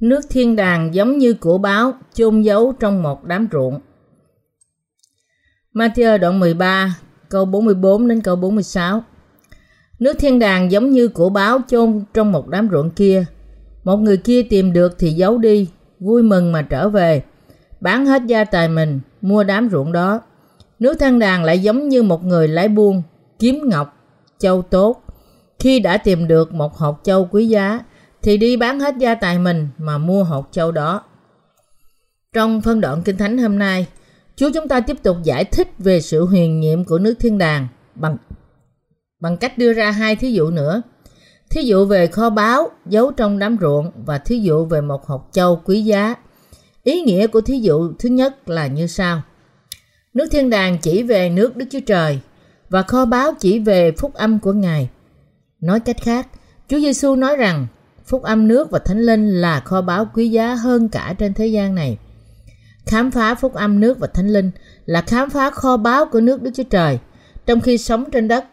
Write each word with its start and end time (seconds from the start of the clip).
Nước 0.00 0.20
thiên 0.30 0.56
đàng 0.56 0.94
giống 0.94 1.18
như 1.18 1.34
của 1.34 1.58
báo 1.58 1.92
chôn 2.14 2.42
giấu 2.42 2.72
trong 2.80 3.02
một 3.02 3.24
đám 3.24 3.48
ruộng. 3.52 3.80
Matthew 5.74 6.18
đoạn 6.18 6.40
13, 6.40 6.96
câu 7.28 7.44
44 7.44 8.08
đến 8.08 8.20
câu 8.20 8.36
46. 8.36 9.02
Nước 9.98 10.16
thiên 10.18 10.38
đàng 10.38 10.72
giống 10.72 10.90
như 10.90 11.08
của 11.08 11.30
báo 11.30 11.58
chôn 11.68 12.04
trong 12.14 12.32
một 12.32 12.48
đám 12.48 12.68
ruộng 12.70 12.90
kia. 12.90 13.24
Một 13.84 13.96
người 13.96 14.16
kia 14.16 14.42
tìm 14.42 14.72
được 14.72 14.98
thì 14.98 15.10
giấu 15.10 15.38
đi, 15.38 15.68
vui 15.98 16.22
mừng 16.22 16.52
mà 16.52 16.62
trở 16.62 16.88
về, 16.88 17.22
bán 17.80 18.06
hết 18.06 18.22
gia 18.26 18.44
tài 18.44 18.68
mình, 18.68 19.00
mua 19.20 19.44
đám 19.44 19.68
ruộng 19.70 19.92
đó. 19.92 20.20
Nước 20.78 20.98
thiên 20.98 21.18
đàng 21.18 21.44
lại 21.44 21.58
giống 21.58 21.88
như 21.88 22.02
một 22.02 22.24
người 22.24 22.48
lái 22.48 22.68
buôn, 22.68 23.02
kiếm 23.38 23.60
ngọc, 23.68 23.96
châu 24.38 24.62
tốt. 24.62 25.02
Khi 25.58 25.80
đã 25.80 25.96
tìm 25.96 26.28
được 26.28 26.54
một 26.54 26.74
hộp 26.76 27.00
châu 27.04 27.28
quý 27.30 27.46
giá, 27.46 27.80
thì 28.22 28.36
đi 28.36 28.56
bán 28.56 28.80
hết 28.80 28.94
gia 28.98 29.14
tài 29.14 29.38
mình 29.38 29.68
mà 29.78 29.98
mua 29.98 30.24
hột 30.24 30.48
châu 30.52 30.72
đó. 30.72 31.02
Trong 32.34 32.60
phân 32.60 32.80
đoạn 32.80 33.02
Kinh 33.02 33.16
Thánh 33.16 33.38
hôm 33.38 33.58
nay, 33.58 33.86
Chúa 34.36 34.50
chúng 34.54 34.68
ta 34.68 34.80
tiếp 34.80 34.96
tục 35.02 35.16
giải 35.24 35.44
thích 35.44 35.68
về 35.78 36.00
sự 36.00 36.24
huyền 36.24 36.60
nhiệm 36.60 36.84
của 36.84 36.98
nước 36.98 37.14
thiên 37.20 37.38
đàng 37.38 37.68
bằng 37.94 38.16
bằng 39.20 39.36
cách 39.36 39.58
đưa 39.58 39.72
ra 39.72 39.90
hai 39.90 40.16
thí 40.16 40.32
dụ 40.32 40.50
nữa. 40.50 40.82
Thí 41.50 41.62
dụ 41.62 41.84
về 41.84 42.06
kho 42.06 42.30
báu 42.30 42.70
giấu 42.86 43.12
trong 43.12 43.38
đám 43.38 43.56
ruộng 43.60 43.90
và 44.06 44.18
thí 44.18 44.38
dụ 44.38 44.64
về 44.64 44.80
một 44.80 45.06
hột 45.06 45.28
châu 45.32 45.62
quý 45.64 45.82
giá. 45.82 46.14
Ý 46.82 47.00
nghĩa 47.00 47.26
của 47.26 47.40
thí 47.40 47.58
dụ 47.58 47.92
thứ 47.98 48.08
nhất 48.08 48.48
là 48.48 48.66
như 48.66 48.86
sau. 48.86 49.22
Nước 50.14 50.26
thiên 50.30 50.50
đàng 50.50 50.78
chỉ 50.78 51.02
về 51.02 51.30
nước 51.30 51.56
Đức 51.56 51.66
Chúa 51.70 51.80
Trời 51.86 52.20
và 52.68 52.82
kho 52.82 53.04
báu 53.04 53.32
chỉ 53.40 53.58
về 53.58 53.92
phúc 53.92 54.14
âm 54.14 54.38
của 54.38 54.52
Ngài. 54.52 54.88
Nói 55.60 55.80
cách 55.80 55.96
khác, 56.02 56.28
Chúa 56.68 56.78
Giêsu 56.78 57.16
nói 57.16 57.36
rằng 57.36 57.66
phúc 58.10 58.22
âm 58.22 58.48
nước 58.48 58.70
và 58.70 58.78
thánh 58.78 59.00
linh 59.00 59.40
là 59.40 59.60
kho 59.60 59.80
báu 59.80 60.10
quý 60.14 60.28
giá 60.28 60.54
hơn 60.54 60.88
cả 60.88 61.14
trên 61.18 61.34
thế 61.34 61.46
gian 61.46 61.74
này. 61.74 61.98
Khám 62.86 63.10
phá 63.10 63.34
phúc 63.34 63.54
âm 63.54 63.80
nước 63.80 63.98
và 63.98 64.06
thánh 64.06 64.28
linh 64.28 64.50
là 64.86 65.02
khám 65.02 65.30
phá 65.30 65.50
kho 65.50 65.76
báu 65.76 66.06
của 66.06 66.20
nước 66.20 66.42
Đức 66.42 66.50
Chúa 66.54 66.62
Trời 66.62 66.98
trong 67.46 67.60
khi 67.60 67.78
sống 67.78 68.04
trên 68.12 68.28
đất. 68.28 68.44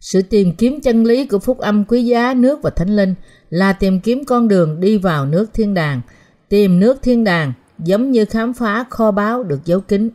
Sự 0.00 0.22
tìm 0.22 0.52
kiếm 0.56 0.80
chân 0.80 1.04
lý 1.04 1.26
của 1.26 1.38
phúc 1.38 1.58
âm 1.58 1.84
quý 1.84 2.04
giá 2.04 2.34
nước 2.34 2.62
và 2.62 2.70
thánh 2.70 2.96
linh 2.96 3.14
là 3.50 3.72
tìm 3.72 4.00
kiếm 4.00 4.24
con 4.24 4.48
đường 4.48 4.80
đi 4.80 4.98
vào 4.98 5.26
nước 5.26 5.50
thiên 5.54 5.74
đàng. 5.74 6.00
Tìm 6.48 6.80
nước 6.80 7.02
thiên 7.02 7.24
đàng 7.24 7.52
giống 7.78 8.10
như 8.10 8.24
khám 8.24 8.54
phá 8.54 8.84
kho 8.90 9.10
báu 9.10 9.42
được 9.42 9.60
giấu 9.64 9.80
kín. 9.80 10.10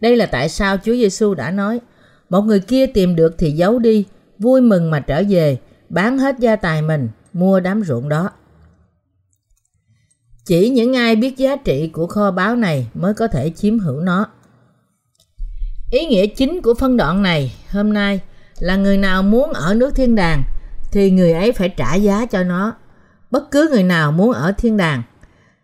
Đây 0.00 0.16
là 0.16 0.26
tại 0.26 0.48
sao 0.48 0.76
Chúa 0.76 0.92
Giêsu 0.92 1.34
đã 1.34 1.50
nói, 1.50 1.80
một 2.30 2.40
người 2.40 2.60
kia 2.60 2.86
tìm 2.86 3.16
được 3.16 3.34
thì 3.38 3.50
giấu 3.50 3.78
đi, 3.78 4.04
vui 4.38 4.60
mừng 4.60 4.90
mà 4.90 5.00
trở 5.00 5.22
về, 5.28 5.58
bán 5.88 6.18
hết 6.18 6.38
gia 6.38 6.56
tài 6.56 6.82
mình, 6.82 7.08
mua 7.32 7.60
đám 7.60 7.82
ruộng 7.82 8.08
đó. 8.08 8.30
Chỉ 10.44 10.68
những 10.68 10.96
ai 10.96 11.16
biết 11.16 11.36
giá 11.36 11.56
trị 11.56 11.90
của 11.92 12.06
kho 12.06 12.30
báu 12.30 12.56
này 12.56 12.90
mới 12.94 13.14
có 13.14 13.28
thể 13.28 13.50
chiếm 13.50 13.78
hữu 13.78 14.00
nó. 14.00 14.26
Ý 15.90 16.06
nghĩa 16.06 16.26
chính 16.26 16.62
của 16.62 16.74
phân 16.74 16.96
đoạn 16.96 17.22
này 17.22 17.54
hôm 17.70 17.92
nay 17.92 18.20
là 18.58 18.76
người 18.76 18.96
nào 18.96 19.22
muốn 19.22 19.52
ở 19.52 19.74
nước 19.74 19.94
thiên 19.94 20.14
đàng 20.14 20.42
thì 20.92 21.10
người 21.10 21.32
ấy 21.32 21.52
phải 21.52 21.68
trả 21.68 21.94
giá 21.94 22.26
cho 22.26 22.42
nó. 22.42 22.72
Bất 23.30 23.50
cứ 23.50 23.68
người 23.70 23.82
nào 23.82 24.12
muốn 24.12 24.32
ở 24.32 24.52
thiên 24.52 24.76
đàng, 24.76 25.02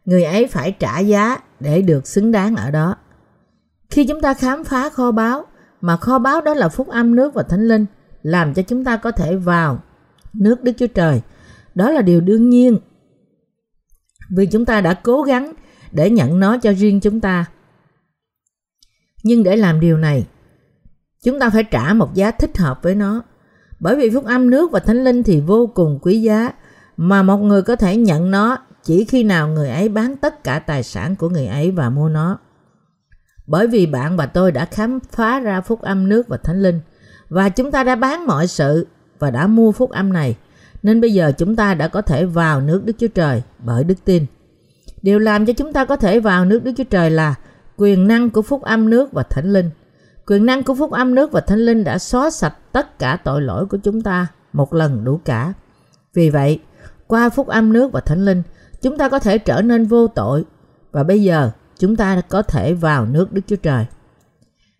người 0.04 0.24
ấy 0.24 0.46
phải 0.46 0.72
trả 0.78 0.98
giá 0.98 1.38
để 1.60 1.82
được 1.82 2.06
xứng 2.06 2.32
đáng 2.32 2.56
ở 2.56 2.70
đó. 2.70 2.96
Khi 3.90 4.06
chúng 4.06 4.20
ta 4.20 4.34
khám 4.34 4.64
phá 4.64 4.90
kho 4.90 5.10
báu, 5.10 5.46
mà 5.80 5.96
kho 5.96 6.18
báu 6.18 6.40
đó 6.40 6.54
là 6.54 6.68
phúc 6.68 6.88
âm 6.88 7.16
nước 7.16 7.34
và 7.34 7.42
thánh 7.42 7.68
linh, 7.68 7.86
làm 8.22 8.54
cho 8.54 8.62
chúng 8.62 8.84
ta 8.84 8.96
có 8.96 9.10
thể 9.10 9.36
vào 9.36 9.82
nước 10.32 10.62
Đức 10.62 10.72
Chúa 10.78 10.86
Trời. 10.86 11.20
Đó 11.74 11.90
là 11.90 12.02
điều 12.02 12.20
đương 12.20 12.50
nhiên. 12.50 12.78
Vì 14.36 14.46
chúng 14.46 14.64
ta 14.64 14.80
đã 14.80 14.94
cố 14.94 15.22
gắng 15.22 15.52
để 15.92 16.10
nhận 16.10 16.40
nó 16.40 16.58
cho 16.58 16.72
riêng 16.72 17.00
chúng 17.00 17.20
ta. 17.20 17.44
Nhưng 19.22 19.42
để 19.42 19.56
làm 19.56 19.80
điều 19.80 19.96
này, 19.96 20.26
chúng 21.24 21.40
ta 21.40 21.50
phải 21.50 21.64
trả 21.64 21.94
một 21.94 22.14
giá 22.14 22.30
thích 22.30 22.58
hợp 22.58 22.82
với 22.82 22.94
nó. 22.94 23.22
Bởi 23.80 23.96
vì 23.96 24.10
phúc 24.10 24.24
âm 24.24 24.50
nước 24.50 24.72
và 24.72 24.80
thánh 24.80 25.04
linh 25.04 25.22
thì 25.22 25.40
vô 25.40 25.66
cùng 25.74 25.98
quý 26.02 26.22
giá, 26.22 26.52
mà 26.96 27.22
một 27.22 27.36
người 27.36 27.62
có 27.62 27.76
thể 27.76 27.96
nhận 27.96 28.30
nó 28.30 28.58
chỉ 28.84 29.04
khi 29.04 29.24
nào 29.24 29.48
người 29.48 29.70
ấy 29.70 29.88
bán 29.88 30.16
tất 30.16 30.44
cả 30.44 30.58
tài 30.58 30.82
sản 30.82 31.16
của 31.16 31.28
người 31.28 31.46
ấy 31.46 31.70
và 31.70 31.90
mua 31.90 32.08
nó. 32.08 32.38
Bởi 33.46 33.66
vì 33.66 33.86
bạn 33.86 34.16
và 34.16 34.26
tôi 34.26 34.52
đã 34.52 34.64
khám 34.64 34.98
phá 35.12 35.40
ra 35.40 35.60
phúc 35.60 35.80
âm 35.80 36.08
nước 36.08 36.28
và 36.28 36.36
thánh 36.36 36.62
linh, 36.62 36.80
và 37.28 37.48
chúng 37.48 37.70
ta 37.70 37.84
đã 37.84 37.94
bán 37.94 38.26
mọi 38.26 38.46
sự 38.46 38.86
và 39.20 39.30
đã 39.30 39.46
mua 39.46 39.72
phúc 39.72 39.90
âm 39.90 40.12
này, 40.12 40.36
nên 40.82 41.00
bây 41.00 41.14
giờ 41.14 41.32
chúng 41.38 41.56
ta 41.56 41.74
đã 41.74 41.88
có 41.88 42.02
thể 42.02 42.24
vào 42.24 42.60
nước 42.60 42.84
Đức 42.84 42.92
Chúa 42.98 43.08
Trời 43.08 43.42
bởi 43.58 43.84
đức 43.84 44.04
tin. 44.04 44.26
Điều 45.02 45.18
làm 45.18 45.46
cho 45.46 45.52
chúng 45.52 45.72
ta 45.72 45.84
có 45.84 45.96
thể 45.96 46.20
vào 46.20 46.44
nước 46.44 46.64
Đức 46.64 46.72
Chúa 46.76 46.84
Trời 46.84 47.10
là 47.10 47.34
quyền 47.76 48.08
năng 48.08 48.30
của 48.30 48.42
phúc 48.42 48.62
âm 48.62 48.90
nước 48.90 49.12
và 49.12 49.22
thánh 49.22 49.52
linh. 49.52 49.70
Quyền 50.26 50.46
năng 50.46 50.62
của 50.62 50.74
phúc 50.74 50.90
âm 50.90 51.14
nước 51.14 51.32
và 51.32 51.40
thánh 51.40 51.58
linh 51.58 51.84
đã 51.84 51.98
xóa 51.98 52.30
sạch 52.30 52.54
tất 52.72 52.98
cả 52.98 53.18
tội 53.24 53.42
lỗi 53.42 53.66
của 53.66 53.76
chúng 53.76 54.02
ta 54.02 54.26
một 54.52 54.74
lần 54.74 55.04
đủ 55.04 55.20
cả. 55.24 55.52
Vì 56.14 56.30
vậy, 56.30 56.60
qua 57.06 57.28
phúc 57.28 57.46
âm 57.46 57.72
nước 57.72 57.92
và 57.92 58.00
thánh 58.00 58.24
linh, 58.24 58.42
chúng 58.82 58.98
ta 58.98 59.08
có 59.08 59.18
thể 59.18 59.38
trở 59.38 59.62
nên 59.62 59.86
vô 59.86 60.06
tội 60.06 60.44
và 60.92 61.02
bây 61.02 61.22
giờ 61.22 61.50
chúng 61.78 61.96
ta 61.96 62.22
có 62.28 62.42
thể 62.42 62.74
vào 62.74 63.06
nước 63.06 63.32
Đức 63.32 63.42
Chúa 63.46 63.56
Trời. 63.56 63.86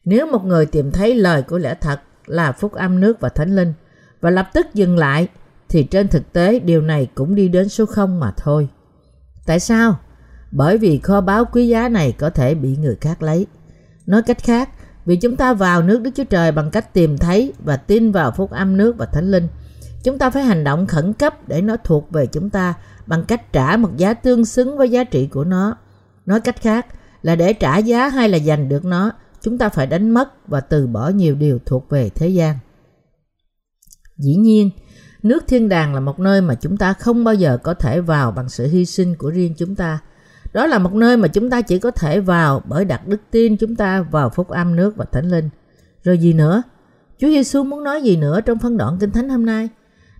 Nếu 0.04 0.26
một 0.26 0.44
người 0.44 0.66
tìm 0.66 0.92
thấy 0.92 1.14
lời 1.14 1.42
của 1.42 1.58
lẽ 1.58 1.74
thật 1.74 2.00
là 2.26 2.52
phúc 2.52 2.72
âm 2.72 3.00
nước 3.00 3.20
và 3.20 3.28
thánh 3.28 3.56
linh 3.56 3.72
và 4.20 4.31
lập 4.31 4.48
tức 4.54 4.66
dừng 4.75 4.98
lại 4.98 5.28
thì 5.69 5.82
trên 5.82 6.08
thực 6.08 6.32
tế 6.32 6.58
điều 6.58 6.81
này 6.82 7.08
cũng 7.14 7.34
đi 7.34 7.48
đến 7.48 7.69
số 7.69 7.86
không 7.86 8.20
mà 8.20 8.32
thôi. 8.36 8.69
Tại 9.47 9.60
sao? 9.60 9.98
Bởi 10.50 10.78
vì 10.78 10.98
kho 10.98 11.20
báu 11.20 11.44
quý 11.44 11.69
giá 11.69 11.88
này 11.88 12.12
có 12.12 12.30
thể 12.30 12.54
bị 12.54 12.76
người 12.76 12.97
khác 13.00 13.22
lấy. 13.22 13.47
Nói 14.06 14.22
cách 14.22 14.42
khác, 14.42 14.70
vì 15.06 15.16
chúng 15.16 15.36
ta 15.36 15.54
vào 15.54 15.82
nước 15.82 16.03
Đức 16.03 16.10
Chúa 16.14 16.25
Trời 16.25 16.53
bằng 16.53 16.70
cách 16.70 16.94
tìm 16.94 17.19
thấy 17.19 17.53
và 17.64 17.76
tin 17.76 18.12
vào 18.12 18.30
phúc 18.30 18.50
âm 18.50 18.76
nước 18.76 18.94
và 18.98 19.06
thánh 19.06 19.30
linh, 19.30 19.48
chúng 20.03 20.19
ta 20.19 20.30
phải 20.30 20.42
hành 20.42 20.64
động 20.64 20.86
khẩn 20.86 21.12
cấp 21.12 21.48
để 21.48 21.62
nó 21.62 21.76
thuộc 21.84 22.10
về 22.10 22.26
chúng 22.26 22.50
ta 22.50 22.75
bằng 23.06 23.25
cách 23.25 23.53
trả 23.53 23.76
một 23.76 23.97
giá 23.97 24.14
tương 24.14 24.44
xứng 24.44 24.78
với 24.78 24.91
giá 24.91 25.04
trị 25.04 25.26
của 25.26 25.44
nó. 25.44 25.76
Nói 26.26 26.41
cách 26.41 26.62
khác 26.62 26.86
là 27.22 27.36
để 27.36 27.53
trả 27.53 27.78
giá 27.78 28.09
hay 28.09 28.28
là 28.28 28.38
giành 28.38 28.69
được 28.69 28.84
nó, 28.84 29.12
chúng 29.41 29.59
ta 29.59 29.69
phải 29.69 29.86
đánh 29.86 30.10
mất 30.10 30.48
và 30.48 30.60
từ 30.60 30.86
bỏ 30.86 31.09
nhiều 31.09 31.34
điều 31.34 31.59
thuộc 31.66 31.91
về 31.91 32.10
thế 32.14 32.28
gian. 32.28 32.56
Dĩ 34.20 34.34
nhiên, 34.34 34.70
nước 35.22 35.44
thiên 35.48 35.69
đàng 35.69 35.94
là 35.94 36.00
một 36.00 36.20
nơi 36.20 36.41
mà 36.41 36.54
chúng 36.54 36.76
ta 36.76 36.92
không 36.92 37.25
bao 37.25 37.34
giờ 37.34 37.58
có 37.62 37.75
thể 37.75 38.00
vào 38.00 38.31
bằng 38.31 38.48
sự 38.48 38.66
hy 38.66 38.86
sinh 38.86 39.14
của 39.14 39.31
riêng 39.31 39.54
chúng 39.58 39.75
ta. 39.75 39.98
Đó 40.53 40.66
là 40.66 40.78
một 40.78 40.94
nơi 40.94 41.16
mà 41.16 41.28
chúng 41.28 41.50
ta 41.50 41.62
chỉ 41.62 41.78
có 41.78 41.91
thể 41.91 42.20
vào 42.20 42.62
bởi 42.69 42.84
đặt 42.84 43.06
đức 43.06 43.20
tin 43.30 43.56
chúng 43.56 43.76
ta 43.76 44.03
vào 44.03 44.30
phúc 44.30 44.48
âm 44.48 44.76
nước 44.76 44.97
và 44.97 45.04
thánh 45.12 45.30
linh. 45.30 45.48
Rồi 46.03 46.19
gì 46.19 46.32
nữa? 46.32 46.62
Chúa 47.19 47.28
Giêsu 47.28 47.64
muốn 47.64 47.84
nói 47.84 48.03
gì 48.03 48.16
nữa 48.16 48.41
trong 48.41 48.59
phân 48.59 48.76
đoạn 48.76 48.97
Kinh 49.00 49.10
Thánh 49.10 49.28
hôm 49.28 49.47
nay? 49.47 49.69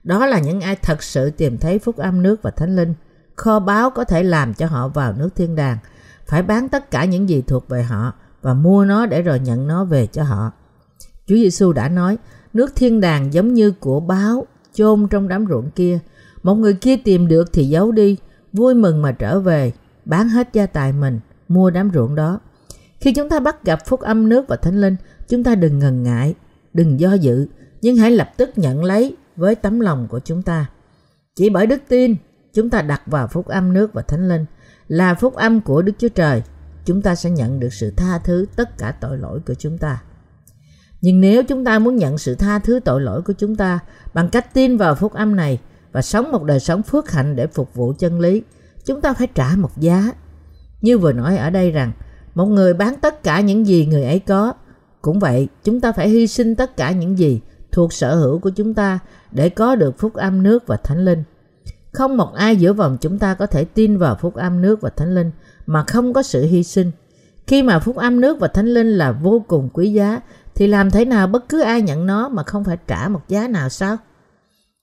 Đó 0.05 0.27
là 0.27 0.39
những 0.39 0.60
ai 0.60 0.77
thật 0.77 1.03
sự 1.03 1.31
tìm 1.31 1.59
thấy 1.59 1.78
phúc 1.78 1.97
âm 1.97 2.22
nước 2.22 2.43
và 2.43 2.50
thánh 2.50 2.77
linh. 2.77 2.94
Kho 3.37 3.60
báu 3.60 3.91
có 3.91 4.05
thể 4.05 4.22
làm 4.22 4.55
cho 4.55 4.66
họ 4.66 4.89
vào 4.89 5.12
nước 5.12 5.28
thiên 5.37 5.56
đàng. 5.56 5.78
Phải 6.27 6.43
bán 6.43 6.69
tất 6.69 6.91
cả 6.91 7.05
những 7.05 7.28
gì 7.28 7.43
thuộc 7.47 7.69
về 7.69 7.83
họ 7.83 8.12
và 8.43 8.55
mua 8.55 8.84
nó 8.84 9.06
để 9.06 9.22
rồi 9.22 9.41
nhận 9.41 9.66
nó 9.66 9.84
về 9.84 10.06
cho 10.06 10.22
họ. 10.22 10.50
Chúa 11.27 11.34
Giêsu 11.34 11.72
đã 11.72 11.89
nói, 11.89 12.19
nước 12.53 12.77
thiên 12.77 13.00
đàng 13.00 13.34
giống 13.34 13.55
như 13.55 13.71
của 13.71 14.00
báo 14.00 14.47
chôn 14.75 15.09
trong 15.10 15.28
đám 15.28 15.47
ruộng 15.47 15.71
kia. 15.71 15.98
Một 16.42 16.54
người 16.54 16.74
kia 16.74 16.97
tìm 16.97 17.28
được 17.28 17.53
thì 17.53 17.65
giấu 17.65 17.92
đi, 17.92 18.16
vui 18.53 18.74
mừng 18.74 19.03
mà 19.03 19.13
trở 19.13 19.41
về, 19.41 19.72
bán 20.04 20.28
hết 20.28 20.48
gia 20.53 20.66
tài 20.66 20.92
mình, 20.92 21.21
mua 21.48 21.71
đám 21.71 21.91
ruộng 21.95 22.15
đó. 22.15 22.41
Khi 23.01 23.13
chúng 23.13 23.28
ta 23.28 23.41
bắt 23.41 23.65
gặp 23.65 23.86
phúc 23.86 24.01
âm 24.01 24.28
nước 24.28 24.48
và 24.48 24.57
thánh 24.57 24.80
linh, 24.80 24.97
chúng 25.28 25.45
ta 25.45 25.54
đừng 25.54 25.78
ngần 25.78 26.03
ngại, 26.03 26.34
đừng 26.72 27.01
do 27.01 27.13
dự, 27.13 27.47
nhưng 27.83 27.97
hãy 27.97 28.10
lập 28.10 28.30
tức 28.36 28.51
nhận 28.57 28.84
lấy 28.84 29.16
với 29.36 29.54
tấm 29.54 29.80
lòng 29.80 30.07
của 30.10 30.21
chúng 30.21 30.42
ta. 30.42 30.66
Chỉ 31.36 31.51
bởi 31.51 31.66
đức 31.66 31.83
tin, 31.89 32.16
chúng 32.53 32.71
ta 32.71 32.83
đặt 32.83 33.03
vào 33.07 33.28
phúc 33.28 33.47
âm 33.47 33.72
nước 33.72 33.92
và 33.92 34.03
thánh 34.03 34.28
linh 34.28 34.45
là 34.89 35.15
phúc 35.15 35.34
âm 35.34 35.60
của 35.60 35.83
Đức 35.83 35.92
Chúa 35.98 36.09
Trời, 36.09 36.42
chúng 36.84 37.03
ta 37.03 37.15
sẽ 37.15 37.30
nhận 37.30 37.60
được 37.60 37.72
sự 37.72 37.92
tha 37.97 38.19
thứ 38.19 38.47
tất 38.57 38.78
cả 38.78 38.95
tội 39.01 39.19
lỗi 39.19 39.41
của 39.47 39.54
chúng 39.54 39.78
ta. 39.78 40.03
Nhưng 41.00 41.20
nếu 41.20 41.42
chúng 41.42 41.64
ta 41.64 41.78
muốn 41.78 41.97
nhận 41.97 42.18
sự 42.18 42.34
tha 42.34 42.58
thứ 42.58 42.80
tội 42.84 43.00
lỗi 43.00 43.22
của 43.22 43.32
chúng 43.32 43.56
ta 43.56 43.78
bằng 44.14 44.28
cách 44.28 44.54
tin 44.54 44.76
vào 44.76 44.94
phúc 44.94 45.12
âm 45.12 45.36
này 45.36 45.58
và 45.92 46.02
sống 46.02 46.32
một 46.32 46.44
đời 46.44 46.60
sống 46.60 46.82
phước 46.82 47.10
hạnh 47.10 47.36
để 47.36 47.47
phục 47.47 47.74
vụ 47.74 47.92
chân 47.98 48.20
lý, 48.20 48.42
chúng 48.84 49.00
ta 49.00 49.12
phải 49.12 49.26
trả 49.34 49.48
một 49.56 49.70
giá. 49.76 50.12
Như 50.80 50.98
vừa 50.98 51.12
nói 51.12 51.36
ở 51.36 51.50
đây 51.50 51.70
rằng, 51.70 51.92
một 52.34 52.47
người 52.47 52.74
bán 52.74 52.94
tất 53.00 53.22
cả 53.22 53.41
những 53.41 53.66
gì 53.66 53.86
người 53.86 54.04
ấy 54.04 54.18
có. 54.18 54.52
Cũng 55.02 55.18
vậy, 55.18 55.48
chúng 55.64 55.80
ta 55.80 55.92
phải 55.92 56.08
hy 56.08 56.26
sinh 56.26 56.56
tất 56.56 56.76
cả 56.76 56.91
những 56.91 57.18
gì 57.18 57.41
thuộc 57.72 57.92
sở 57.92 58.14
hữu 58.14 58.38
của 58.38 58.50
chúng 58.50 58.74
ta 58.74 58.98
để 59.30 59.48
có 59.48 59.74
được 59.74 59.98
phúc 59.98 60.14
âm 60.14 60.42
nước 60.42 60.66
và 60.66 60.76
thánh 60.76 61.04
linh. 61.04 61.24
Không 61.92 62.16
một 62.16 62.34
ai 62.34 62.56
giữa 62.56 62.72
vòng 62.72 62.97
chúng 63.00 63.18
ta 63.18 63.34
có 63.34 63.47
thể 63.47 63.64
tin 63.64 63.98
vào 63.98 64.16
phúc 64.20 64.34
âm 64.34 64.62
nước 64.62 64.80
và 64.80 64.91
thánh 64.91 65.14
linh 65.14 65.30
mà 65.66 65.84
không 65.86 66.12
có 66.12 66.22
sự 66.22 66.47
hy 66.47 66.62
sinh. 66.62 66.91
Khi 67.47 67.62
mà 67.62 67.78
phúc 67.78 67.97
âm 67.97 68.20
nước 68.20 68.41
và 68.41 68.48
thánh 68.48 68.66
linh 68.66 68.86
là 68.86 69.12
vô 69.12 69.44
cùng 69.48 69.68
quý 69.72 69.92
giá 69.92 70.20
thì 70.60 70.66
làm 70.66 70.91
thế 70.91 71.04
nào 71.04 71.27
bất 71.27 71.48
cứ 71.48 71.60
ai 71.60 71.83
nhận 71.83 72.07
nó 72.07 72.28
mà 72.28 72.42
không 72.42 72.65
phải 72.65 72.78
trả 72.86 73.09
một 73.09 73.28
giá 73.28 73.48
nào 73.48 73.68
sao? 73.68 73.97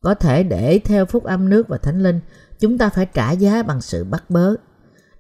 Có 0.01 0.13
thể 0.13 0.44
để 0.44 0.79
theo 0.85 1.06
phúc 1.06 1.24
âm 1.24 1.50
nước 1.50 1.68
và 1.68 1.77
thánh 1.77 2.03
linh, 2.03 2.19
chúng 2.59 2.77
ta 2.77 2.89
phải 2.89 3.06
trả 3.13 3.31
giá 3.31 3.63
bằng 3.63 3.81
sự 3.81 4.03
bắt 4.03 4.29
bớ. 4.29 4.56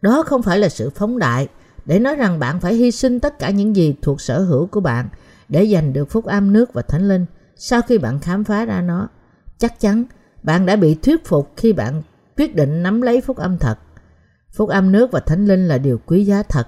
Đó 0.01 0.23
không 0.23 0.43
phải 0.43 0.59
là 0.59 0.69
sự 0.69 0.89
phóng 0.89 1.19
đại 1.19 1.47
để 1.85 1.99
nói 1.99 2.15
rằng 2.15 2.39
bạn 2.39 2.59
phải 2.59 2.73
hy 2.73 2.91
sinh 2.91 3.19
tất 3.19 3.39
cả 3.39 3.49
những 3.49 3.75
gì 3.75 3.95
thuộc 4.01 4.21
sở 4.21 4.39
hữu 4.39 4.67
của 4.67 4.79
bạn 4.79 5.09
để 5.49 5.67
giành 5.73 5.93
được 5.93 6.11
phúc 6.11 6.25
âm 6.25 6.53
nước 6.53 6.73
và 6.73 6.81
thánh 6.81 7.07
linh 7.07 7.25
sau 7.55 7.81
khi 7.81 7.97
bạn 7.97 8.19
khám 8.19 8.43
phá 8.43 8.65
ra 8.65 8.81
nó. 8.81 9.07
Chắc 9.57 9.79
chắn 9.79 10.03
bạn 10.43 10.65
đã 10.65 10.75
bị 10.75 10.95
thuyết 10.95 11.25
phục 11.25 11.53
khi 11.57 11.73
bạn 11.73 12.01
quyết 12.37 12.55
định 12.55 12.83
nắm 12.83 13.01
lấy 13.01 13.21
phúc 13.21 13.37
âm 13.37 13.57
thật. 13.57 13.77
Phúc 14.53 14.69
âm 14.69 14.91
nước 14.91 15.11
và 15.11 15.19
thánh 15.19 15.45
linh 15.45 15.67
là 15.67 15.77
điều 15.77 15.99
quý 16.05 16.25
giá 16.25 16.43
thật. 16.43 16.67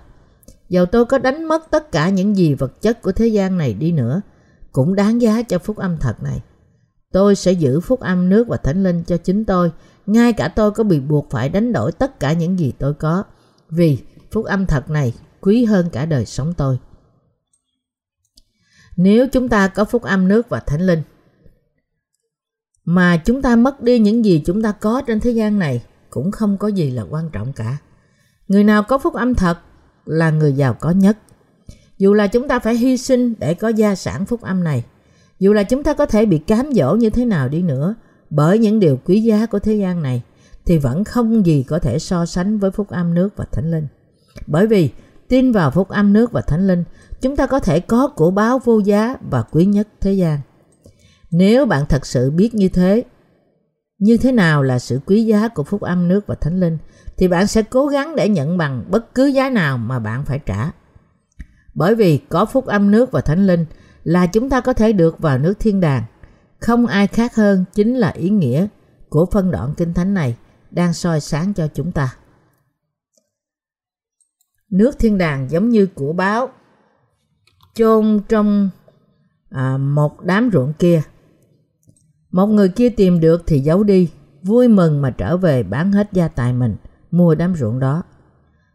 Dầu 0.69 0.86
tôi 0.86 1.06
có 1.06 1.18
đánh 1.18 1.44
mất 1.44 1.71
tất 1.71 1.92
cả 1.92 2.10
những 2.10 2.38
gì 2.38 2.54
vật 2.54 2.81
chất 2.81 3.01
của 3.01 3.12
thế 3.12 3.27
gian 3.27 3.57
này 3.57 3.74
đi 3.74 3.92
nữa, 3.92 4.21
cũng 4.71 4.95
đáng 4.95 5.21
giá 5.21 5.42
cho 5.42 5.60
phúc 5.60 5.77
âm 5.77 5.98
thật 5.98 6.24
này. 6.24 6.42
Tôi 7.12 7.36
sẽ 7.36 7.51
giữ 7.51 7.80
phúc 7.80 8.00
âm 8.00 8.30
nước 8.30 8.48
và 8.48 8.57
thánh 8.57 8.83
linh 8.83 9.04
cho 9.04 9.18
chính 9.18 9.45
tôi, 9.45 9.71
ngay 10.06 10.33
cả 10.33 10.48
tôi 10.48 10.71
có 10.71 10.83
bị 10.83 11.00
buộc 11.00 11.30
phải 11.30 11.50
đánh 11.50 11.74
đổi 11.74 11.92
tất 11.92 12.19
cả 12.19 12.33
những 12.33 12.60
gì 12.60 12.74
tôi 12.80 12.94
có, 12.94 13.24
vì 13.69 13.98
phúc 14.31 14.45
âm 14.45 14.66
thật 14.66 14.89
này 14.89 15.13
quý 15.42 15.66
hơn 15.66 15.89
cả 15.92 16.06
đời 16.06 16.25
sống 16.25 16.54
tôi. 16.57 16.80
Nếu 18.98 19.27
chúng 19.27 19.50
ta 19.50 19.68
có 19.68 19.86
phúc 19.86 20.04
âm 20.04 20.27
nước 20.27 20.50
và 20.50 20.60
thánh 20.60 20.81
linh, 20.81 21.01
mà 22.86 23.18
chúng 23.18 23.42
ta 23.42 23.56
mất 23.56 23.81
đi 23.81 24.00
những 24.00 24.25
gì 24.25 24.44
chúng 24.45 24.62
ta 24.62 24.72
có 24.72 25.01
trên 25.07 25.19
thế 25.19 25.31
gian 25.31 25.60
này, 25.60 25.83
cũng 26.10 26.31
không 26.31 26.57
có 26.57 26.68
gì 26.68 26.92
là 26.92 27.06
quan 27.10 27.30
trọng 27.30 27.54
cả. 27.54 27.77
Người 28.48 28.63
nào 28.63 28.83
có 28.83 28.98
phúc 28.98 29.13
âm 29.13 29.36
thật 29.36 29.57
là 30.06 30.30
người 30.30 30.54
giàu 30.54 30.74
có 30.74 30.92
nhất. 30.92 31.18
Dù 31.98 32.13
là 32.13 32.28
chúng 32.28 32.48
ta 32.48 32.60
phải 32.60 32.75
hy 32.75 32.98
sinh 32.98 33.34
để 33.40 33.54
có 33.54 33.68
gia 33.68 33.96
sản 33.96 34.25
phúc 34.25 34.42
âm 34.42 34.63
này, 34.63 34.84
dù 35.40 35.54
là 35.54 35.63
chúng 35.63 35.84
ta 35.84 35.94
có 35.94 36.06
thể 36.06 36.25
bị 36.25 36.38
cám 36.38 36.72
dỗ 36.74 36.96
như 36.96 37.10
thế 37.10 37.25
nào 37.25 37.50
đi 37.50 37.62
nữa 37.62 37.96
bởi 38.30 38.60
những 38.60 38.80
điều 38.80 39.00
quý 39.06 39.22
giá 39.22 39.46
của 39.46 39.60
thế 39.60 39.74
gian 39.74 40.01
này, 40.01 40.22
thì 40.66 40.78
vẫn 40.78 41.04
không 41.04 41.46
gì 41.46 41.63
có 41.63 41.80
thể 41.80 42.00
so 42.00 42.25
sánh 42.25 42.60
với 42.60 42.72
phúc 42.72 42.90
âm 42.90 43.13
nước 43.13 43.30
và 43.36 43.46
thánh 43.51 43.72
linh. 43.72 43.88
Bởi 44.48 44.68
vì 44.68 44.90
tin 45.28 45.51
vào 45.51 45.72
phúc 45.72 45.90
âm 45.90 46.13
nước 46.13 46.31
và 46.31 46.42
thánh 46.42 46.68
linh, 46.68 46.84
chúng 47.22 47.36
ta 47.36 47.46
có 47.46 47.60
thể 47.60 47.80
có 47.80 48.07
của 48.07 48.31
báo 48.31 48.60
vô 48.60 48.80
giá 48.80 49.16
và 49.30 49.42
quý 49.42 49.66
nhất 49.66 49.88
thế 50.01 50.13
gian. 50.13 50.40
Nếu 51.31 51.66
bạn 51.66 51.86
thật 51.90 52.06
sự 52.06 52.31
biết 52.31 52.56
như 52.56 52.69
thế, 52.69 53.04
như 54.00 54.18
thế 54.18 54.31
nào 54.31 54.63
là 54.63 54.80
sự 54.80 55.00
quý 55.06 55.24
giá 55.24 55.48
của 55.48 55.63
phúc 55.63 55.81
âm 55.81 56.07
nước 56.07 56.28
và 56.28 56.36
thánh 56.36 56.60
linh, 56.60 56.78
thì 57.19 57.27
bạn 57.27 57.48
sẽ 57.48 57.62
cố 57.62 57.88
gắng 57.88 58.16
để 58.16 58.30
nhận 58.30 58.57
bằng 58.57 58.83
bất 58.89 59.16
cứ 59.16 59.25
giá 59.25 59.50
nào 59.50 59.77
mà 59.77 60.00
bạn 60.00 60.25
phải 60.25 60.39
trả. 60.45 60.71
Bởi 61.74 61.95
vì 61.95 62.18
có 62.18 62.45
phúc 62.45 62.66
âm 62.66 62.92
nước 62.92 63.12
và 63.12 63.21
thánh 63.21 63.48
linh 63.48 63.66
là 64.04 64.27
chúng 64.27 64.50
ta 64.50 64.62
có 64.62 64.74
thể 64.74 64.94
được 64.94 65.19
vào 65.19 65.38
nước 65.38 65.54
thiên 65.60 65.80
đàng. 65.81 66.04
Không 66.60 66.86
ai 66.86 67.07
khác 67.07 67.36
hơn 67.36 67.66
chính 67.74 67.95
là 67.95 68.10
ý 68.10 68.30
nghĩa 68.30 68.68
của 69.10 69.25
phân 69.25 69.51
đoạn 69.51 69.74
kinh 69.77 69.94
thánh 69.94 70.13
này 70.13 70.38
đang 70.71 70.94
soi 70.94 71.21
sáng 71.21 71.54
cho 71.54 71.68
chúng 71.74 71.92
ta. 71.92 72.16
Nước 74.69 75.00
thiên 75.00 75.18
đàng 75.18 75.51
giống 75.51 75.69
như 75.69 75.86
của 75.86 76.13
báo 76.13 76.50
chôn 77.74 78.19
trong 78.30 78.69
à, 79.50 79.77
một 79.77 80.22
đám 80.24 80.50
ruộng 80.54 80.74
kia. 80.74 81.01
Một 82.31 82.48
người 82.48 82.69
kia 82.69 82.89
tìm 82.89 83.19
được 83.19 83.44
thì 83.48 83.60
giấu 83.60 83.83
đi, 83.83 84.10
vui 84.44 84.68
mừng 84.68 85.01
mà 85.01 85.10
trở 85.10 85.38
về 85.38 85.63
bán 85.63 85.92
hết 85.92 86.10
gia 86.13 86.27
tài 86.27 86.54
mình, 86.54 86.75
mua 87.11 87.35
đám 87.35 87.56
ruộng 87.56 87.79
đó. 87.79 88.03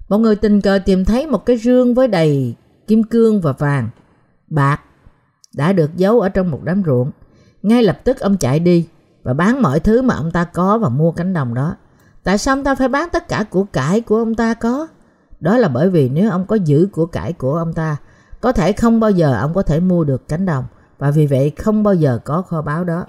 Một 0.08 0.18
người 0.18 0.36
tình 0.36 0.60
cờ 0.60 0.78
tìm 0.84 1.04
thấy 1.04 1.26
một 1.26 1.46
cái 1.46 1.56
rương 1.56 1.94
với 1.94 2.08
đầy 2.08 2.54
kim 2.86 3.04
cương 3.04 3.40
và 3.40 3.52
vàng, 3.52 3.88
bạc 4.48 4.80
đã 5.56 5.72
được 5.72 5.96
giấu 5.96 6.20
ở 6.20 6.28
trong 6.28 6.50
một 6.50 6.60
đám 6.64 6.82
ruộng. 6.86 7.10
Ngay 7.62 7.82
lập 7.82 7.98
tức 8.04 8.20
ông 8.20 8.36
chạy 8.36 8.58
đi 8.58 8.88
và 9.22 9.34
bán 9.34 9.62
mọi 9.62 9.80
thứ 9.80 10.02
mà 10.02 10.14
ông 10.14 10.30
ta 10.30 10.44
có 10.44 10.78
và 10.78 10.88
mua 10.88 11.12
cánh 11.12 11.32
đồng 11.32 11.54
đó. 11.54 11.76
Tại 12.22 12.38
sao 12.38 12.56
ông 12.56 12.64
ta 12.64 12.74
phải 12.74 12.88
bán 12.88 13.08
tất 13.12 13.28
cả 13.28 13.44
của 13.50 13.64
cải 13.64 14.00
của 14.00 14.16
ông 14.16 14.34
ta 14.34 14.54
có? 14.54 14.86
Đó 15.40 15.56
là 15.56 15.68
bởi 15.68 15.90
vì 15.90 16.08
nếu 16.08 16.30
ông 16.30 16.46
có 16.46 16.56
giữ 16.56 16.88
của 16.92 17.06
cải 17.06 17.32
của 17.32 17.54
ông 17.54 17.72
ta, 17.72 17.96
có 18.40 18.52
thể 18.52 18.72
không 18.72 19.00
bao 19.00 19.10
giờ 19.10 19.36
ông 19.40 19.54
có 19.54 19.62
thể 19.62 19.80
mua 19.80 20.04
được 20.04 20.28
cánh 20.28 20.46
đồng 20.46 20.64
và 20.98 21.10
vì 21.10 21.26
vậy 21.26 21.52
không 21.56 21.82
bao 21.82 21.94
giờ 21.94 22.18
có 22.24 22.42
kho 22.42 22.62
báu 22.62 22.84
đó. 22.84 23.06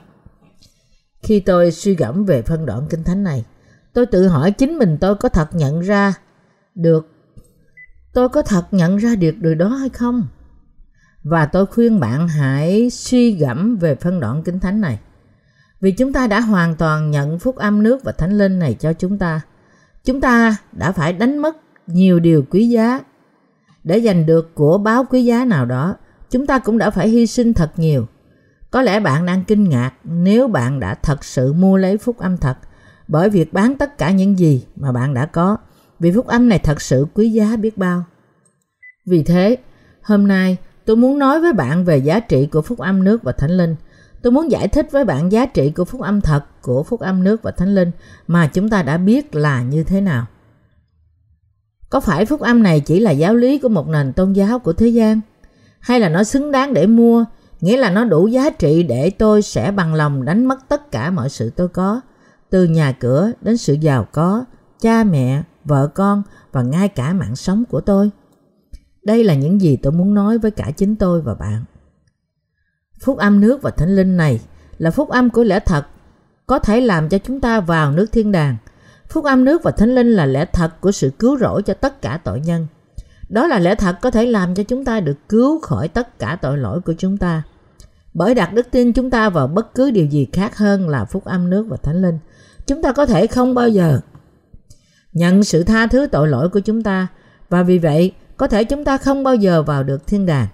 Khi 1.24 1.40
tôi 1.40 1.72
suy 1.72 1.96
gẫm 1.96 2.26
về 2.26 2.42
phân 2.42 2.66
đoạn 2.66 2.88
kinh 2.90 3.04
thánh 3.04 3.24
này, 3.24 3.46
tôi 3.96 4.06
tự 4.06 4.28
hỏi 4.28 4.52
chính 4.52 4.78
mình 4.78 4.98
tôi 5.02 5.16
có 5.16 5.30
thật 5.30 5.48
nhận 5.54 5.80
ra 5.80 6.14
được 6.76 7.08
tôi 8.14 8.30
có 8.30 8.42
thật 8.42 8.66
nhận 8.72 8.98
ra 8.98 9.16
được 9.16 9.36
điều 9.38 9.56
đó 9.56 9.68
hay 9.68 9.90
không? 9.90 10.28
Và 11.24 11.46
tôi 11.46 11.66
khuyên 11.66 12.00
bạn 12.00 12.28
hãy 12.28 12.90
suy 12.90 13.32
gẫm 13.32 13.78
về 13.78 13.96
phân 13.96 14.20
đoạn 14.20 14.44
kinh 14.44 14.60
thánh 14.60 14.82
này. 14.82 15.00
Vì 15.82 15.92
chúng 15.92 16.14
ta 16.14 16.28
đã 16.28 16.40
hoàn 16.40 16.76
toàn 16.76 17.12
nhận 17.12 17.40
phúc 17.40 17.56
âm 17.56 17.84
nước 17.84 18.04
và 18.04 18.12
thánh 18.12 18.38
linh 18.38 18.60
này 18.60 18.74
cho 18.74 18.94
chúng 18.94 19.18
ta. 19.18 19.42
Chúng 20.04 20.22
ta 20.22 20.58
đã 20.72 20.92
phải 20.92 21.14
đánh 21.14 21.38
mất 21.38 21.58
nhiều 21.88 22.20
điều 22.20 22.44
quý 22.50 22.70
giá. 22.70 23.02
Để 23.84 24.02
giành 24.02 24.26
được 24.26 24.56
của 24.56 24.78
báo 24.78 25.06
quý 25.10 25.26
giá 25.26 25.46
nào 25.46 25.66
đó, 25.66 25.96
chúng 26.30 26.46
ta 26.46 26.60
cũng 26.60 26.78
đã 26.78 26.90
phải 26.90 27.10
hy 27.10 27.28
sinh 27.28 27.54
thật 27.54 27.72
nhiều. 27.78 28.08
Có 28.72 28.82
lẽ 28.82 29.00
bạn 29.00 29.26
đang 29.26 29.44
kinh 29.44 29.70
ngạc 29.70 29.92
nếu 30.04 30.48
bạn 30.48 30.80
đã 30.80 30.96
thật 30.96 31.24
sự 31.24 31.54
mua 31.54 31.78
lấy 31.78 31.98
phúc 31.98 32.18
âm 32.18 32.38
thật 32.38 32.58
bởi 33.08 33.30
việc 33.30 33.54
bán 33.54 33.76
tất 33.76 33.98
cả 33.98 34.12
những 34.12 34.40
gì 34.40 34.66
mà 34.76 34.92
bạn 34.92 35.14
đã 35.14 35.26
có. 35.26 35.58
Vì 36.00 36.12
phúc 36.12 36.28
âm 36.28 36.50
này 36.50 36.60
thật 36.60 36.82
sự 36.82 37.06
quý 37.14 37.30
giá 37.30 37.56
biết 37.56 37.78
bao. 37.78 38.04
Vì 39.06 39.24
thế, 39.24 39.58
hôm 40.02 40.28
nay 40.28 40.58
tôi 40.86 40.96
muốn 40.96 41.20
nói 41.20 41.42
với 41.42 41.54
bạn 41.54 41.86
về 41.86 41.98
giá 41.98 42.20
trị 42.20 42.46
của 42.52 42.62
phúc 42.62 42.80
âm 42.80 43.04
nước 43.04 43.24
và 43.24 43.32
thánh 43.32 43.52
linh. 43.52 43.76
Tôi 44.22 44.32
muốn 44.32 44.52
giải 44.52 44.68
thích 44.68 44.88
với 44.92 45.06
bạn 45.06 45.32
giá 45.32 45.46
trị 45.46 45.72
của 45.72 45.86
phúc 45.86 46.02
âm 46.02 46.22
thật 46.22 46.46
của 46.62 46.84
phúc 46.84 47.00
âm 47.00 47.24
nước 47.24 47.44
và 47.44 47.52
thánh 47.52 47.76
linh 47.76 47.92
mà 48.28 48.48
chúng 48.48 48.70
ta 48.70 48.84
đã 48.84 48.98
biết 48.98 49.36
là 49.36 49.62
như 49.62 49.84
thế 49.84 50.02
nào. 50.02 50.26
Có 51.90 52.00
phải 52.00 52.26
phúc 52.26 52.42
âm 52.42 52.64
này 52.64 52.80
chỉ 52.80 53.00
là 53.00 53.12
giáo 53.12 53.36
lý 53.36 53.60
của 53.60 53.70
một 53.70 53.88
nền 53.88 54.14
tôn 54.14 54.34
giáo 54.34 54.60
của 54.60 54.74
thế 54.74 54.88
gian? 54.88 55.22
Hay 55.80 56.00
là 56.00 56.10
nó 56.10 56.24
xứng 56.24 56.52
đáng 56.52 56.74
để 56.74 56.88
mua, 56.88 57.26
nghĩa 57.62 57.78
là 57.78 57.90
nó 57.90 58.04
đủ 58.04 58.28
giá 58.28 58.50
trị 58.50 58.84
để 58.84 59.10
tôi 59.10 59.42
sẽ 59.42 59.72
bằng 59.72 59.94
lòng 59.94 60.26
đánh 60.26 60.46
mất 60.46 60.70
tất 60.70 60.92
cả 60.92 61.12
mọi 61.12 61.30
sự 61.30 61.50
tôi 61.50 61.68
có, 61.68 62.02
từ 62.50 62.64
nhà 62.64 62.92
cửa 62.92 63.32
đến 63.42 63.58
sự 63.58 63.74
giàu 63.74 64.08
có, 64.12 64.46
cha 64.82 65.04
mẹ, 65.04 65.44
vợ 65.66 65.88
con 65.88 66.24
và 66.52 66.62
ngay 66.62 66.88
cả 66.88 67.14
mạng 67.14 67.36
sống 67.36 67.64
của 67.70 67.82
tôi? 67.82 68.12
Đây 69.04 69.24
là 69.24 69.36
những 69.36 69.62
gì 69.62 69.78
tôi 69.78 69.94
muốn 69.94 70.14
nói 70.14 70.38
với 70.38 70.52
cả 70.52 70.72
chính 70.78 70.96
tôi 70.96 71.22
và 71.22 71.36
bạn. 71.36 71.64
Phúc 73.02 73.18
âm 73.18 73.42
nước 73.42 73.62
và 73.62 73.72
thánh 73.72 73.96
linh 73.96 74.18
này 74.18 74.42
là 74.78 74.92
phúc 74.92 75.10
âm 75.10 75.30
của 75.30 75.44
lẽ 75.44 75.60
thật, 75.60 75.86
có 76.48 76.60
thể 76.60 76.82
làm 76.82 77.10
cho 77.10 77.18
chúng 77.18 77.42
ta 77.42 77.60
vào 77.60 77.92
nước 77.92 78.12
thiên 78.12 78.32
đàng. 78.32 78.58
Phúc 79.10 79.26
âm 79.26 79.46
nước 79.46 79.64
và 79.64 79.72
thánh 79.72 79.96
linh 79.96 80.12
là 80.12 80.26
lẽ 80.26 80.46
thật 80.46 80.82
của 80.82 80.92
sự 80.92 81.12
cứu 81.20 81.38
rỗi 81.38 81.64
cho 81.64 81.74
tất 81.74 82.02
cả 82.02 82.20
tội 82.24 82.40
nhân. 82.40 82.68
Đó 83.30 83.48
là 83.48 83.60
lẽ 83.60 83.76
thật 83.76 83.96
có 84.02 84.12
thể 84.12 84.26
làm 84.26 84.56
cho 84.56 84.64
chúng 84.64 84.86
ta 84.86 85.00
được 85.00 85.18
cứu 85.30 85.60
khỏi 85.60 85.88
tất 85.88 86.20
cả 86.20 86.38
tội 86.42 86.58
lỗi 86.58 86.82
của 86.82 86.94
chúng 86.98 87.18
ta. 87.18 87.44
Bởi 88.14 88.36
đặt 88.36 88.54
đức 88.54 88.68
tin 88.72 88.94
chúng 88.94 89.10
ta 89.10 89.30
vào 89.30 89.48
bất 89.48 89.76
cứ 89.76 89.92
điều 89.92 90.06
gì 90.06 90.28
khác 90.34 90.58
hơn 90.58 90.90
là 90.90 91.06
phúc 91.06 91.26
âm 91.26 91.50
nước 91.50 91.66
và 91.70 91.78
thánh 91.78 92.02
linh, 92.02 92.20
chúng 92.68 92.82
ta 92.82 92.92
có 92.92 93.06
thể 93.06 93.28
không 93.28 93.54
bao 93.54 93.70
giờ 93.70 94.00
nhận 95.14 95.44
sự 95.44 95.64
tha 95.64 95.88
thứ 95.88 96.08
tội 96.12 96.28
lỗi 96.28 96.50
của 96.50 96.60
chúng 96.60 96.84
ta 96.84 97.08
và 97.50 97.64
vì 97.64 97.78
vậy, 97.78 98.12
có 98.38 98.48
thể 98.48 98.64
chúng 98.64 98.84
ta 98.84 98.98
không 98.98 99.24
bao 99.24 99.36
giờ 99.36 99.64
vào 99.64 99.84
được 99.84 100.08
thiên 100.08 100.26
đàng. 100.26 100.48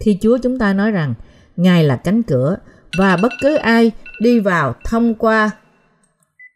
Khi 0.00 0.18
Chúa 0.22 0.38
chúng 0.38 0.58
ta 0.58 0.72
nói 0.72 0.90
rằng, 0.90 1.14
Ngài 1.56 1.84
là 1.84 1.96
cánh 1.96 2.22
cửa 2.22 2.56
và 2.98 3.16
bất 3.16 3.32
cứ 3.42 3.56
ai 3.56 3.92
đi 4.20 4.40
vào 4.40 4.74
thông 4.84 5.14
qua 5.14 5.50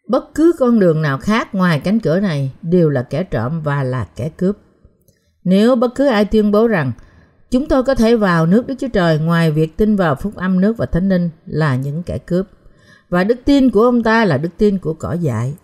bất 0.08 0.35
cứ 0.35 0.52
con 0.58 0.78
đường 0.78 1.02
nào 1.02 1.18
khác 1.18 1.54
ngoài 1.54 1.80
cánh 1.80 2.00
cửa 2.00 2.20
này 2.20 2.52
đều 2.62 2.90
là 2.90 3.02
kẻ 3.02 3.23
trộm 3.23 3.62
và 3.62 3.82
là 3.82 4.06
kẻ 4.16 4.28
cướp. 4.28 4.56
Nếu 5.44 5.76
bất 5.76 5.94
cứ 5.94 6.06
ai 6.06 6.25
tuyên 6.25 6.52
bố 6.52 6.66
rằng, 6.66 6.92
chúng 7.50 7.68
tôi 7.68 7.82
có 7.82 7.94
thể 7.94 8.16
vào 8.16 8.46
nước 8.46 8.66
Đức 8.66 8.75
Chúa 8.78 8.88
Trời 8.88 9.18
ngoài 9.18 9.50
việc 9.50 9.76
tin 9.76 9.96
vào 9.96 10.14
phúc 10.14 10.37
âm 10.37 10.61
nước 10.61 10.76
và 10.76 10.87
thánh 10.87 11.08
linh 11.08 11.30
là 11.46 11.76
những 11.76 12.02
kẻ 12.02 12.18
cướp. 12.18 12.46
Và 13.08 13.25
đức 13.25 13.38
tin 13.44 13.70
của 13.70 13.82
ông 13.82 14.02
ta 14.02 14.25
là 14.25 14.38
đức 14.38 14.48
tin 14.58 14.78
của 14.78 14.94
cỏ 14.94 15.12
dại. 15.12 15.54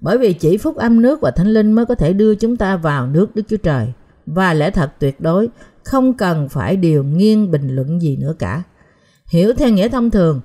Bởi 0.00 0.18
vì 0.18 0.32
chỉ 0.32 0.58
phúc 0.58 0.76
âm 0.76 1.02
nước 1.02 1.20
và 1.20 1.30
thánh 1.30 1.52
linh 1.52 1.72
mới 1.72 1.86
có 1.86 1.94
thể 1.94 2.12
đưa 2.12 2.34
chúng 2.34 2.56
ta 2.56 2.76
vào 2.76 3.06
nước 3.06 3.36
Đức 3.36 3.42
Chúa 3.48 3.56
Trời. 3.56 3.92
Và 4.26 4.54
lẽ 4.54 4.70
thật 4.70 4.92
tuyệt 4.98 5.20
đối 5.20 5.48
không 5.84 6.14
cần 6.14 6.48
phải 6.48 6.76
điều 6.76 7.04
nghiêng 7.04 7.50
bình 7.50 7.76
luận 7.76 8.02
gì 8.02 8.16
nữa 8.16 8.34
cả. 8.38 8.62
Hiểu 9.26 9.52
theo 9.52 9.68
nghĩa 9.68 9.88
thông 9.88 10.10
thường 10.10 10.40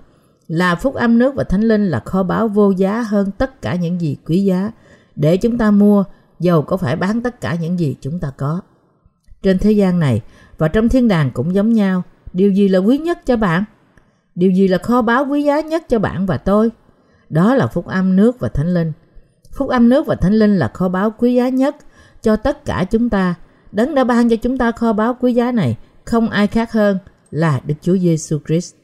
là 0.48 0.76
phúc 0.76 0.96
âm 0.96 1.18
nước 1.18 1.36
và 1.36 1.44
thánh 1.44 1.62
linh 1.62 1.88
là 1.88 2.00
kho 2.00 2.24
báu 2.24 2.48
vô 2.48 2.72
giá 2.72 3.02
hơn 3.02 3.32
tất 3.38 3.62
cả 3.62 3.76
những 3.76 4.02
gì 4.02 4.18
quý 4.26 4.44
giá 4.44 4.72
để 5.16 5.38
chúng 5.38 5.58
ta 5.58 5.72
mua 5.72 6.04
dầu 6.40 6.62
có 6.62 6.78
phải 6.78 6.96
bán 6.96 7.22
tất 7.22 7.42
cả 7.42 7.56
những 7.62 7.80
gì 7.80 7.96
chúng 8.02 8.20
ta 8.20 8.32
có. 8.38 8.62
Trên 9.44 9.60
thế 9.60 9.72
gian 9.72 10.00
này 10.00 10.22
và 10.58 10.68
trong 10.68 10.90
thiên 10.90 11.08
đàng 11.08 11.32
cũng 11.34 11.56
giống 11.56 11.74
nhau, 11.74 12.04
điều 12.34 12.52
gì 12.52 12.68
là 12.68 12.80
quý 12.80 12.98
nhất 12.98 13.26
cho 13.26 13.38
bạn? 13.38 13.64
Điều 14.38 14.51
gì 14.51 14.67
là 14.67 14.77
kho 14.77 15.01
báu 15.01 15.25
quý 15.25 15.44
giá 15.44 15.62
nhất 15.62 15.84
cho 15.89 16.00
bạn 16.00 16.25
và 16.25 16.38
tôi? 16.38 16.72
Đó 17.29 17.56
là 17.56 17.67
phúc 17.67 17.86
âm 17.88 18.15
nước 18.15 18.39
và 18.39 18.50
thánh 18.50 18.74
linh. 18.74 18.91
Phúc 19.58 19.70
âm 19.70 19.89
nước 19.89 20.08
và 20.08 20.15
thánh 20.15 20.34
linh 20.34 20.58
là 20.58 20.67
kho 20.67 20.89
báu 20.89 21.12
quý 21.12 21.36
giá 21.36 21.50
nhất 21.50 21.75
cho 22.22 22.36
tất 22.36 22.65
cả 22.65 22.86
chúng 22.91 23.10
ta. 23.10 23.36
Đấng 23.72 23.96
đã 23.96 24.03
ban 24.03 24.29
cho 24.29 24.36
chúng 24.36 24.58
ta 24.58 24.72
kho 24.72 24.94
báu 24.94 25.17
quý 25.22 25.34
giá 25.34 25.51
này 25.51 25.77
không 26.06 26.29
ai 26.29 26.48
khác 26.48 26.72
hơn 26.72 26.98
là 27.32 27.62
Đức 27.65 27.74
Chúa 27.82 27.98
Giêsu 27.98 28.39
Christ. 28.48 28.75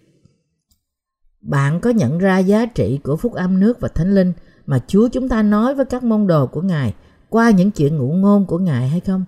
Bạn 1.42 1.80
có 1.80 1.90
nhận 1.90 2.18
ra 2.18 2.38
giá 2.38 2.66
trị 2.66 3.00
của 3.04 3.16
phúc 3.16 3.34
âm 3.34 3.60
nước 3.60 3.80
và 3.80 3.88
thánh 3.88 4.16
linh 4.16 4.34
mà 4.66 4.80
Chúa 4.88 5.08
chúng 5.08 5.30
ta 5.30 5.42
nói 5.42 5.76
với 5.76 5.86
các 5.86 6.04
môn 6.04 6.28
đồ 6.28 6.48
của 6.48 6.62
Ngài 6.62 6.94
qua 7.30 7.50
những 7.50 7.72
chuyện 7.72 7.98
ngụ 7.98 8.14
ngôn 8.14 8.46
của 8.46 8.58
Ngài 8.58 8.90
hay 8.90 9.00
không? 9.00 9.26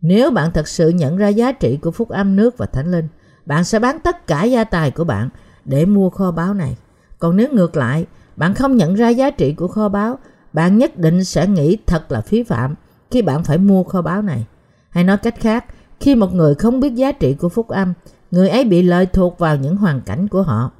Nếu 0.00 0.30
bạn 0.30 0.50
thật 0.52 0.68
sự 0.68 0.88
nhận 0.88 1.16
ra 1.16 1.28
giá 1.28 1.52
trị 1.52 1.76
của 1.76 1.90
phúc 1.90 2.08
âm 2.08 2.36
nước 2.36 2.58
và 2.58 2.66
thánh 2.66 2.90
linh, 2.90 3.08
bạn 3.46 3.64
sẽ 3.64 3.78
bán 3.78 3.98
tất 3.98 4.26
cả 4.26 4.44
gia 4.44 4.64
tài 4.64 4.90
của 4.90 5.04
bạn 5.04 5.28
để 5.64 5.86
mua 5.86 6.10
kho 6.10 6.30
báu 6.30 6.54
này. 6.54 6.76
Còn 7.18 7.36
nếu 7.36 7.48
ngược 7.52 7.76
lại, 7.76 8.06
bạn 8.36 8.54
không 8.54 8.76
nhận 8.76 8.94
ra 8.94 9.08
giá 9.08 9.30
trị 9.30 9.52
của 9.52 9.68
kho 9.68 9.88
báu, 9.88 10.18
bạn 10.52 10.78
nhất 10.78 10.98
định 10.98 11.24
sẽ 11.24 11.46
nghĩ 11.46 11.78
thật 11.86 12.12
là 12.12 12.20
phí 12.20 12.42
phạm 12.42 12.74
khi 13.10 13.22
bạn 13.22 13.44
phải 13.44 13.58
mua 13.58 13.84
kho 13.84 14.02
báu 14.02 14.22
này. 14.22 14.46
Hay 14.90 15.04
nói 15.04 15.16
cách 15.16 15.40
khác, 15.40 15.64
khi 16.00 16.14
một 16.14 16.34
người 16.34 16.54
không 16.54 16.80
biết 16.80 16.94
giá 16.94 17.12
trị 17.12 17.34
của 17.34 17.48
phúc 17.48 17.68
âm, 17.68 17.92
người 18.30 18.48
ấy 18.48 18.64
bị 18.64 18.82
lợi 18.82 19.06
thuộc 19.06 19.38
vào 19.38 19.56
những 19.56 19.76
hoàn 19.76 20.00
cảnh 20.00 20.28
của 20.28 20.42
họ. 20.42 20.70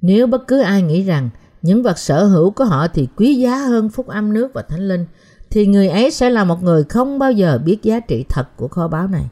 Nếu 0.00 0.26
bất 0.26 0.48
cứ 0.48 0.60
ai 0.60 0.82
nghĩ 0.82 1.02
rằng 1.02 1.30
những 1.62 1.82
vật 1.82 1.98
sở 1.98 2.24
hữu 2.24 2.50
của 2.50 2.64
họ 2.64 2.88
thì 2.88 3.08
quý 3.16 3.34
giá 3.34 3.56
hơn 3.56 3.88
phúc 3.88 4.06
âm 4.06 4.32
nước 4.32 4.50
và 4.54 4.62
thánh 4.62 4.88
linh, 4.88 5.06
thì 5.50 5.66
người 5.66 5.88
ấy 5.88 6.10
sẽ 6.10 6.30
là 6.30 6.44
một 6.44 6.62
người 6.62 6.84
không 6.84 7.18
bao 7.18 7.32
giờ 7.32 7.58
biết 7.64 7.82
giá 7.82 8.00
trị 8.00 8.24
thật 8.28 8.48
của 8.56 8.68
kho 8.68 8.88
báu 8.88 9.08
này. 9.08 9.28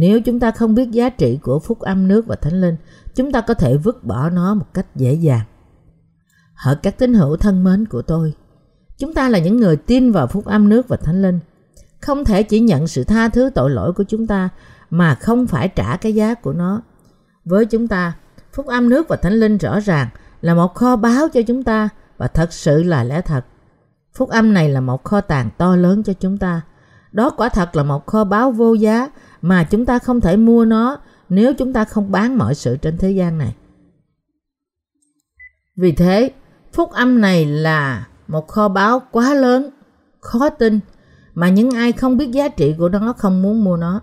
Nếu 0.00 0.20
chúng 0.20 0.40
ta 0.40 0.50
không 0.50 0.74
biết 0.74 0.90
giá 0.90 1.08
trị 1.08 1.38
của 1.42 1.58
phúc 1.58 1.80
âm 1.80 2.08
nước 2.08 2.26
và 2.26 2.36
thánh 2.36 2.60
linh, 2.60 2.76
chúng 3.14 3.32
ta 3.32 3.40
có 3.40 3.54
thể 3.54 3.76
vứt 3.76 4.04
bỏ 4.04 4.30
nó 4.30 4.54
một 4.54 4.66
cách 4.74 4.86
dễ 4.96 5.14
dàng. 5.14 5.44
Hỡi 6.54 6.76
các 6.76 6.98
tín 6.98 7.14
hữu 7.14 7.36
thân 7.36 7.64
mến 7.64 7.86
của 7.86 8.02
tôi, 8.02 8.34
chúng 8.98 9.14
ta 9.14 9.28
là 9.28 9.38
những 9.38 9.56
người 9.56 9.76
tin 9.76 10.12
vào 10.12 10.26
phúc 10.26 10.44
âm 10.44 10.68
nước 10.68 10.88
và 10.88 10.96
thánh 10.96 11.22
linh. 11.22 11.40
Không 12.00 12.24
thể 12.24 12.42
chỉ 12.42 12.60
nhận 12.60 12.86
sự 12.86 13.04
tha 13.04 13.28
thứ 13.28 13.50
tội 13.54 13.70
lỗi 13.70 13.92
của 13.92 14.04
chúng 14.04 14.26
ta 14.26 14.48
mà 14.90 15.14
không 15.14 15.46
phải 15.46 15.68
trả 15.68 15.96
cái 15.96 16.14
giá 16.14 16.34
của 16.34 16.52
nó. 16.52 16.82
Với 17.44 17.66
chúng 17.66 17.88
ta, 17.88 18.12
phúc 18.52 18.66
âm 18.66 18.88
nước 18.88 19.08
và 19.08 19.16
thánh 19.16 19.34
linh 19.34 19.58
rõ 19.58 19.80
ràng 19.80 20.08
là 20.40 20.54
một 20.54 20.74
kho 20.74 20.96
báu 20.96 21.28
cho 21.28 21.42
chúng 21.42 21.64
ta 21.64 21.88
và 22.16 22.28
thật 22.28 22.52
sự 22.52 22.82
là 22.82 23.04
lẽ 23.04 23.20
thật. 23.20 23.44
Phúc 24.14 24.28
âm 24.28 24.54
này 24.54 24.68
là 24.68 24.80
một 24.80 25.04
kho 25.04 25.20
tàng 25.20 25.50
to 25.58 25.76
lớn 25.76 26.02
cho 26.02 26.12
chúng 26.12 26.38
ta. 26.38 26.60
Đó 27.12 27.30
quả 27.30 27.48
thật 27.48 27.76
là 27.76 27.82
một 27.82 28.06
kho 28.06 28.24
báu 28.24 28.50
vô 28.50 28.74
giá 28.74 29.08
mà 29.42 29.64
chúng 29.64 29.86
ta 29.86 29.98
không 29.98 30.20
thể 30.20 30.36
mua 30.36 30.64
nó 30.64 30.98
nếu 31.28 31.54
chúng 31.54 31.72
ta 31.72 31.84
không 31.84 32.10
bán 32.10 32.38
mọi 32.38 32.54
sự 32.54 32.76
trên 32.76 32.98
thế 32.98 33.10
gian 33.10 33.38
này. 33.38 33.54
Vì 35.76 35.92
thế, 35.92 36.30
phúc 36.72 36.90
âm 36.92 37.20
này 37.20 37.44
là 37.44 38.06
một 38.28 38.48
kho 38.48 38.68
báu 38.68 39.02
quá 39.10 39.34
lớn, 39.34 39.70
khó 40.20 40.48
tin 40.48 40.80
mà 41.34 41.48
những 41.48 41.70
ai 41.70 41.92
không 41.92 42.16
biết 42.16 42.30
giá 42.30 42.48
trị 42.48 42.74
của 42.78 42.88
nó 42.88 43.14
không 43.18 43.42
muốn 43.42 43.64
mua 43.64 43.76
nó. 43.76 44.00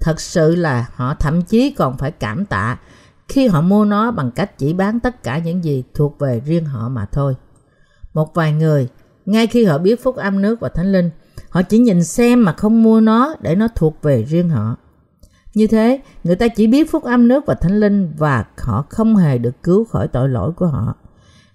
Thật 0.00 0.20
sự 0.20 0.54
là 0.54 0.88
họ 0.94 1.14
thậm 1.14 1.42
chí 1.42 1.70
còn 1.70 1.96
phải 1.98 2.10
cảm 2.10 2.44
tạ 2.44 2.78
khi 3.28 3.48
họ 3.48 3.60
mua 3.60 3.84
nó 3.84 4.10
bằng 4.10 4.30
cách 4.30 4.58
chỉ 4.58 4.72
bán 4.72 5.00
tất 5.00 5.22
cả 5.22 5.38
những 5.38 5.64
gì 5.64 5.84
thuộc 5.94 6.18
về 6.18 6.42
riêng 6.46 6.64
họ 6.64 6.88
mà 6.88 7.06
thôi. 7.12 7.34
Một 8.14 8.34
vài 8.34 8.52
người, 8.52 8.88
ngay 9.26 9.46
khi 9.46 9.64
họ 9.64 9.78
biết 9.78 10.02
phúc 10.02 10.16
âm 10.16 10.42
nước 10.42 10.60
và 10.60 10.68
thánh 10.68 10.92
linh, 10.92 11.10
họ 11.48 11.62
chỉ 11.62 11.78
nhìn 11.78 12.04
xem 12.04 12.44
mà 12.44 12.52
không 12.52 12.82
mua 12.82 13.00
nó 13.00 13.34
để 13.40 13.54
nó 13.54 13.68
thuộc 13.74 14.02
về 14.02 14.24
riêng 14.24 14.48
họ. 14.48 14.76
Như 15.54 15.66
thế, 15.66 16.00
người 16.24 16.36
ta 16.36 16.48
chỉ 16.48 16.66
biết 16.66 16.90
phúc 16.90 17.04
âm 17.04 17.28
nước 17.28 17.46
và 17.46 17.54
thánh 17.54 17.80
linh 17.80 18.12
và 18.18 18.44
họ 18.58 18.86
không 18.88 19.16
hề 19.16 19.38
được 19.38 19.62
cứu 19.62 19.84
khỏi 19.84 20.08
tội 20.08 20.28
lỗi 20.28 20.52
của 20.52 20.66
họ. 20.66 20.94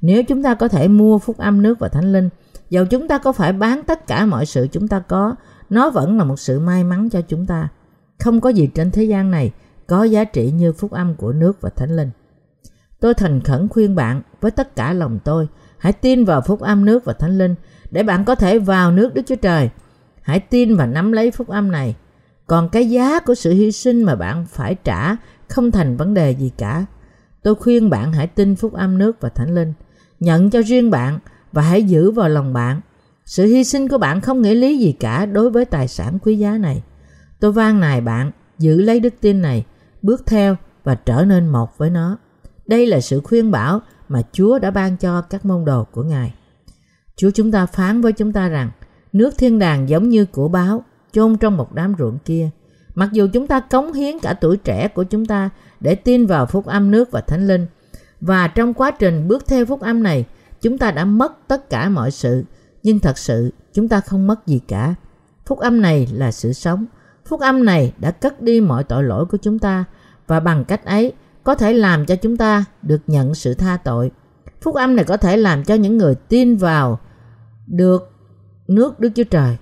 Nếu 0.01 0.23
chúng 0.23 0.43
ta 0.43 0.53
có 0.53 0.67
thể 0.67 0.87
mua 0.87 1.19
phúc 1.19 1.37
âm 1.37 1.61
nước 1.61 1.79
và 1.79 1.87
thánh 1.87 2.13
linh, 2.13 2.29
dầu 2.69 2.85
chúng 2.85 3.07
ta 3.07 3.17
có 3.17 3.31
phải 3.31 3.53
bán 3.53 3.83
tất 3.83 4.07
cả 4.07 4.25
mọi 4.25 4.45
sự 4.45 4.67
chúng 4.71 4.87
ta 4.87 4.99
có, 4.99 5.35
nó 5.69 5.89
vẫn 5.89 6.17
là 6.17 6.23
một 6.23 6.39
sự 6.39 6.59
may 6.59 6.83
mắn 6.83 7.09
cho 7.09 7.21
chúng 7.21 7.45
ta. 7.45 7.69
Không 8.19 8.41
có 8.41 8.49
gì 8.49 8.67
trên 8.75 8.91
thế 8.91 9.03
gian 9.03 9.31
này 9.31 9.51
có 9.87 10.03
giá 10.03 10.23
trị 10.23 10.51
như 10.51 10.73
phúc 10.73 10.91
âm 10.91 11.15
của 11.15 11.33
nước 11.33 11.61
và 11.61 11.69
thánh 11.69 11.95
linh. 11.95 12.09
Tôi 12.99 13.13
thành 13.13 13.41
khẩn 13.41 13.67
khuyên 13.67 13.95
bạn 13.95 14.21
với 14.41 14.51
tất 14.51 14.75
cả 14.75 14.93
lòng 14.93 15.19
tôi, 15.23 15.47
hãy 15.77 15.93
tin 15.93 16.25
vào 16.25 16.41
phúc 16.41 16.59
âm 16.59 16.85
nước 16.85 17.05
và 17.05 17.13
thánh 17.13 17.37
linh 17.37 17.55
để 17.91 18.03
bạn 18.03 18.25
có 18.25 18.35
thể 18.35 18.59
vào 18.59 18.91
nước 18.91 19.13
Đức 19.13 19.21
Chúa 19.27 19.35
Trời. 19.35 19.69
Hãy 20.21 20.39
tin 20.39 20.75
và 20.75 20.85
nắm 20.85 21.11
lấy 21.11 21.31
phúc 21.31 21.47
âm 21.47 21.71
này. 21.71 21.95
Còn 22.47 22.69
cái 22.69 22.89
giá 22.89 23.19
của 23.19 23.35
sự 23.35 23.51
hy 23.51 23.71
sinh 23.71 24.03
mà 24.03 24.15
bạn 24.15 24.45
phải 24.45 24.75
trả 24.83 25.15
không 25.47 25.71
thành 25.71 25.97
vấn 25.97 26.13
đề 26.13 26.31
gì 26.31 26.51
cả. 26.57 26.85
Tôi 27.43 27.55
khuyên 27.55 27.89
bạn 27.89 28.13
hãy 28.13 28.27
tin 28.27 28.55
phúc 28.55 28.73
âm 28.73 28.97
nước 28.97 29.21
và 29.21 29.29
thánh 29.29 29.55
linh. 29.55 29.73
Nhận 30.19 30.49
cho 30.49 30.61
riêng 30.61 30.91
bạn 30.91 31.19
và 31.51 31.61
hãy 31.61 31.83
giữ 31.83 32.11
vào 32.11 32.29
lòng 32.29 32.53
bạn. 32.53 32.81
Sự 33.25 33.45
hy 33.45 33.63
sinh 33.63 33.87
của 33.87 33.97
bạn 33.97 34.21
không 34.21 34.41
nghĩa 34.41 34.55
lý 34.55 34.77
gì 34.77 34.91
cả 34.91 35.25
đối 35.25 35.49
với 35.49 35.65
tài 35.65 35.87
sản 35.87 36.19
quý 36.23 36.37
giá 36.37 36.57
này. 36.57 36.83
Tôi 37.39 37.51
van 37.51 37.79
nài 37.79 38.01
bạn 38.01 38.31
giữ 38.57 38.81
lấy 38.81 38.99
đức 38.99 39.13
tin 39.21 39.41
này, 39.41 39.65
bước 40.01 40.23
theo 40.25 40.55
và 40.83 40.95
trở 40.95 41.25
nên 41.25 41.47
một 41.47 41.77
với 41.77 41.89
nó. 41.89 42.17
Đây 42.65 42.85
là 42.85 43.01
sự 43.01 43.21
khuyên 43.23 43.51
bảo 43.51 43.79
mà 44.09 44.21
Chúa 44.31 44.59
đã 44.59 44.71
ban 44.71 44.97
cho 44.97 45.21
các 45.21 45.45
môn 45.45 45.65
đồ 45.65 45.83
của 45.83 46.03
Ngài. 46.03 46.33
Chúa 47.15 47.29
chúng 47.31 47.51
ta 47.51 47.65
phán 47.65 48.01
với 48.01 48.11
chúng 48.11 48.33
ta 48.33 48.49
rằng 48.49 48.69
nước 49.13 49.37
thiên 49.37 49.59
đàng 49.59 49.89
giống 49.89 50.09
như 50.09 50.25
của 50.25 50.47
báo 50.47 50.83
chôn 51.11 51.37
trong 51.37 51.57
một 51.57 51.73
đám 51.73 51.93
ruộng 51.99 52.17
kia. 52.25 52.49
Mặc 52.95 53.09
dù 53.11 53.27
chúng 53.33 53.47
ta 53.47 53.59
cống 53.59 53.93
hiến 53.93 54.19
cả 54.19 54.33
tuổi 54.33 54.57
trẻ 54.57 54.87
của 54.87 55.03
chúng 55.03 55.25
ta 55.25 55.49
để 55.79 55.95
tin 55.95 56.25
vào 56.25 56.45
phúc 56.45 56.65
âm 56.65 56.91
nước 56.91 57.11
và 57.11 57.21
thánh 57.21 57.47
linh, 57.47 57.67
và 58.21 58.47
trong 58.47 58.73
quá 58.73 58.91
trình 58.91 59.27
bước 59.27 59.47
theo 59.47 59.65
phúc 59.65 59.81
âm 59.81 60.03
này, 60.03 60.25
chúng 60.61 60.77
ta 60.77 60.91
đã 60.91 61.05
mất 61.05 61.47
tất 61.47 61.69
cả 61.69 61.89
mọi 61.89 62.11
sự, 62.11 62.43
nhưng 62.83 62.99
thật 62.99 63.17
sự 63.17 63.53
chúng 63.73 63.87
ta 63.87 64.01
không 64.01 64.27
mất 64.27 64.47
gì 64.47 64.59
cả. 64.67 64.95
Phúc 65.45 65.59
âm 65.59 65.81
này 65.81 66.07
là 66.13 66.31
sự 66.31 66.53
sống. 66.53 66.85
Phúc 67.25 67.39
âm 67.39 67.65
này 67.65 67.93
đã 67.99 68.11
cất 68.11 68.41
đi 68.41 68.61
mọi 68.61 68.83
tội 68.83 69.03
lỗi 69.03 69.25
của 69.25 69.37
chúng 69.37 69.59
ta 69.59 69.85
và 70.27 70.39
bằng 70.39 70.65
cách 70.65 70.85
ấy 70.85 71.13
có 71.43 71.55
thể 71.55 71.73
làm 71.73 72.05
cho 72.05 72.15
chúng 72.15 72.37
ta 72.37 72.65
được 72.81 73.01
nhận 73.07 73.35
sự 73.35 73.53
tha 73.53 73.77
tội. 73.77 74.11
Phúc 74.61 74.75
âm 74.75 74.95
này 74.95 75.05
có 75.05 75.17
thể 75.17 75.37
làm 75.37 75.63
cho 75.63 75.75
những 75.75 75.97
người 75.97 76.15
tin 76.15 76.55
vào 76.55 76.99
được 77.67 78.11
nước 78.67 78.99
Đức 78.99 79.09
Chúa 79.15 79.23
Trời. 79.23 79.57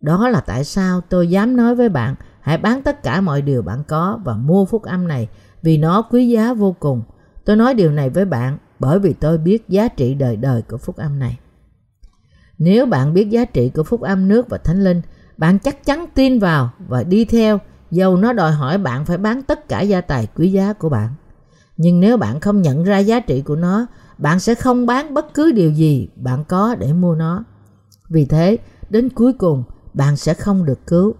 Đó 0.00 0.28
là 0.28 0.40
tại 0.40 0.64
sao 0.64 1.00
tôi 1.00 1.28
dám 1.28 1.56
nói 1.56 1.74
với 1.74 1.88
bạn 1.88 2.14
hãy 2.40 2.58
bán 2.58 2.82
tất 2.82 3.02
cả 3.02 3.20
mọi 3.20 3.42
điều 3.42 3.62
bạn 3.62 3.84
có 3.88 4.20
và 4.24 4.36
mua 4.36 4.64
phúc 4.64 4.82
âm 4.82 5.08
này 5.08 5.28
vì 5.62 5.78
nó 5.78 6.02
quý 6.02 6.28
giá 6.28 6.54
vô 6.54 6.76
cùng. 6.80 7.02
Tôi 7.44 7.56
nói 7.56 7.74
điều 7.74 7.92
này 7.92 8.10
với 8.10 8.24
bạn 8.24 8.58
bởi 8.78 8.98
vì 8.98 9.12
tôi 9.12 9.38
biết 9.38 9.68
giá 9.68 9.88
trị 9.88 10.14
đời 10.14 10.36
đời 10.36 10.62
của 10.62 10.76
phúc 10.76 10.96
âm 10.96 11.18
này. 11.18 11.38
Nếu 12.58 12.86
bạn 12.86 13.14
biết 13.14 13.30
giá 13.30 13.44
trị 13.44 13.68
của 13.68 13.82
phúc 13.82 14.00
âm 14.00 14.28
nước 14.28 14.48
và 14.48 14.58
thánh 14.58 14.84
linh, 14.84 15.02
bạn 15.36 15.58
chắc 15.58 15.84
chắn 15.84 16.06
tin 16.14 16.38
vào 16.38 16.70
và 16.88 17.02
đi 17.02 17.24
theo 17.24 17.58
dầu 17.90 18.16
nó 18.16 18.32
đòi 18.32 18.52
hỏi 18.52 18.78
bạn 18.78 19.04
phải 19.04 19.18
bán 19.18 19.42
tất 19.42 19.68
cả 19.68 19.80
gia 19.80 20.00
tài 20.00 20.26
quý 20.36 20.52
giá 20.52 20.72
của 20.72 20.88
bạn. 20.88 21.08
Nhưng 21.76 22.00
nếu 22.00 22.16
bạn 22.16 22.40
không 22.40 22.62
nhận 22.62 22.84
ra 22.84 22.98
giá 22.98 23.20
trị 23.20 23.42
của 23.42 23.56
nó, 23.56 23.86
bạn 24.18 24.40
sẽ 24.40 24.54
không 24.54 24.86
bán 24.86 25.14
bất 25.14 25.34
cứ 25.34 25.52
điều 25.52 25.70
gì 25.70 26.08
bạn 26.16 26.44
có 26.44 26.74
để 26.74 26.92
mua 26.92 27.14
nó. 27.14 27.44
Vì 28.08 28.24
thế, 28.24 28.58
đến 28.90 29.08
cuối 29.08 29.32
cùng, 29.32 29.64
bạn 29.94 30.16
sẽ 30.16 30.34
không 30.34 30.64
được 30.64 30.86
cứu, 30.86 31.14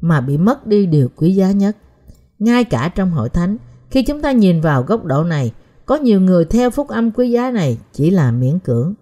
mà 0.00 0.20
bị 0.20 0.36
mất 0.36 0.66
đi 0.66 0.86
điều 0.86 1.08
quý 1.16 1.34
giá 1.34 1.50
nhất. 1.50 1.76
Ngay 2.38 2.64
cả 2.64 2.88
trong 2.94 3.10
hội 3.10 3.28
thánh, 3.28 3.56
khi 3.90 4.02
chúng 4.02 4.22
ta 4.22 4.32
nhìn 4.32 4.60
vào 4.60 4.82
góc 4.82 5.04
độ 5.04 5.24
này, 5.24 5.52
có 5.86 5.96
nhiều 5.96 6.20
người 6.20 6.44
theo 6.44 6.70
phúc 6.70 6.88
âm 6.88 7.10
quý 7.10 7.30
giá 7.30 7.50
này 7.50 7.78
chỉ 7.92 8.10
là 8.10 8.30
miễn 8.30 8.58
cưỡng. 8.58 8.94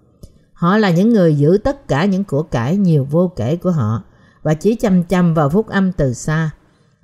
Họ 0.52 0.76
là 0.76 0.90
những 0.90 1.12
người 1.12 1.36
giữ 1.36 1.58
tất 1.64 1.88
cả 1.88 2.04
những 2.04 2.24
của 2.24 2.42
cải 2.42 2.76
nhiều 2.76 3.06
vô 3.10 3.32
kể 3.36 3.56
của 3.56 3.70
họ 3.70 4.02
và 4.42 4.54
chỉ 4.54 4.74
chăm 4.74 5.02
chăm 5.02 5.34
vào 5.34 5.48
phúc 5.50 5.68
âm 5.68 5.92
từ 5.92 6.14
xa. 6.14 6.50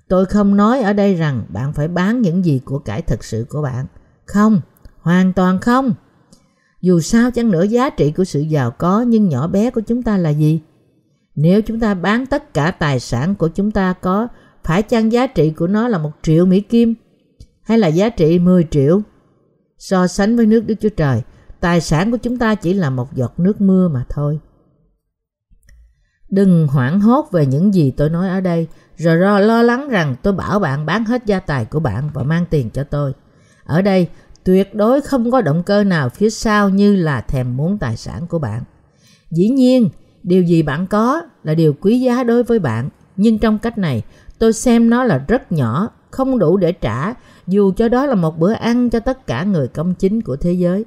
Tôi 0.09 0.27
không 0.27 0.57
nói 0.57 0.83
ở 0.83 0.93
đây 0.93 1.15
rằng 1.15 1.45
bạn 1.49 1.73
phải 1.73 1.89
bán 1.89 2.23
những 2.23 2.45
gì 2.45 2.61
của 2.65 2.79
cải 2.79 3.03
thực 3.03 3.25
sự 3.25 3.47
của 3.49 3.63
bạn. 3.63 3.87
Không, 4.27 4.61
hoàn 5.01 5.33
toàn 5.33 5.61
không. 5.61 5.95
Dù 6.83 7.01
sao 7.01 7.31
chăng 7.31 7.51
nữa 7.51 7.63
giá 7.63 7.91
trị 7.91 8.13
của 8.13 8.25
sự 8.25 8.41
giàu 8.41 8.71
có 8.71 9.01
nhưng 9.01 9.29
nhỏ 9.29 9.47
bé 9.47 9.71
của 9.71 9.81
chúng 9.81 10.03
ta 10.03 10.17
là 10.17 10.31
gì? 10.31 10.61
Nếu 11.35 11.63
chúng 11.63 11.81
ta 11.81 11.95
bán 11.95 12.27
tất 12.27 12.55
cả 12.55 12.71
tài 12.71 13.01
sản 13.01 13.35
của 13.35 13.49
chúng 13.49 13.71
ta 13.71 13.93
có, 13.93 14.29
phải 14.65 14.83
chăng 14.83 15.13
giá 15.13 15.27
trị 15.27 15.51
của 15.51 15.67
nó 15.67 15.89
là 15.89 15.99
một 15.99 16.11
triệu 16.23 16.47
Mỹ 16.47 16.61
Kim? 16.61 16.95
Hay 17.63 17.79
là 17.79 17.89
giá 17.89 18.09
trị 18.09 18.39
10 18.39 18.67
triệu? 18.71 19.01
So 19.79 20.07
sánh 20.07 20.37
với 20.37 20.47
nước 20.47 20.61
Đức 20.67 20.75
Chúa 20.81 20.89
Trời, 20.89 21.23
tài 21.61 21.81
sản 21.81 22.11
của 22.11 22.17
chúng 22.17 22.39
ta 22.39 22.55
chỉ 22.55 22.75
là 22.75 22.91
một 22.91 23.15
giọt 23.15 23.41
nước 23.41 23.61
mưa 23.61 23.89
mà 23.89 24.05
thôi. 24.09 24.39
Đừng 26.31 26.67
hoảng 26.67 27.01
hốt 27.01 27.29
về 27.33 27.47
những 27.47 27.75
gì 27.75 27.91
tôi 27.91 28.11
nói 28.11 28.29
ở 28.29 28.41
đây, 28.41 28.67
rồi 28.97 29.17
lo 29.41 29.63
lắng 29.63 29.89
rằng 29.89 30.17
tôi 30.23 30.33
bảo 30.33 30.59
bạn 30.59 30.87
bán 30.87 31.05
hết 31.05 31.27
gia 31.27 31.41
tài 31.41 31.65
của 31.65 31.81
bạn 31.81 32.11
và 32.15 32.23
mang 32.23 32.47
tiền 32.51 32.71
cho 32.71 32.85
tôi. 32.85 33.13
Ở 33.65 33.83
đây, 33.83 34.09
tuyệt 34.45 34.75
đối 34.75 35.01
không 35.01 35.31
có 35.31 35.41
động 35.41 35.63
cơ 35.63 35.85
nào 35.85 36.09
phía 36.09 36.31
sau 36.31 36.69
như 36.69 36.97
là 36.97 37.21
thèm 37.21 37.57
muốn 37.57 37.79
tài 37.79 37.97
sản 37.97 38.27
của 38.27 38.39
bạn. 38.39 38.63
Dĩ 39.31 39.49
nhiên, 39.49 39.89
điều 40.23 40.43
gì 40.43 40.63
bạn 40.63 40.87
có 40.87 41.23
là 41.43 41.55
điều 41.55 41.75
quý 41.81 42.01
giá 42.01 42.25
đối 42.25 42.43
với 42.43 42.59
bạn, 42.59 42.89
nhưng 43.17 43.39
trong 43.39 43.59
cách 43.59 43.79
này, 43.79 44.03
tôi 44.39 44.53
xem 44.53 44.91
nó 44.91 45.05
là 45.05 45.25
rất 45.29 45.53
nhỏ, 45.53 45.91
không 46.11 46.39
đủ 46.39 46.57
để 46.57 46.73
trả, 46.73 47.15
dù 47.47 47.73
cho 47.73 47.89
đó 47.89 48.07
là 48.07 48.15
một 48.15 48.39
bữa 48.39 48.53
ăn 48.53 48.91
cho 48.91 49.01
tất 49.01 49.27
cả 49.27 49.45
người 49.45 49.69
công 49.69 49.95
chính 49.95 50.21
của 50.21 50.37
thế 50.37 50.53
giới. 50.53 50.85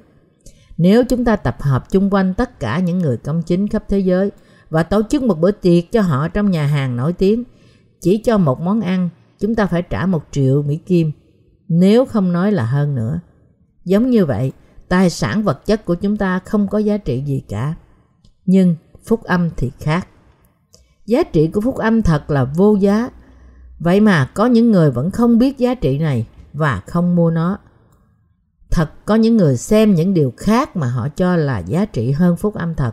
Nếu 0.78 1.04
chúng 1.04 1.24
ta 1.24 1.36
tập 1.36 1.56
hợp 1.60 1.90
chung 1.90 2.14
quanh 2.14 2.34
tất 2.34 2.60
cả 2.60 2.78
những 2.78 2.98
người 2.98 3.16
công 3.16 3.42
chính 3.42 3.68
khắp 3.68 3.84
thế 3.88 3.98
giới 3.98 4.30
và 4.70 4.82
tổ 4.82 5.02
chức 5.10 5.22
một 5.22 5.40
bữa 5.40 5.50
tiệc 5.50 5.92
cho 5.92 6.00
họ 6.00 6.28
trong 6.28 6.50
nhà 6.50 6.66
hàng 6.66 6.96
nổi 6.96 7.12
tiếng, 7.12 7.44
chỉ 8.00 8.18
cho 8.18 8.38
một 8.38 8.60
món 8.60 8.80
ăn, 8.80 9.08
chúng 9.40 9.54
ta 9.54 9.66
phải 9.66 9.82
trả 9.82 10.06
một 10.06 10.24
triệu 10.30 10.62
Mỹ 10.62 10.76
Kim. 10.76 11.12
nếu 11.68 12.06
không 12.06 12.32
nói 12.32 12.52
là 12.52 12.64
hơn 12.64 12.94
nữa. 12.94 13.20
Giống 13.86 14.10
như 14.10 14.26
vậy, 14.26 14.52
tài 14.88 15.10
sản 15.10 15.42
vật 15.42 15.66
chất 15.66 15.84
của 15.84 15.94
chúng 15.94 16.16
ta 16.16 16.38
không 16.38 16.68
có 16.68 16.78
giá 16.78 16.96
trị 16.96 17.22
gì 17.26 17.42
cả. 17.48 17.74
Nhưng 18.46 18.76
phúc 19.04 19.22
âm 19.22 19.50
thì 19.56 19.72
khác. 19.80 20.08
Giá 21.06 21.22
trị 21.22 21.46
của 21.46 21.60
phúc 21.60 21.76
âm 21.76 22.02
thật 22.02 22.30
là 22.30 22.44
vô 22.44 22.74
giá. 22.74 23.10
Vậy 23.78 24.00
mà 24.00 24.30
có 24.34 24.46
những 24.46 24.70
người 24.70 24.90
vẫn 24.90 25.10
không 25.10 25.38
biết 25.38 25.58
giá 25.58 25.74
trị 25.74 25.98
này 25.98 26.26
và 26.52 26.82
không 26.86 27.16
mua 27.16 27.30
nó. 27.30 27.58
Thật 28.70 28.90
có 29.04 29.14
những 29.14 29.36
người 29.36 29.56
xem 29.56 29.94
những 29.94 30.14
điều 30.14 30.32
khác 30.36 30.76
mà 30.76 30.86
họ 30.86 31.08
cho 31.08 31.36
là 31.36 31.58
giá 31.58 31.84
trị 31.84 32.12
hơn 32.12 32.36
phúc 32.36 32.54
âm 32.54 32.74
thật. 32.74 32.92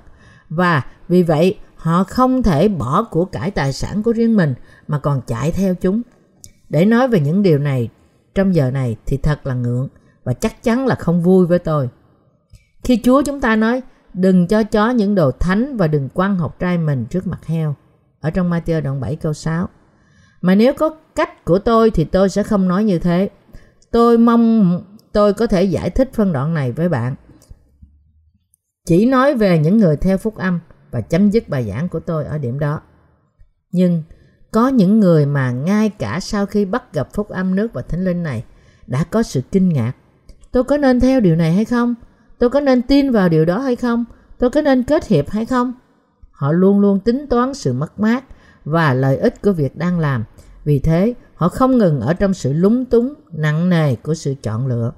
Và 0.50 0.85
vì 1.07 1.23
vậy 1.23 1.57
họ 1.75 2.03
không 2.03 2.43
thể 2.43 2.67
bỏ 2.67 3.03
của 3.12 3.25
cải 3.25 3.51
tài 3.51 3.73
sản 3.73 4.03
của 4.03 4.13
riêng 4.13 4.38
mình 4.38 4.53
mà 4.88 5.00
còn 5.00 5.21
chạy 5.27 5.51
theo 5.51 5.75
chúng. 5.75 6.01
Để 6.69 6.85
nói 6.85 7.07
về 7.07 7.19
những 7.19 7.43
điều 7.43 7.59
này 7.59 7.89
trong 8.35 8.55
giờ 8.55 8.71
này 8.71 8.97
thì 9.05 9.17
thật 9.17 9.47
là 9.47 9.53
ngượng 9.53 9.89
và 10.23 10.33
chắc 10.33 10.63
chắn 10.63 10.85
là 10.87 10.95
không 10.95 11.21
vui 11.21 11.45
với 11.45 11.59
tôi. 11.59 11.89
Khi 12.83 13.01
Chúa 13.03 13.21
chúng 13.21 13.41
ta 13.41 13.55
nói, 13.55 13.81
đừng 14.13 14.47
cho 14.47 14.63
chó 14.63 14.89
những 14.89 15.15
đồ 15.15 15.31
thánh 15.31 15.77
và 15.77 15.87
đừng 15.87 16.09
quăng 16.09 16.35
học 16.35 16.59
trai 16.59 16.77
mình 16.77 17.05
trước 17.05 17.27
mặt 17.27 17.45
heo. 17.45 17.75
Ở 18.21 18.29
trong 18.29 18.51
Matthew 18.51 18.81
đoạn 18.81 19.01
7 19.01 19.15
câu 19.15 19.33
6. 19.33 19.69
Mà 20.41 20.55
nếu 20.55 20.73
có 20.73 20.89
cách 21.15 21.45
của 21.45 21.59
tôi 21.59 21.91
thì 21.91 22.03
tôi 22.03 22.29
sẽ 22.29 22.43
không 22.43 22.67
nói 22.67 22.83
như 22.83 22.99
thế. 22.99 23.29
Tôi 23.91 24.17
mong 24.17 24.81
tôi 25.11 25.33
có 25.33 25.47
thể 25.47 25.63
giải 25.63 25.89
thích 25.89 26.09
phân 26.13 26.33
đoạn 26.33 26.53
này 26.53 26.71
với 26.71 26.89
bạn. 26.89 27.15
Chỉ 28.85 29.05
nói 29.05 29.35
về 29.35 29.59
những 29.59 29.77
người 29.77 29.97
theo 29.97 30.17
phúc 30.17 30.37
âm 30.37 30.59
và 30.91 31.01
chấm 31.01 31.29
dứt 31.29 31.49
bài 31.49 31.67
giảng 31.69 31.89
của 31.89 31.99
tôi 31.99 32.25
ở 32.25 32.37
điểm 32.37 32.59
đó. 32.59 32.81
Nhưng 33.71 34.03
có 34.51 34.67
những 34.67 34.99
người 34.99 35.25
mà 35.25 35.51
ngay 35.51 35.89
cả 35.89 36.19
sau 36.19 36.45
khi 36.45 36.65
bắt 36.65 36.93
gặp 36.93 37.13
phúc 37.13 37.29
âm 37.29 37.55
nước 37.55 37.73
và 37.73 37.81
thánh 37.81 38.03
linh 38.03 38.23
này 38.23 38.43
đã 38.87 39.03
có 39.03 39.23
sự 39.23 39.41
kinh 39.51 39.69
ngạc. 39.69 39.93
Tôi 40.53 40.63
có 40.63 40.77
nên 40.77 41.00
theo 41.00 41.19
điều 41.19 41.36
này 41.36 41.53
hay 41.53 41.65
không? 41.65 41.95
Tôi 42.38 42.50
có 42.50 42.60
nên 42.60 42.81
tin 42.81 43.12
vào 43.12 43.29
điều 43.29 43.45
đó 43.45 43.60
hay 43.60 43.75
không? 43.75 44.05
Tôi 44.38 44.50
có 44.50 44.62
nên 44.62 44.83
kết 44.83 45.07
hiệp 45.07 45.29
hay 45.29 45.45
không? 45.45 45.74
Họ 46.31 46.51
luôn 46.51 46.79
luôn 46.79 47.00
tính 47.00 47.25
toán 47.29 47.53
sự 47.53 47.74
mất 47.74 48.00
mát 48.00 48.24
và 48.65 48.93
lợi 48.93 49.17
ích 49.17 49.41
của 49.41 49.51
việc 49.51 49.75
đang 49.75 50.00
làm. 50.00 50.24
Vì 50.65 50.79
thế, 50.79 51.13
họ 51.36 51.50
không 51.50 51.77
ngừng 51.77 52.00
ở 52.00 52.13
trong 52.13 52.33
sự 52.33 52.53
lúng 52.53 52.86
túng, 52.86 53.13
nặng 53.31 53.69
nề 53.69 53.95
của 53.95 54.13
sự 54.13 54.36
chọn 54.43 54.67
lựa. 54.67 54.91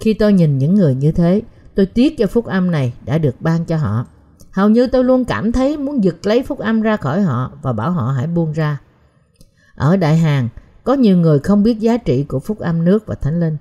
Khi 0.00 0.14
tôi 0.14 0.32
nhìn 0.32 0.58
những 0.58 0.74
người 0.74 0.94
như 0.94 1.12
thế, 1.12 1.42
tôi 1.74 1.86
tiếc 1.86 2.18
cho 2.18 2.26
phúc 2.26 2.46
âm 2.46 2.70
này 2.70 2.92
đã 3.04 3.18
được 3.18 3.34
ban 3.40 3.64
cho 3.64 3.76
họ. 3.76 4.06
Hầu 4.52 4.68
như 4.68 4.86
tôi 4.86 5.04
luôn 5.04 5.24
cảm 5.24 5.52
thấy 5.52 5.76
muốn 5.76 6.04
giật 6.04 6.16
lấy 6.26 6.42
phúc 6.42 6.58
âm 6.58 6.80
ra 6.80 6.96
khỏi 6.96 7.22
họ 7.22 7.52
và 7.62 7.72
bảo 7.72 7.90
họ 7.90 8.12
hãy 8.16 8.26
buông 8.26 8.52
ra. 8.52 8.80
Ở 9.74 9.96
Đại 9.96 10.16
Hàn, 10.16 10.48
có 10.84 10.94
nhiều 10.94 11.16
người 11.16 11.38
không 11.38 11.62
biết 11.62 11.80
giá 11.80 11.96
trị 11.96 12.24
của 12.24 12.40
phúc 12.40 12.58
âm 12.58 12.84
nước 12.84 13.06
và 13.06 13.14
thánh 13.14 13.40
linh. 13.40 13.56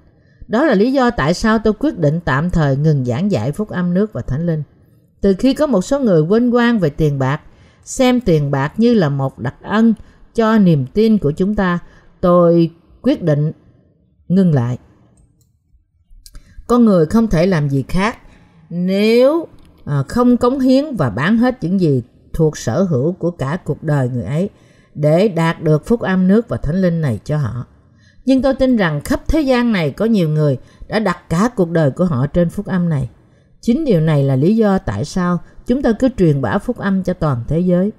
Đó 0.49 0.65
là 0.65 0.75
lý 0.75 0.93
do 0.93 1.11
tại 1.11 1.33
sao 1.33 1.59
tôi 1.59 1.73
quyết 1.73 1.97
định 1.99 2.19
tạm 2.25 2.49
thời 2.49 2.77
ngừng 2.77 3.05
giảng 3.05 3.31
dạy 3.31 3.51
phúc 3.51 3.69
âm 3.69 3.93
nước 3.93 4.13
và 4.13 4.21
thánh 4.21 4.45
linh. 4.45 4.63
Từ 5.21 5.33
khi 5.39 5.53
có 5.53 5.67
một 5.67 5.81
số 5.81 5.99
người 5.99 6.21
quên 6.21 6.49
quan 6.49 6.79
về 6.79 6.89
tiền 6.89 7.19
bạc, 7.19 7.41
xem 7.83 8.21
tiền 8.21 8.51
bạc 8.51 8.73
như 8.77 8.93
là 8.93 9.09
một 9.09 9.39
đặc 9.39 9.55
ân 9.61 9.93
cho 10.35 10.57
niềm 10.57 10.85
tin 10.93 11.17
của 11.17 11.31
chúng 11.31 11.55
ta, 11.55 11.79
tôi 12.21 12.71
quyết 13.01 13.23
định 13.23 13.51
ngưng 14.27 14.53
lại. 14.53 14.77
Con 16.67 16.85
người 16.85 17.05
không 17.05 17.27
thể 17.27 17.45
làm 17.45 17.69
gì 17.69 17.83
khác 17.87 18.17
nếu 18.69 19.47
à, 19.85 20.03
không 20.07 20.37
cống 20.37 20.59
hiến 20.59 20.95
và 20.95 21.09
bán 21.09 21.37
hết 21.37 21.57
những 21.61 21.79
gì 21.79 22.03
thuộc 22.33 22.57
sở 22.57 22.83
hữu 22.83 23.11
của 23.11 23.31
cả 23.31 23.57
cuộc 23.63 23.83
đời 23.83 24.09
người 24.09 24.23
ấy 24.23 24.49
để 24.95 25.27
đạt 25.27 25.61
được 25.61 25.87
phúc 25.87 25.99
âm 25.99 26.27
nước 26.27 26.49
và 26.49 26.57
thánh 26.57 26.81
linh 26.81 27.01
này 27.01 27.19
cho 27.23 27.37
họ. 27.37 27.65
Nhưng 28.25 28.41
tôi 28.41 28.53
tin 28.53 28.77
rằng 28.77 29.01
khắp 29.01 29.21
thế 29.27 29.41
gian 29.41 29.71
này 29.71 29.91
có 29.91 30.05
nhiều 30.05 30.29
người 30.29 30.57
đã 30.87 30.99
đặt 30.99 31.29
cả 31.29 31.49
cuộc 31.55 31.69
đời 31.71 31.91
của 31.91 32.05
họ 32.05 32.27
trên 32.27 32.49
phúc 32.49 32.65
âm 32.65 32.89
này. 32.89 33.09
Chính 33.61 33.85
điều 33.85 34.01
này 34.01 34.23
là 34.23 34.35
lý 34.35 34.55
do 34.55 34.77
tại 34.77 35.05
sao 35.05 35.39
chúng 35.67 35.81
ta 35.81 35.91
cứ 35.99 36.09
truyền 36.17 36.41
bá 36.41 36.57
phúc 36.57 36.77
âm 36.77 37.03
cho 37.03 37.13
toàn 37.13 37.43
thế 37.47 37.59
giới. 37.59 37.91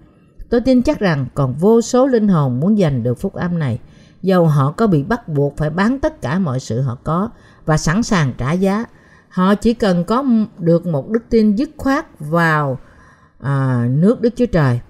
Tôi 0.51 0.61
tin 0.61 0.83
chắc 0.83 0.99
rằng 0.99 1.27
còn 1.35 1.55
vô 1.55 1.81
số 1.81 2.07
linh 2.07 2.29
hồn 2.29 2.61
muốn 2.61 2.77
giành 2.77 3.03
được 3.03 3.21
phúc 3.21 3.35
âm 3.35 3.59
này, 3.59 3.79
dầu 4.23 4.47
họ 4.47 4.73
có 4.77 4.87
bị 4.87 5.03
bắt 5.03 5.29
buộc 5.29 5.57
phải 5.57 5.71
bán 5.71 5.99
tất 5.99 6.23
cả 6.23 6.39
mọi 6.39 6.61
sự 6.61 6.81
họ 6.81 6.99
có 7.05 7.31
và 7.67 7.77
sẵn 7.77 8.03
sàng 8.03 8.33
trả 8.39 8.53
giá. 8.53 8.85
Họ 9.29 9.55
chỉ 9.55 9.75
cần 9.75 10.05
có 10.05 10.25
được 10.59 10.87
một 10.87 11.09
đức 11.09 11.23
tin 11.31 11.57
dứt 11.57 11.71
khoát 11.77 12.07
vào 12.19 12.79
à, 13.39 13.87
nước 13.91 14.21
Đức 14.21 14.31
Chúa 14.37 14.47
Trời. 14.47 14.81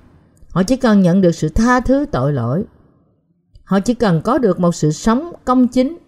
Họ 0.50 0.62
chỉ 0.62 0.76
cần 0.76 1.02
nhận 1.02 1.20
được 1.20 1.32
sự 1.32 1.48
tha 1.48 1.80
thứ 1.80 2.06
tội 2.12 2.32
lỗi. 2.32 2.64
Họ 3.70 3.80
chỉ 3.80 3.94
cần 3.94 4.20
có 4.22 4.38
được 4.38 4.60
một 4.60 4.74
sự 4.74 4.92
sống 4.92 5.32
công 5.44 5.68
chính 5.68 5.98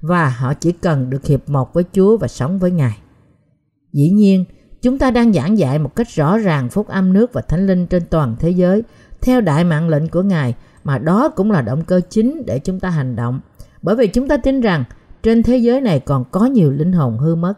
và 0.00 0.28
họ 0.28 0.54
chỉ 0.54 0.72
cần 0.72 1.10
được 1.10 1.26
hiệp 1.26 1.48
một 1.48 1.74
với 1.74 1.84
Chúa 1.92 2.16
và 2.16 2.28
sống 2.28 2.58
với 2.58 2.70
Ngài. 2.70 2.98
Dĩ 3.92 4.10
nhiên, 4.10 4.44
chúng 4.82 4.98
ta 4.98 5.10
đang 5.10 5.32
giảng 5.32 5.58
dạy 5.58 5.78
một 5.78 5.96
cách 5.96 6.08
rõ 6.14 6.38
ràng 6.38 6.68
phúc 6.70 6.88
âm 6.88 7.12
nước 7.12 7.32
và 7.32 7.40
thánh 7.40 7.66
linh 7.66 7.86
trên 7.86 8.02
toàn 8.10 8.36
thế 8.38 8.50
giới 8.50 8.82
theo 9.20 9.40
đại 9.40 9.64
mạng 9.64 9.88
lệnh 9.88 10.08
của 10.08 10.22
Ngài 10.22 10.54
mà 10.84 10.98
đó 10.98 11.28
cũng 11.28 11.50
là 11.50 11.62
động 11.62 11.84
cơ 11.84 12.00
chính 12.10 12.42
để 12.46 12.58
chúng 12.58 12.80
ta 12.80 12.90
hành 12.90 13.16
động. 13.16 13.40
Bởi 13.82 13.96
vì 13.96 14.06
chúng 14.06 14.28
ta 14.28 14.36
tin 14.36 14.60
rằng 14.60 14.84
trên 15.22 15.42
thế 15.42 15.56
giới 15.56 15.80
này 15.80 16.00
còn 16.00 16.24
có 16.30 16.46
nhiều 16.46 16.70
linh 16.70 16.92
hồn 16.92 17.18
hư 17.18 17.34
mất. 17.34 17.54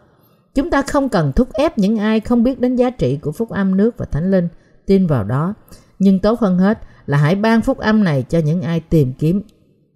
Chúng 0.55 0.69
ta 0.69 0.81
không 0.81 1.09
cần 1.09 1.31
thúc 1.31 1.53
ép 1.53 1.77
những 1.77 1.97
ai 1.97 2.19
không 2.19 2.43
biết 2.43 2.59
đến 2.59 2.75
giá 2.75 2.89
trị 2.89 3.17
của 3.17 3.31
phúc 3.31 3.49
âm 3.49 3.77
nước 3.77 3.97
và 3.97 4.05
thánh 4.05 4.31
linh 4.31 4.47
tin 4.85 5.07
vào 5.07 5.23
đó. 5.23 5.53
Nhưng 5.99 6.19
tốt 6.19 6.39
hơn 6.39 6.57
hết 6.57 6.79
là 7.05 7.17
hãy 7.17 7.35
ban 7.35 7.61
phúc 7.61 7.77
âm 7.77 8.03
này 8.03 8.23
cho 8.29 8.39
những 8.39 8.61
ai 8.61 8.79
tìm 8.79 9.13
kiếm, 9.13 9.41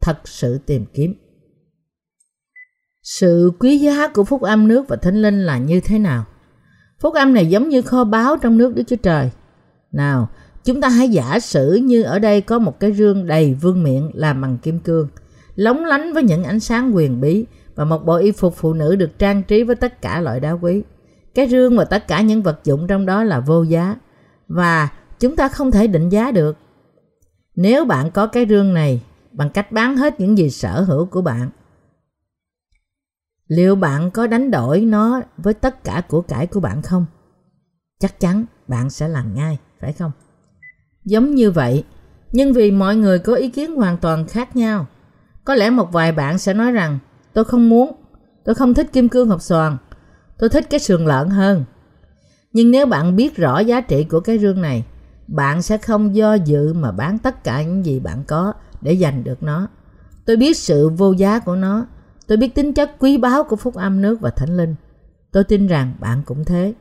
thật 0.02 0.28
sự 0.28 0.58
tìm 0.58 0.86
kiếm. 0.94 1.14
Sự 3.04 3.52
quý 3.60 3.78
giá 3.78 4.08
của 4.08 4.24
phúc 4.24 4.42
âm 4.42 4.68
nước 4.68 4.88
và 4.88 4.96
thánh 4.96 5.22
linh 5.22 5.46
là 5.46 5.58
như 5.58 5.80
thế 5.80 6.00
nào? 6.00 6.26
Phúc 7.00 7.14
âm 7.14 7.34
này 7.34 7.46
giống 7.46 7.70
như 7.70 7.82
kho 7.82 8.04
báu 8.04 8.38
trong 8.38 8.58
nước 8.58 8.76
Đức 8.76 8.84
Chúa 8.88 8.96
Trời. 8.96 9.32
Nào, 9.92 10.30
chúng 10.64 10.82
ta 10.82 10.90
hãy 10.90 11.10
giả 11.10 11.40
sử 11.40 11.76
như 11.76 12.04
ở 12.04 12.20
đây 12.20 12.42
có 12.42 12.60
một 12.60 12.80
cái 12.80 12.94
rương 12.94 13.28
đầy 13.28 13.54
vương 13.54 13.84
miệng 13.84 14.12
làm 14.14 14.42
bằng 14.42 14.58
kim 14.58 14.80
cương, 14.80 15.10
lóng 15.56 15.86
lánh 15.86 16.14
với 16.14 16.24
những 16.24 16.44
ánh 16.44 16.60
sáng 16.60 16.96
quyền 16.96 17.22
bí 17.22 17.46
và 17.76 17.86
một 17.86 18.06
bộ 18.06 18.16
y 18.16 18.32
phục 18.32 18.56
phụ 18.56 18.74
nữ 18.74 18.96
được 18.96 19.20
trang 19.20 19.44
trí 19.44 19.64
với 19.64 19.76
tất 19.76 20.02
cả 20.02 20.22
loại 20.22 20.40
đá 20.40 20.52
quý. 20.52 20.82
Cái 21.36 21.50
rương 21.50 21.78
và 21.78 21.86
tất 21.86 22.08
cả 22.08 22.22
những 22.22 22.44
vật 22.44 22.60
dụng 22.64 22.88
trong 22.88 23.06
đó 23.06 23.24
là 23.24 23.40
vô 23.40 23.64
giá 23.64 23.96
và 24.48 24.90
chúng 25.20 25.36
ta 25.36 25.48
không 25.48 25.72
thể 25.72 25.88
định 25.88 26.10
giá 26.10 26.32
được. 26.32 26.58
Nếu 27.56 27.86
bạn 27.86 28.12
có 28.12 28.28
cái 28.28 28.46
rương 28.50 28.74
này 28.74 29.02
bằng 29.32 29.50
cách 29.50 29.72
bán 29.72 29.98
hết 29.98 30.20
những 30.20 30.38
gì 30.38 30.50
sở 30.50 30.82
hữu 30.82 31.06
của 31.06 31.22
bạn, 31.22 31.50
liệu 33.48 33.76
bạn 33.76 34.12
có 34.12 34.28
đánh 34.28 34.52
đổi 34.52 34.82
nó 34.82 35.22
với 35.38 35.54
tất 35.54 35.84
cả 35.84 36.02
của 36.08 36.22
cải 36.22 36.48
của 36.48 36.60
bạn 36.60 36.82
không? 36.82 37.06
Chắc 38.00 38.20
chắn 38.20 38.46
bạn 38.68 38.90
sẽ 38.90 39.08
làm 39.08 39.36
ngay, 39.36 39.58
phải 39.80 39.94
không? 39.94 40.12
Giống 41.06 41.36
như 41.36 41.52
vậy, 41.52 41.84
nhưng 42.32 42.54
vì 42.54 42.72
mọi 42.72 42.96
người 42.96 43.20
có 43.20 43.36
ý 43.36 43.50
kiến 43.50 43.76
hoàn 43.76 43.98
toàn 43.98 44.28
khác 44.28 44.56
nhau, 44.56 44.86
có 45.46 45.56
lẽ 45.56 45.70
một 45.70 45.92
vài 45.92 46.12
bạn 46.12 46.38
sẽ 46.38 46.54
nói 46.54 46.72
rằng 46.72 47.00
tôi 47.34 47.46
không 47.46 47.70
muốn, 47.70 47.92
tôi 48.46 48.56
không 48.56 48.74
thích 48.74 48.90
kim 48.94 49.10
cương 49.10 49.30
hộp 49.30 49.42
xoàn, 49.42 49.78
tôi 50.38 50.50
thích 50.50 50.70
cái 50.70 50.80
sườn 50.80 51.06
lợn 51.06 51.30
hơn. 51.30 51.64
Nhưng 52.54 52.72
nếu 52.72 52.86
bạn 52.86 53.16
biết 53.16 53.38
rõ 53.38 53.60
giá 53.60 53.82
trị 53.82 54.04
của 54.04 54.20
cái 54.20 54.40
rương 54.40 54.62
này, 54.62 54.86
bạn 55.28 55.62
sẽ 55.62 55.78
không 55.78 56.16
do 56.16 56.34
dự 56.34 56.74
mà 56.74 56.92
bán 56.92 57.18
tất 57.18 57.44
cả 57.44 57.64
những 57.64 57.86
gì 57.86 58.00
bạn 58.00 58.24
có 58.28 58.54
để 58.82 58.96
giành 58.98 59.24
được 59.24 59.44
nó. 59.44 59.68
Tôi 60.26 60.38
biết 60.38 60.58
sự 60.58 60.90
vô 60.90 61.12
giá 61.12 61.40
của 61.40 61.56
nó, 61.56 61.86
tôi 62.28 62.38
biết 62.38 62.56
tính 62.56 62.74
chất 62.74 62.92
quý 63.00 63.18
báu 63.18 63.44
của 63.44 63.56
phúc 63.56 63.76
âm 63.76 64.02
nước 64.02 64.22
và 64.22 64.30
thánh 64.30 64.58
linh. 64.58 64.76
Tôi 65.32 65.44
tin 65.44 65.68
rằng 65.68 65.94
bạn 66.00 66.22
cũng 66.26 66.46
thế. 66.46 66.74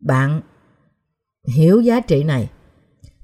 Bạn 0.00 0.40
hiểu 1.48 1.80
giá 1.80 2.00
trị 2.00 2.24
này. 2.24 2.50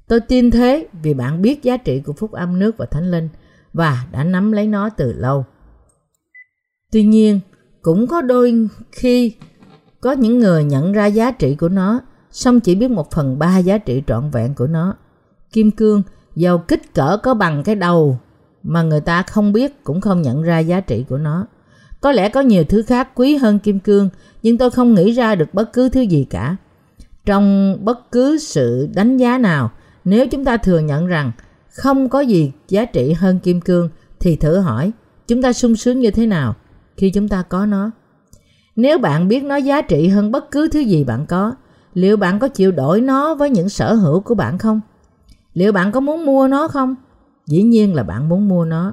Tôi 0.08 0.20
tin 0.20 0.50
thế 0.50 0.88
vì 1.02 1.14
bạn 1.14 1.42
biết 1.42 1.62
giá 1.62 1.76
trị 1.76 2.00
của 2.00 2.12
phúc 2.12 2.32
âm 2.32 2.58
nước 2.58 2.76
và 2.76 2.86
thánh 2.86 3.10
linh 3.10 3.28
và 3.72 4.06
đã 4.12 4.24
nắm 4.24 4.52
lấy 4.52 4.66
nó 4.66 4.88
từ 4.88 5.12
lâu. 5.12 5.44
Tuy 6.92 7.04
nhiên, 7.04 7.40
cũng 7.82 8.06
có 8.06 8.22
đôi 8.22 8.68
khi 8.92 9.36
có 10.00 10.12
những 10.12 10.38
người 10.38 10.64
nhận 10.64 10.92
ra 10.92 11.06
giá 11.06 11.30
trị 11.30 11.54
của 11.54 11.68
nó, 11.68 12.00
song 12.30 12.60
chỉ 12.60 12.74
biết 12.74 12.90
một 12.90 13.10
phần 13.10 13.38
ba 13.38 13.58
giá 13.58 13.78
trị 13.78 14.02
trọn 14.06 14.30
vẹn 14.30 14.54
của 14.54 14.66
nó. 14.66 14.94
Kim 15.52 15.70
cương, 15.70 16.02
dầu 16.37 16.59
kích 16.59 16.95
cỡ 16.95 17.16
có 17.23 17.35
bằng 17.35 17.62
cái 17.62 17.75
đầu 17.75 18.18
mà 18.62 18.83
người 18.83 19.01
ta 19.01 19.23
không 19.23 19.53
biết 19.53 19.85
cũng 19.85 20.01
không 20.01 20.23
nhận 20.23 20.42
ra 20.42 20.59
giá 20.59 20.81
trị 20.81 21.05
của 21.09 21.18
nó. 21.18 21.47
Có 22.01 22.12
lẽ 22.12 22.29
có 22.29 22.40
nhiều 22.40 22.64
thứ 22.64 22.83
khác 22.83 23.09
quý 23.14 23.37
hơn 23.37 23.59
kim 23.59 23.81
cương, 23.81 24.09
nhưng 24.42 24.59
tôi 24.59 24.71
không 24.71 24.95
nghĩ 24.95 25.12
ra 25.12 25.35
được 25.35 25.55
bất 25.55 25.73
cứ 25.73 25.88
thứ 25.88 26.01
gì 26.01 26.27
cả. 26.31 26.57
Trong 27.25 27.77
bất 27.85 28.12
cứ 28.12 28.38
sự 28.38 28.88
đánh 28.95 29.16
giá 29.16 29.38
nào, 29.38 29.71
nếu 30.05 30.27
chúng 30.27 30.45
ta 30.45 30.57
thừa 30.57 30.79
nhận 30.79 31.07
rằng 31.07 31.33
không 31.68 32.09
có 32.09 32.21
gì 32.21 32.53
giá 32.68 32.85
trị 32.85 33.12
hơn 33.12 33.38
kim 33.38 33.61
cương 33.61 33.88
thì 34.21 34.37
thử 34.37 34.59
hỏi 34.59 34.92
chúng 35.29 35.42
ta 35.42 35.53
sung 35.53 35.77
sướng 35.77 36.01
như 36.01 36.11
thế 36.11 36.27
nào 36.27 36.55
khi 36.97 37.11
chúng 37.11 37.29
ta 37.29 37.42
có 37.42 37.66
nó. 37.66 37.90
Nếu 38.77 38.99
bạn 38.99 39.29
biết 39.29 39.45
nó 39.45 39.57
giá 39.57 39.83
trị 39.83 40.09
hơn 40.09 40.31
bất 40.31 40.51
cứ 40.51 40.68
thứ 40.68 40.81
gì 40.81 41.05
bạn 41.05 41.27
có, 41.27 41.55
liệu 41.95 42.16
bạn 42.16 42.38
có 42.38 42.49
chịu 42.49 42.73
đổi 42.73 43.01
nó 43.01 43.35
với 43.35 43.51
những 43.51 43.68
sở 43.68 43.95
hữu 43.95 44.21
của 44.21 44.35
bạn 44.35 44.59
không? 44.59 44.81
Liệu 45.52 45.72
bạn 45.72 45.92
có 45.92 46.00
muốn 46.00 46.26
mua 46.26 46.48
nó 46.48 46.68
không? 46.68 46.94
Dĩ 47.46 47.62
nhiên 47.62 47.94
là 47.94 48.02
bạn 48.02 48.28
muốn 48.28 48.48
mua 48.48 48.64
nó. 48.64 48.92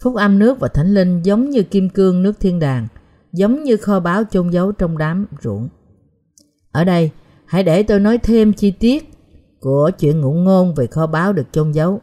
Phúc 0.00 0.14
âm 0.16 0.38
nước 0.38 0.60
và 0.60 0.68
thánh 0.68 0.94
linh 0.94 1.22
giống 1.22 1.50
như 1.50 1.62
kim 1.62 1.88
cương 1.88 2.22
nước 2.22 2.40
thiên 2.40 2.58
đàng, 2.58 2.88
giống 3.32 3.62
như 3.62 3.76
kho 3.76 4.00
báu 4.00 4.24
chôn 4.30 4.50
giấu 4.50 4.72
trong 4.72 4.98
đám 4.98 5.26
ruộng. 5.42 5.68
Ở 6.72 6.84
đây, 6.84 7.10
hãy 7.46 7.62
để 7.62 7.82
tôi 7.82 8.00
nói 8.00 8.18
thêm 8.18 8.52
chi 8.52 8.70
tiết 8.70 9.12
của 9.60 9.90
chuyện 9.98 10.20
ngụ 10.20 10.32
ngôn 10.32 10.74
về 10.74 10.86
kho 10.86 11.06
báu 11.06 11.32
được 11.32 11.46
chôn 11.52 11.72
giấu. 11.72 12.00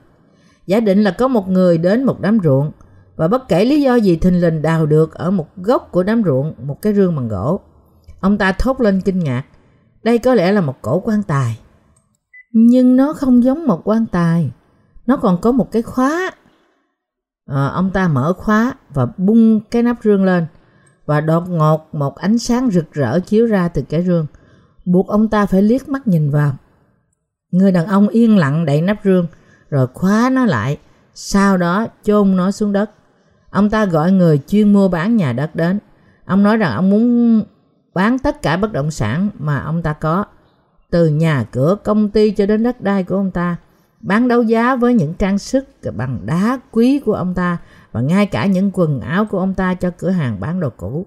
Giả 0.67 0.79
định 0.79 1.03
là 1.03 1.11
có 1.11 1.27
một 1.27 1.49
người 1.49 1.77
đến 1.77 2.03
một 2.03 2.21
đám 2.21 2.37
ruộng 2.43 2.71
và 3.15 3.27
bất 3.27 3.47
kể 3.47 3.65
lý 3.65 3.81
do 3.81 3.95
gì 3.95 4.15
thình 4.15 4.41
lình 4.41 4.61
đào 4.61 4.85
được 4.85 5.13
ở 5.13 5.31
một 5.31 5.47
góc 5.57 5.89
của 5.91 6.03
đám 6.03 6.23
ruộng 6.23 6.53
một 6.63 6.81
cái 6.81 6.93
rương 6.93 7.15
bằng 7.15 7.27
gỗ. 7.27 7.59
Ông 8.19 8.37
ta 8.37 8.51
thốt 8.51 8.81
lên 8.81 9.01
kinh 9.01 9.19
ngạc. 9.19 9.43
Đây 10.03 10.17
có 10.17 10.35
lẽ 10.35 10.51
là 10.51 10.61
một 10.61 10.75
cổ 10.81 10.99
quan 10.99 11.23
tài. 11.23 11.59
Nhưng 12.67 12.95
nó 12.95 13.13
không 13.13 13.43
giống 13.43 13.67
một 13.67 13.81
quan 13.83 14.05
tài. 14.05 14.51
Nó 15.05 15.17
còn 15.17 15.41
có 15.41 15.51
một 15.51 15.71
cái 15.71 15.81
khóa. 15.81 16.31
À, 17.45 17.67
ông 17.67 17.91
ta 17.91 18.07
mở 18.07 18.33
khóa 18.37 18.73
và 18.93 19.07
bung 19.17 19.59
cái 19.61 19.83
nắp 19.83 19.97
rương 20.03 20.25
lên. 20.25 20.45
Và 21.05 21.21
đột 21.21 21.49
ngột 21.49 21.87
một 21.95 22.15
ánh 22.15 22.37
sáng 22.37 22.71
rực 22.71 22.93
rỡ 22.93 23.19
chiếu 23.19 23.45
ra 23.45 23.67
từ 23.67 23.81
cái 23.81 24.03
rương. 24.03 24.25
Buộc 24.85 25.07
ông 25.07 25.27
ta 25.27 25.45
phải 25.45 25.61
liếc 25.61 25.89
mắt 25.89 26.07
nhìn 26.07 26.31
vào. 26.31 26.55
Người 27.51 27.71
đàn 27.71 27.85
ông 27.85 28.07
yên 28.07 28.37
lặng 28.37 28.65
đậy 28.65 28.81
nắp 28.81 28.97
rương 29.03 29.27
rồi 29.69 29.87
khóa 29.93 30.29
nó 30.33 30.45
lại. 30.45 30.77
Sau 31.13 31.57
đó 31.57 31.87
chôn 32.03 32.35
nó 32.35 32.51
xuống 32.51 32.73
đất. 32.73 32.91
Ông 33.49 33.69
ta 33.69 33.85
gọi 33.85 34.11
người 34.11 34.41
chuyên 34.47 34.73
mua 34.73 34.87
bán 34.87 35.17
nhà 35.17 35.33
đất 35.33 35.55
đến. 35.55 35.79
Ông 36.25 36.43
nói 36.43 36.57
rằng 36.57 36.75
ông 36.75 36.89
muốn 36.89 37.43
bán 37.93 38.19
tất 38.19 38.41
cả 38.41 38.57
bất 38.57 38.73
động 38.73 38.91
sản 38.91 39.29
mà 39.39 39.59
ông 39.59 39.81
ta 39.81 39.93
có, 39.93 40.25
từ 40.91 41.07
nhà 41.07 41.45
cửa, 41.51 41.75
công 41.83 42.09
ty 42.09 42.31
cho 42.31 42.45
đến 42.45 42.63
đất 42.63 42.81
đai 42.81 43.03
của 43.03 43.15
ông 43.15 43.31
ta, 43.31 43.57
bán 44.01 44.27
đấu 44.27 44.43
giá 44.43 44.75
với 44.75 44.93
những 44.93 45.13
trang 45.13 45.37
sức 45.37 45.67
bằng 45.97 46.19
đá 46.25 46.59
quý 46.71 46.99
của 46.99 47.13
ông 47.13 47.33
ta 47.33 47.57
và 47.91 48.01
ngay 48.01 48.25
cả 48.25 48.45
những 48.45 48.71
quần 48.73 48.99
áo 48.99 49.25
của 49.25 49.39
ông 49.39 49.53
ta 49.53 49.73
cho 49.73 49.91
cửa 49.97 50.09
hàng 50.09 50.39
bán 50.39 50.59
đồ 50.59 50.69
cũ. 50.77 51.05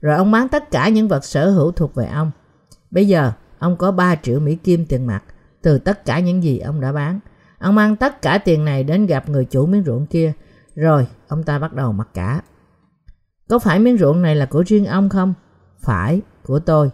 Rồi 0.00 0.16
ông 0.16 0.30
bán 0.30 0.48
tất 0.48 0.70
cả 0.70 0.88
những 0.88 1.08
vật 1.08 1.24
sở 1.24 1.50
hữu 1.50 1.72
thuộc 1.72 1.94
về 1.94 2.06
ông. 2.06 2.30
Bây 2.90 3.08
giờ, 3.08 3.32
ông 3.58 3.76
có 3.76 3.92
3 3.92 4.16
triệu 4.16 4.40
Mỹ 4.40 4.56
Kim 4.56 4.86
tiền 4.86 5.06
mặt 5.06 5.22
từ 5.62 5.78
tất 5.78 6.04
cả 6.04 6.20
những 6.20 6.42
gì 6.42 6.58
ông 6.58 6.80
đã 6.80 6.92
bán. 6.92 7.20
Ông 7.58 7.74
mang 7.74 7.96
tất 7.96 8.22
cả 8.22 8.38
tiền 8.38 8.64
này 8.64 8.84
đến 8.84 9.06
gặp 9.06 9.28
người 9.28 9.44
chủ 9.44 9.66
miếng 9.66 9.84
ruộng 9.84 10.06
kia, 10.06 10.32
rồi 10.74 11.06
ông 11.28 11.42
ta 11.42 11.58
bắt 11.58 11.72
đầu 11.72 11.92
mặc 11.92 12.08
cả. 12.14 12.40
Có 13.48 13.58
phải 13.58 13.78
miếng 13.78 13.98
ruộng 13.98 14.22
này 14.22 14.36
là 14.36 14.46
của 14.46 14.64
riêng 14.66 14.86
ông 14.86 15.08
không? 15.08 15.34
Phải, 15.80 16.20
của 16.42 16.58
tôi. 16.58 16.90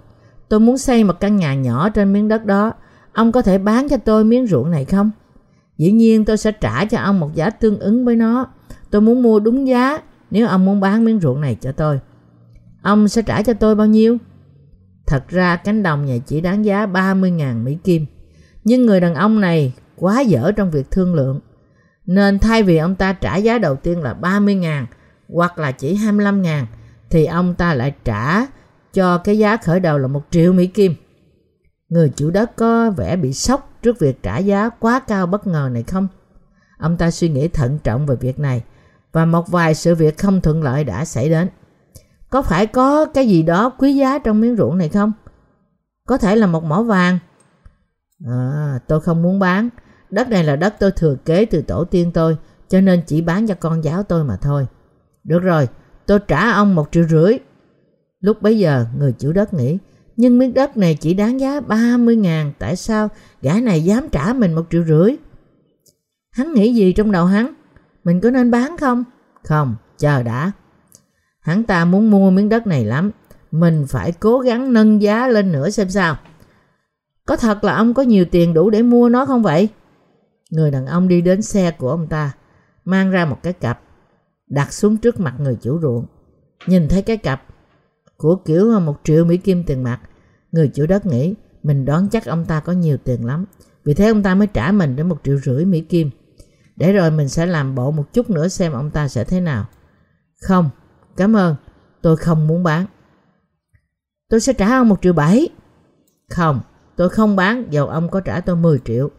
Tôi 0.48 0.60
muốn 0.60 0.78
xây 0.78 1.04
một 1.04 1.20
căn 1.20 1.36
nhà 1.36 1.54
nhỏ 1.54 1.88
trên 1.88 2.12
miếng 2.12 2.28
đất 2.28 2.44
đó. 2.44 2.72
Ông 3.12 3.32
có 3.32 3.42
thể 3.42 3.58
bán 3.58 3.88
cho 3.88 3.96
tôi 3.96 4.24
miếng 4.24 4.46
ruộng 4.46 4.70
này 4.70 4.84
không? 4.84 5.10
Dĩ 5.78 5.92
nhiên 5.92 6.24
tôi 6.24 6.36
sẽ 6.36 6.52
trả 6.52 6.84
cho 6.84 6.98
ông 6.98 7.20
một 7.20 7.34
giá 7.34 7.50
tương 7.50 7.78
ứng 7.78 8.04
với 8.04 8.16
nó. 8.16 8.46
Tôi 8.90 9.00
muốn 9.00 9.22
mua 9.22 9.40
đúng 9.40 9.68
giá 9.68 9.98
nếu 10.30 10.46
ông 10.46 10.64
muốn 10.64 10.80
bán 10.80 11.04
miếng 11.04 11.20
ruộng 11.20 11.40
này 11.40 11.56
cho 11.60 11.72
tôi. 11.72 12.00
Ông 12.82 13.08
sẽ 13.08 13.22
trả 13.22 13.42
cho 13.42 13.52
tôi 13.52 13.74
bao 13.74 13.86
nhiêu? 13.86 14.18
Thật 15.06 15.28
ra 15.28 15.56
cánh 15.56 15.82
đồng 15.82 16.06
này 16.06 16.22
chỉ 16.26 16.40
đáng 16.40 16.64
giá 16.64 16.86
30.000 16.86 17.64
Mỹ 17.64 17.78
Kim. 17.84 18.06
Nhưng 18.64 18.86
người 18.86 19.00
đàn 19.00 19.14
ông 19.14 19.40
này 19.40 19.72
quá 19.96 20.20
dở 20.20 20.52
trong 20.52 20.70
việc 20.70 20.90
thương 20.90 21.14
lượng. 21.14 21.40
Nên 22.06 22.38
thay 22.38 22.62
vì 22.62 22.76
ông 22.76 22.94
ta 22.94 23.12
trả 23.12 23.36
giá 23.36 23.58
đầu 23.58 23.76
tiên 23.76 24.02
là 24.02 24.16
30.000 24.20 24.84
hoặc 25.28 25.58
là 25.58 25.72
chỉ 25.72 25.94
25.000 25.94 26.64
thì 27.10 27.24
ông 27.26 27.54
ta 27.54 27.74
lại 27.74 27.94
trả 28.04 28.46
cho 28.92 29.18
cái 29.18 29.38
giá 29.38 29.56
khởi 29.56 29.80
đầu 29.80 29.98
là 29.98 30.08
một 30.08 30.22
triệu 30.30 30.52
Mỹ 30.52 30.66
Kim. 30.66 30.94
Người 31.88 32.12
chủ 32.16 32.30
đất 32.30 32.56
có 32.56 32.90
vẻ 32.90 33.16
bị 33.16 33.32
sốc 33.32 33.78
trước 33.82 33.98
việc 33.98 34.22
trả 34.22 34.38
giá 34.38 34.68
quá 34.68 35.00
cao 35.00 35.26
bất 35.26 35.46
ngờ 35.46 35.68
này 35.72 35.82
không? 35.82 36.08
Ông 36.78 36.96
ta 36.96 37.10
suy 37.10 37.28
nghĩ 37.28 37.48
thận 37.48 37.78
trọng 37.84 38.06
về 38.06 38.16
việc 38.16 38.38
này 38.38 38.62
và 39.12 39.24
một 39.24 39.48
vài 39.48 39.74
sự 39.74 39.94
việc 39.94 40.18
không 40.18 40.40
thuận 40.40 40.62
lợi 40.62 40.84
đã 40.84 41.04
xảy 41.04 41.28
đến. 41.28 41.48
Có 42.30 42.42
phải 42.42 42.66
có 42.66 43.06
cái 43.06 43.28
gì 43.28 43.42
đó 43.42 43.70
quý 43.78 43.94
giá 43.94 44.18
trong 44.18 44.40
miếng 44.40 44.56
ruộng 44.56 44.78
này 44.78 44.88
không? 44.88 45.12
Có 46.06 46.18
thể 46.18 46.36
là 46.36 46.46
một 46.46 46.64
mỏ 46.64 46.82
vàng. 46.82 47.18
À, 48.26 48.78
tôi 48.86 49.00
không 49.00 49.22
muốn 49.22 49.38
bán. 49.38 49.68
Đất 50.10 50.28
này 50.28 50.44
là 50.44 50.56
đất 50.56 50.74
tôi 50.80 50.90
thừa 50.90 51.16
kế 51.24 51.44
từ 51.44 51.62
tổ 51.62 51.84
tiên 51.84 52.12
tôi, 52.12 52.36
cho 52.68 52.80
nên 52.80 53.02
chỉ 53.06 53.20
bán 53.20 53.46
cho 53.46 53.54
con 53.54 53.84
giáo 53.84 54.02
tôi 54.02 54.24
mà 54.24 54.36
thôi. 54.36 54.66
Được 55.24 55.38
rồi, 55.38 55.68
tôi 56.06 56.18
trả 56.28 56.50
ông 56.50 56.74
một 56.74 56.88
triệu 56.92 57.04
rưỡi. 57.04 57.38
Lúc 58.20 58.42
bấy 58.42 58.58
giờ, 58.58 58.86
người 58.98 59.14
chủ 59.18 59.32
đất 59.32 59.54
nghĩ, 59.54 59.78
nhưng 60.16 60.38
miếng 60.38 60.54
đất 60.54 60.76
này 60.76 60.94
chỉ 60.94 61.14
đáng 61.14 61.40
giá 61.40 61.60
30 61.60 62.16
ngàn, 62.16 62.52
Tại 62.58 62.76
sao 62.76 63.08
gã 63.42 63.54
này 63.60 63.84
dám 63.84 64.08
trả 64.08 64.32
mình 64.32 64.54
một 64.54 64.66
triệu 64.70 64.84
rưỡi? 64.84 65.16
Hắn 66.30 66.54
nghĩ 66.54 66.74
gì 66.74 66.92
trong 66.92 67.12
đầu 67.12 67.26
hắn? 67.26 67.54
Mình 68.04 68.20
có 68.20 68.30
nên 68.30 68.50
bán 68.50 68.76
không? 68.80 69.04
Không, 69.44 69.76
chờ 69.98 70.22
đã. 70.22 70.52
Hắn 71.40 71.64
ta 71.64 71.84
muốn 71.84 72.10
mua 72.10 72.30
miếng 72.30 72.48
đất 72.48 72.66
này 72.66 72.84
lắm. 72.84 73.10
Mình 73.50 73.86
phải 73.88 74.12
cố 74.12 74.38
gắng 74.38 74.72
nâng 74.72 75.02
giá 75.02 75.28
lên 75.28 75.52
nữa 75.52 75.70
xem 75.70 75.90
sao. 75.90 76.16
Có 77.26 77.36
thật 77.36 77.64
là 77.64 77.74
ông 77.74 77.94
có 77.94 78.02
nhiều 78.02 78.24
tiền 78.24 78.54
đủ 78.54 78.70
để 78.70 78.82
mua 78.82 79.08
nó 79.08 79.26
không 79.26 79.42
vậy? 79.42 79.68
Người 80.50 80.70
đàn 80.70 80.86
ông 80.86 81.08
đi 81.08 81.20
đến 81.20 81.42
xe 81.42 81.70
của 81.70 81.90
ông 81.90 82.06
ta, 82.06 82.32
Mang 82.84 83.10
ra 83.10 83.24
một 83.24 83.42
cái 83.42 83.52
cặp, 83.52 83.80
Đặt 84.46 84.72
xuống 84.72 84.96
trước 84.96 85.20
mặt 85.20 85.34
người 85.38 85.56
chủ 85.62 85.80
ruộng. 85.80 86.06
Nhìn 86.66 86.88
thấy 86.88 87.02
cái 87.02 87.16
cặp 87.16 87.42
của 88.18 88.36
kiểu 88.36 88.74
à, 88.74 88.78
một 88.78 89.00
triệu 89.04 89.24
Mỹ 89.24 89.36
Kim 89.36 89.64
tiền 89.64 89.82
mặt. 89.82 90.00
Người 90.52 90.68
chủ 90.74 90.86
đất 90.86 91.06
nghĩ 91.06 91.34
mình 91.62 91.84
đoán 91.84 92.08
chắc 92.08 92.24
ông 92.24 92.44
ta 92.44 92.60
có 92.60 92.72
nhiều 92.72 92.96
tiền 93.04 93.26
lắm. 93.26 93.44
Vì 93.84 93.94
thế 93.94 94.08
ông 94.08 94.22
ta 94.22 94.34
mới 94.34 94.46
trả 94.46 94.72
mình 94.72 94.96
đến 94.96 95.08
một 95.08 95.18
triệu 95.24 95.38
rưỡi 95.38 95.64
Mỹ 95.64 95.80
Kim. 95.80 96.10
Để 96.76 96.92
rồi 96.92 97.10
mình 97.10 97.28
sẽ 97.28 97.46
làm 97.46 97.74
bộ 97.74 97.90
một 97.90 98.12
chút 98.12 98.30
nữa 98.30 98.48
xem 98.48 98.72
ông 98.72 98.90
ta 98.90 99.08
sẽ 99.08 99.24
thế 99.24 99.40
nào. 99.40 99.66
Không, 100.42 100.70
cảm 101.16 101.36
ơn, 101.36 101.56
tôi 102.02 102.16
không 102.16 102.46
muốn 102.46 102.62
bán. 102.62 102.86
Tôi 104.28 104.40
sẽ 104.40 104.52
trả 104.52 104.78
ông 104.78 104.88
một 104.88 104.98
triệu 105.02 105.12
bảy. 105.12 105.48
Không, 106.30 106.60
tôi 106.96 107.08
không 107.08 107.36
bán 107.36 107.66
dầu 107.70 107.88
ông 107.88 108.08
có 108.08 108.20
trả 108.20 108.40
tôi 108.40 108.56
10 108.56 108.78
triệu. 108.84 109.10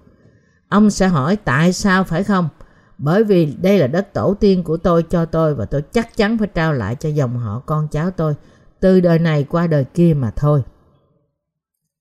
Ông 0.69 0.89
sẽ 0.89 1.07
hỏi 1.07 1.35
tại 1.35 1.73
sao 1.73 2.03
phải 2.03 2.23
không? 2.23 2.49
Bởi 2.97 3.23
vì 3.23 3.55
đây 3.61 3.79
là 3.79 3.87
đất 3.87 4.13
tổ 4.13 4.33
tiên 4.33 4.63
của 4.63 4.77
tôi 4.77 5.03
cho 5.03 5.25
tôi 5.25 5.55
và 5.55 5.65
tôi 5.65 5.81
chắc 5.81 6.17
chắn 6.17 6.37
phải 6.37 6.47
trao 6.47 6.73
lại 6.73 6.95
cho 6.95 7.09
dòng 7.09 7.37
họ 7.37 7.59
con 7.65 7.87
cháu 7.91 8.11
tôi 8.11 8.35
từ 8.79 8.99
đời 8.99 9.19
này 9.19 9.43
qua 9.43 9.67
đời 9.67 9.85
kia 9.93 10.13
mà 10.13 10.31
thôi. 10.35 10.63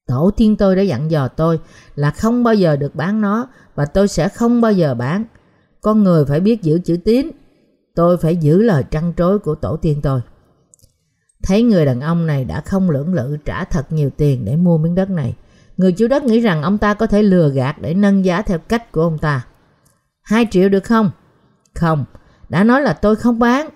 Tổ 0.06 0.30
tiên 0.36 0.56
tôi 0.56 0.76
đã 0.76 0.82
dặn 0.82 1.10
dò 1.10 1.28
tôi 1.28 1.60
là 1.94 2.10
không 2.10 2.44
bao 2.44 2.54
giờ 2.54 2.76
được 2.76 2.94
bán 2.94 3.20
nó 3.20 3.48
và 3.74 3.84
tôi 3.84 4.08
sẽ 4.08 4.28
không 4.28 4.60
bao 4.60 4.72
giờ 4.72 4.94
bán. 4.94 5.24
Con 5.80 6.04
người 6.04 6.24
phải 6.24 6.40
biết 6.40 6.62
giữ 6.62 6.78
chữ 6.78 6.96
tín. 7.04 7.30
Tôi 7.94 8.16
phải 8.16 8.36
giữ 8.36 8.62
lời 8.62 8.84
trăn 8.90 9.12
trối 9.16 9.38
của 9.38 9.54
tổ 9.54 9.76
tiên 9.76 10.00
tôi. 10.02 10.20
Thấy 11.42 11.62
người 11.62 11.86
đàn 11.86 12.00
ông 12.00 12.26
này 12.26 12.44
đã 12.44 12.60
không 12.60 12.90
lưỡng 12.90 13.14
lự 13.14 13.36
trả 13.44 13.64
thật 13.64 13.92
nhiều 13.92 14.10
tiền 14.16 14.44
để 14.44 14.56
mua 14.56 14.78
miếng 14.78 14.94
đất 14.94 15.10
này. 15.10 15.36
Người 15.76 15.92
chủ 15.92 16.08
đất 16.08 16.24
nghĩ 16.24 16.40
rằng 16.40 16.62
ông 16.62 16.78
ta 16.78 16.94
có 16.94 17.06
thể 17.06 17.22
lừa 17.22 17.48
gạt 17.48 17.76
để 17.80 17.94
nâng 17.94 18.24
giá 18.24 18.42
theo 18.42 18.58
cách 18.58 18.92
của 18.92 19.02
ông 19.02 19.18
ta. 19.18 19.46
Hai 20.22 20.46
triệu 20.50 20.68
được 20.68 20.84
không? 20.84 21.10
Không, 21.74 22.04
đã 22.48 22.64
nói 22.64 22.82
là 22.82 22.92
tôi 22.92 23.16
không 23.16 23.38
bán. 23.38 23.68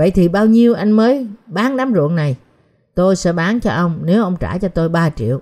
Vậy 0.00 0.10
thì 0.10 0.28
bao 0.28 0.46
nhiêu 0.46 0.74
anh 0.74 0.92
mới 0.92 1.28
bán 1.46 1.76
đám 1.76 1.94
ruộng 1.94 2.16
này? 2.16 2.36
Tôi 2.94 3.16
sẽ 3.16 3.32
bán 3.32 3.60
cho 3.60 3.70
ông 3.70 3.98
nếu 4.02 4.22
ông 4.22 4.36
trả 4.40 4.58
cho 4.58 4.68
tôi 4.68 4.88
3 4.88 5.10
triệu. 5.10 5.40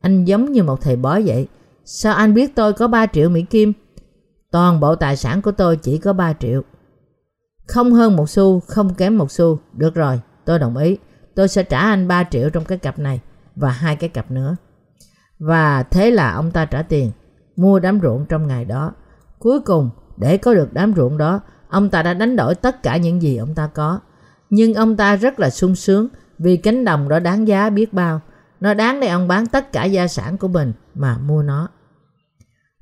Anh 0.00 0.24
giống 0.24 0.52
như 0.52 0.62
một 0.62 0.80
thầy 0.80 0.96
bói 0.96 1.22
vậy. 1.26 1.48
Sao 1.84 2.14
anh 2.14 2.34
biết 2.34 2.54
tôi 2.54 2.72
có 2.72 2.88
3 2.88 3.06
triệu 3.06 3.28
Mỹ 3.28 3.42
Kim? 3.42 3.72
Toàn 4.50 4.80
bộ 4.80 4.94
tài 4.94 5.16
sản 5.16 5.42
của 5.42 5.52
tôi 5.52 5.76
chỉ 5.76 5.98
có 5.98 6.12
3 6.12 6.32
triệu. 6.32 6.62
Không 7.66 7.92
hơn 7.92 8.16
một 8.16 8.30
xu, 8.30 8.60
không 8.60 8.94
kém 8.94 9.18
một 9.18 9.30
xu. 9.30 9.58
Được 9.72 9.94
rồi, 9.94 10.20
tôi 10.44 10.58
đồng 10.58 10.76
ý. 10.76 10.98
Tôi 11.34 11.48
sẽ 11.48 11.62
trả 11.62 11.78
anh 11.78 12.08
3 12.08 12.24
triệu 12.24 12.50
trong 12.50 12.64
cái 12.64 12.78
cặp 12.78 12.98
này 12.98 13.20
và 13.56 13.70
hai 13.70 13.96
cái 13.96 14.08
cặp 14.08 14.30
nữa. 14.30 14.56
Và 15.38 15.82
thế 15.82 16.10
là 16.10 16.32
ông 16.32 16.50
ta 16.50 16.64
trả 16.64 16.82
tiền, 16.82 17.10
mua 17.56 17.78
đám 17.78 18.00
ruộng 18.02 18.26
trong 18.28 18.46
ngày 18.46 18.64
đó. 18.64 18.92
Cuối 19.38 19.60
cùng, 19.60 19.90
để 20.16 20.36
có 20.36 20.54
được 20.54 20.72
đám 20.72 20.94
ruộng 20.96 21.18
đó, 21.18 21.40
Ông 21.74 21.90
ta 21.90 22.02
đã 22.02 22.14
đánh 22.14 22.36
đổi 22.36 22.54
tất 22.54 22.82
cả 22.82 22.96
những 22.96 23.22
gì 23.22 23.36
ông 23.36 23.54
ta 23.54 23.66
có. 23.66 24.00
Nhưng 24.50 24.74
ông 24.74 24.96
ta 24.96 25.16
rất 25.16 25.40
là 25.40 25.50
sung 25.50 25.74
sướng 25.74 26.08
vì 26.38 26.56
cánh 26.56 26.84
đồng 26.84 27.08
đó 27.08 27.18
đáng 27.18 27.48
giá 27.48 27.70
biết 27.70 27.92
bao. 27.92 28.20
Nó 28.60 28.74
đáng 28.74 29.00
để 29.00 29.08
ông 29.08 29.28
bán 29.28 29.46
tất 29.46 29.72
cả 29.72 29.84
gia 29.84 30.08
sản 30.08 30.38
của 30.38 30.48
mình 30.48 30.72
mà 30.94 31.18
mua 31.18 31.42
nó. 31.42 31.68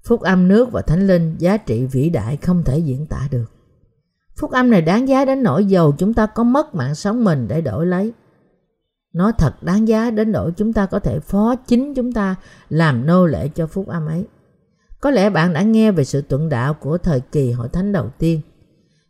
Phúc 0.04 0.20
âm 0.20 0.48
nước 0.48 0.72
và 0.72 0.82
thánh 0.82 1.06
linh 1.06 1.36
giá 1.38 1.56
trị 1.56 1.86
vĩ 1.86 2.10
đại 2.10 2.36
không 2.36 2.62
thể 2.64 2.78
diễn 2.78 3.06
tả 3.06 3.28
được. 3.30 3.44
Phúc 4.36 4.50
âm 4.50 4.70
này 4.70 4.82
đáng 4.82 5.08
giá 5.08 5.24
đến 5.24 5.42
nỗi 5.42 5.64
dầu 5.64 5.94
chúng 5.98 6.14
ta 6.14 6.26
có 6.26 6.42
mất 6.42 6.74
mạng 6.74 6.94
sống 6.94 7.24
mình 7.24 7.48
để 7.48 7.60
đổi 7.60 7.86
lấy. 7.86 8.12
Nó 9.12 9.32
thật 9.32 9.62
đáng 9.62 9.88
giá 9.88 10.10
đến 10.10 10.32
nỗi 10.32 10.52
chúng 10.56 10.72
ta 10.72 10.86
có 10.86 10.98
thể 10.98 11.20
phó 11.20 11.54
chính 11.54 11.94
chúng 11.94 12.12
ta 12.12 12.34
làm 12.68 13.06
nô 13.06 13.26
lệ 13.26 13.48
cho 13.48 13.66
phúc 13.66 13.88
âm 13.88 14.06
ấy. 14.06 14.26
Có 15.00 15.10
lẽ 15.10 15.30
bạn 15.30 15.52
đã 15.52 15.62
nghe 15.62 15.92
về 15.92 16.04
sự 16.04 16.22
tuận 16.22 16.48
đạo 16.48 16.74
của 16.74 16.98
thời 16.98 17.20
kỳ 17.20 17.52
hội 17.52 17.68
thánh 17.68 17.92
đầu 17.92 18.10
tiên. 18.18 18.40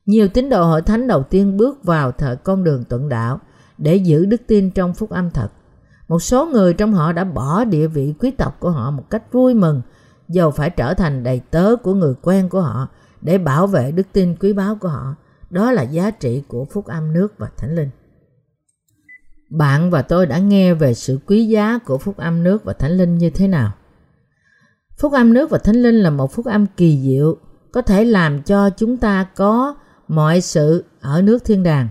Nhiều 0.06 0.28
tín 0.28 0.48
đồ 0.48 0.64
hội 0.64 0.82
thánh 0.82 1.06
đầu 1.06 1.22
tiên 1.22 1.56
bước 1.56 1.84
vào 1.84 2.12
thời 2.12 2.36
con 2.36 2.64
đường 2.64 2.84
tuận 2.84 3.08
đạo 3.08 3.40
để 3.78 3.96
giữ 3.96 4.26
đức 4.26 4.42
tin 4.46 4.70
trong 4.70 4.94
phúc 4.94 5.10
âm 5.10 5.30
thật. 5.30 5.48
Một 6.08 6.22
số 6.22 6.46
người 6.46 6.74
trong 6.74 6.94
họ 6.94 7.12
đã 7.12 7.24
bỏ 7.24 7.64
địa 7.64 7.86
vị 7.86 8.14
quý 8.18 8.30
tộc 8.30 8.60
của 8.60 8.70
họ 8.70 8.90
một 8.90 9.10
cách 9.10 9.32
vui 9.32 9.54
mừng, 9.54 9.82
dầu 10.28 10.50
phải 10.50 10.70
trở 10.70 10.94
thành 10.94 11.22
đầy 11.22 11.40
tớ 11.50 11.76
của 11.82 11.94
người 11.94 12.14
quen 12.22 12.48
của 12.48 12.60
họ 12.60 12.88
để 13.20 13.38
bảo 13.38 13.66
vệ 13.66 13.92
đức 13.92 14.06
tin 14.12 14.36
quý 14.36 14.52
báu 14.52 14.74
của 14.80 14.88
họ. 14.88 15.14
Đó 15.50 15.72
là 15.72 15.82
giá 15.82 16.10
trị 16.10 16.42
của 16.48 16.64
phúc 16.64 16.86
âm 16.86 17.12
nước 17.12 17.38
và 17.38 17.48
thánh 17.56 17.74
linh. 17.74 17.90
Bạn 19.50 19.90
và 19.90 20.02
tôi 20.02 20.26
đã 20.26 20.38
nghe 20.38 20.74
về 20.74 20.94
sự 20.94 21.18
quý 21.26 21.46
giá 21.46 21.78
của 21.78 21.98
phúc 21.98 22.16
âm 22.16 22.42
nước 22.42 22.64
và 22.64 22.72
thánh 22.72 22.92
linh 22.92 23.18
như 23.18 23.30
thế 23.30 23.48
nào? 23.48 23.72
Phúc 24.98 25.12
âm 25.12 25.32
nước 25.32 25.50
và 25.50 25.58
thánh 25.58 25.76
linh 25.76 25.94
là 25.94 26.10
một 26.10 26.32
phúc 26.32 26.46
âm 26.46 26.66
kỳ 26.66 27.00
diệu, 27.02 27.36
có 27.72 27.82
thể 27.82 28.04
làm 28.04 28.42
cho 28.42 28.70
chúng 28.70 28.96
ta 28.96 29.26
có 29.36 29.74
mọi 30.08 30.40
sự 30.40 30.84
ở 31.00 31.22
nước 31.22 31.44
thiên 31.44 31.62
đàng. 31.62 31.88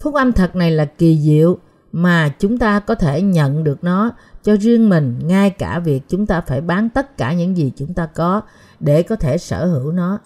Phúc 0.00 0.14
âm 0.14 0.32
thật 0.32 0.56
này 0.56 0.70
là 0.70 0.84
kỳ 0.84 1.18
diệu 1.18 1.58
mà 1.92 2.28
chúng 2.38 2.58
ta 2.58 2.80
có 2.80 2.94
thể 2.94 3.22
nhận 3.22 3.64
được 3.64 3.84
nó 3.84 4.10
cho 4.42 4.56
riêng 4.56 4.88
mình, 4.88 5.18
ngay 5.24 5.50
cả 5.50 5.78
việc 5.78 6.02
chúng 6.08 6.26
ta 6.26 6.40
phải 6.40 6.60
bán 6.60 6.88
tất 6.90 7.16
cả 7.16 7.32
những 7.32 7.56
gì 7.56 7.72
chúng 7.76 7.94
ta 7.94 8.06
có 8.06 8.42
để 8.80 9.02
có 9.02 9.16
thể 9.16 9.38
sở 9.38 9.66
hữu 9.66 9.92
nó. 9.92 10.18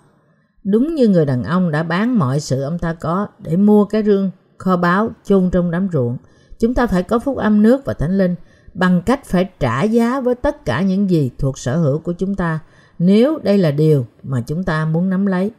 Đúng 0.65 0.95
như 0.95 1.09
người 1.09 1.27
đàn 1.27 1.45
ông 1.45 1.71
đã 1.71 1.83
bán 1.83 2.19
mọi 2.19 2.41
sự 2.41 2.63
ông 2.63 2.79
ta 2.79 2.93
có 2.93 3.27
để 3.39 3.57
mua 3.57 3.85
cái 3.85 4.03
rương 4.03 4.31
kho 4.59 4.77
báu 4.77 5.11
chôn 5.25 5.51
trong 5.51 5.71
đám 5.71 5.89
ruộng. 5.93 6.17
Chúng 6.59 6.75
ta 6.75 6.87
phải 6.87 7.03
có 7.03 7.19
phúc 7.19 7.37
âm 7.37 7.63
nước 7.63 7.85
và 7.85 7.95
thánh 7.95 8.19
linh 8.19 8.35
bằng 8.75 9.03
cách 9.03 9.27
phải 9.27 9.51
trả 9.61 9.83
giá 9.83 10.21
với 10.21 10.35
tất 10.35 10.65
cả 10.65 10.83
những 10.83 11.11
gì 11.11 11.31
thuộc 11.39 11.59
sở 11.59 11.77
hữu 11.77 11.99
của 11.99 12.13
chúng 12.13 12.35
ta 12.35 12.59
nếu 12.99 13.39
đây 13.43 13.59
là 13.59 13.71
điều 13.71 14.07
mà 14.23 14.41
chúng 14.47 14.65
ta 14.65 14.85
muốn 14.85 15.11
nắm 15.11 15.27
lấy. 15.27 15.51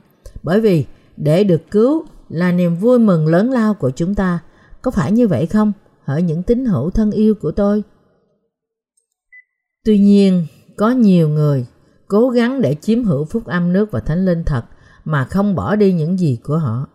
Bởi 0.43 0.61
vì 0.61 0.85
để 1.17 1.43
được 1.43 1.71
cứu 1.71 2.05
là 2.29 2.51
niềm 2.51 2.75
vui 2.75 2.99
mừng 2.99 3.27
lớn 3.27 3.51
lao 3.51 3.73
của 3.73 3.89
chúng 3.89 4.15
ta. 4.15 4.39
Có 4.81 4.91
phải 4.91 5.11
như 5.11 5.27
vậy 5.27 5.45
không? 5.45 5.71
Hỡi 6.03 6.21
những 6.21 6.43
tín 6.43 6.65
hữu 6.65 6.89
thân 6.89 7.11
yêu 7.11 7.35
của 7.35 7.51
tôi. 7.51 7.83
Tuy 9.85 9.99
nhiên, 9.99 10.45
có 10.77 10.89
nhiều 10.89 11.29
người 11.29 11.65
cố 12.07 12.29
gắng 12.29 12.61
để 12.61 12.75
chiếm 12.81 13.03
hữu 13.03 13.25
phúc 13.25 13.45
âm 13.45 13.73
nước 13.73 13.91
và 13.91 13.99
thánh 13.99 14.25
linh 14.25 14.43
thật 14.43 14.65
mà 15.05 15.25
không 15.25 15.55
bỏ 15.55 15.75
đi 15.75 15.93
những 15.93 16.19
gì 16.19 16.37
của 16.43 16.57
họ. 16.57 16.87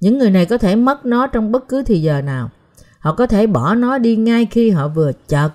Những 0.00 0.18
người 0.18 0.30
này 0.30 0.46
có 0.46 0.58
thể 0.58 0.76
mất 0.76 1.06
nó 1.06 1.26
trong 1.26 1.52
bất 1.52 1.68
cứ 1.68 1.82
thì 1.82 2.02
giờ 2.02 2.22
nào. 2.22 2.50
Họ 2.98 3.14
có 3.14 3.26
thể 3.26 3.46
bỏ 3.46 3.74
nó 3.74 3.98
đi 3.98 4.16
ngay 4.16 4.46
khi 4.50 4.70
họ 4.70 4.88
vừa 4.88 5.12
chợt 5.28 5.50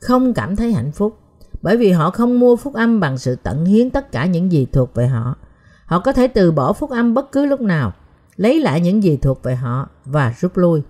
không 0.00 0.34
cảm 0.34 0.56
thấy 0.56 0.72
hạnh 0.72 0.92
phúc 0.92 1.18
bởi 1.62 1.76
vì 1.76 1.92
họ 1.92 2.10
không 2.10 2.40
mua 2.40 2.56
phúc 2.56 2.74
âm 2.74 3.00
bằng 3.00 3.18
sự 3.18 3.36
tận 3.42 3.64
hiến 3.64 3.90
tất 3.90 4.12
cả 4.12 4.26
những 4.26 4.52
gì 4.52 4.66
thuộc 4.72 4.94
về 4.94 5.06
họ. 5.06 5.36
Họ 5.94 6.00
có 6.00 6.12
thể 6.12 6.28
từ 6.28 6.52
bỏ 6.52 6.72
phúc 6.72 6.90
âm 6.90 7.14
bất 7.14 7.32
cứ 7.32 7.46
lúc 7.46 7.60
nào, 7.60 7.92
lấy 8.36 8.60
lại 8.60 8.80
những 8.80 9.02
gì 9.02 9.16
thuộc 9.16 9.42
về 9.42 9.54
họ 9.54 9.88
và 10.04 10.34
rút 10.40 10.56
lui. 10.56 10.82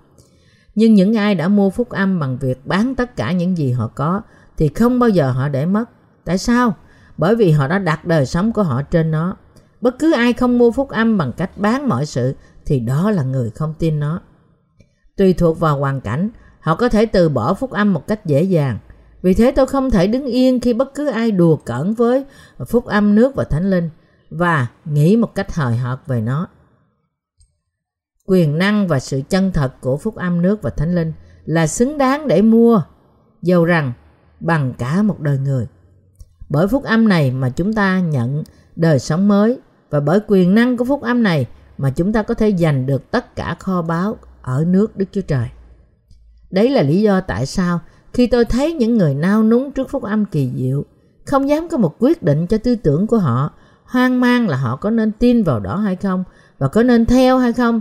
Nhưng 0.75 0.95
những 0.95 1.17
ai 1.17 1.35
đã 1.35 1.49
mua 1.49 1.71
phúc 1.71 1.91
âm 1.91 2.19
bằng 2.19 2.39
việc 2.39 2.67
bán 2.67 2.95
tất 2.95 3.17
cả 3.17 3.33
những 3.33 3.59
gì 3.59 3.73
họ 3.73 3.89
có 3.95 4.23
thì 4.57 4.69
không 4.69 4.99
bao 4.99 5.09
giờ 5.09 5.31
họ 5.31 5.49
để 5.49 5.67
mất. 5.67 5.85
Tại 6.25 6.39
sao? 6.39 6.75
Bởi 7.17 7.37
vì 7.37 7.51
họ 7.51 7.69
đã 7.69 7.79
đặt 7.79 8.05
đời 8.05 8.27
sống 8.27 8.53
của 8.53 8.63
họ 8.63 8.83
trên 8.83 9.11
nó. 9.11 9.37
Bất 9.81 9.99
cứ 9.99 10.13
ai 10.13 10.33
không 10.33 10.59
mua 10.59 10.71
phúc 10.71 10.89
âm 10.89 11.19
bằng 11.19 11.33
cách 11.33 11.51
bán 11.59 11.89
mọi 11.89 12.07
sự 12.07 12.35
thì 12.67 12.81
đó 12.81 13.11
là 13.11 13.23
người 13.23 13.51
không 13.51 13.75
tin 13.79 14.01
nó. 14.01 14.21
Tùy 15.17 15.33
thuộc 15.33 15.61
vào 15.61 15.79
hoàn 15.79 16.01
cảnh, 16.01 16.31
họ 16.61 16.75
có 16.77 16.89
thể 16.89 17.07
từ 17.07 17.29
bỏ 17.29 17.55
phúc 17.55 17.71
âm 17.71 17.93
một 17.93 18.07
cách 18.07 18.27
dễ 18.27 18.43
dàng. 18.43 18.79
Vì 19.23 19.35
thế 19.35 19.51
tôi 19.51 19.67
không 19.67 19.91
thể 19.91 20.07
đứng 20.07 20.27
yên 20.27 20.61
khi 20.61 20.73
bất 20.73 20.95
cứ 20.95 21.07
ai 21.07 21.31
đùa 21.31 21.57
cỡn 21.57 21.95
với 21.95 22.25
phúc 22.67 22.85
âm 22.85 23.15
nước 23.15 23.35
và 23.35 23.45
thánh 23.45 23.71
linh 23.71 23.91
và 24.39 24.67
nghĩ 24.85 25.17
một 25.17 25.35
cách 25.35 25.55
hời 25.55 25.77
hợt 25.77 25.99
về 26.07 26.21
nó. 26.21 26.49
Quyền 28.27 28.59
năng 28.59 28.89
và 28.89 29.01
sự 29.01 29.23
chân 29.29 29.53
thật 29.53 29.81
của 29.81 29.97
phúc 29.97 30.17
âm 30.17 30.43
nước 30.43 30.63
và 30.63 30.71
thánh 30.71 30.95
linh 30.95 31.13
là 31.45 31.67
xứng 31.67 31.99
đáng 31.99 32.29
để 32.29 32.43
mua, 32.43 32.83
dầu 33.43 33.65
rằng 33.65 33.93
bằng 34.41 34.75
cả 34.79 35.03
một 35.03 35.21
đời 35.21 35.39
người. 35.39 35.67
Bởi 36.49 36.69
phúc 36.69 36.85
âm 36.85 37.09
này 37.09 37.31
mà 37.31 37.51
chúng 37.51 37.73
ta 37.73 38.01
nhận 38.01 38.45
đời 38.77 38.99
sống 38.99 39.29
mới 39.29 39.59
và 39.91 40.01
bởi 40.01 40.21
quyền 40.27 40.55
năng 40.55 40.77
của 40.77 40.85
phúc 40.85 41.03
âm 41.03 41.23
này 41.23 41.47
mà 41.79 41.91
chúng 41.91 42.13
ta 42.13 42.23
có 42.23 42.35
thể 42.35 42.57
giành 42.57 42.87
được 42.87 43.11
tất 43.11 43.37
cả 43.37 43.57
kho 43.61 43.83
báu 43.83 44.17
ở 44.43 44.65
nước 44.69 44.97
Đức 44.97 45.07
Chúa 45.13 45.21
Trời. 45.21 45.49
Đấy 46.51 46.71
là 46.71 46.83
lý 46.83 47.03
do 47.03 47.21
tại 47.21 47.47
sao 47.47 47.81
khi 48.13 48.27
tôi 48.27 48.45
thấy 48.45 48.73
những 48.73 48.97
người 48.99 49.15
nao 49.15 49.43
núng 49.43 49.73
trước 49.73 49.91
phúc 49.91 50.03
âm 50.03 50.25
kỳ 50.25 50.53
diệu, 50.57 50.85
không 51.25 51.49
dám 51.49 51.69
có 51.69 51.77
một 51.79 51.97
quyết 51.99 52.23
định 52.23 52.47
cho 52.47 52.59
tư 52.59 52.77
tưởng 52.77 53.07
của 53.07 53.19
họ, 53.19 53.51
hoang 53.85 54.21
mang 54.21 54.49
là 54.49 54.57
họ 54.57 54.77
có 54.77 54.91
nên 54.91 55.13
tin 55.13 55.45
vào 55.45 55.61
đó 55.61 55.77
hay 55.77 55.97
không 55.97 56.25
và 56.59 56.69
có 56.69 56.83
nên 56.83 57.07
theo 57.07 57.39
hay 57.39 57.53
không, 57.53 57.81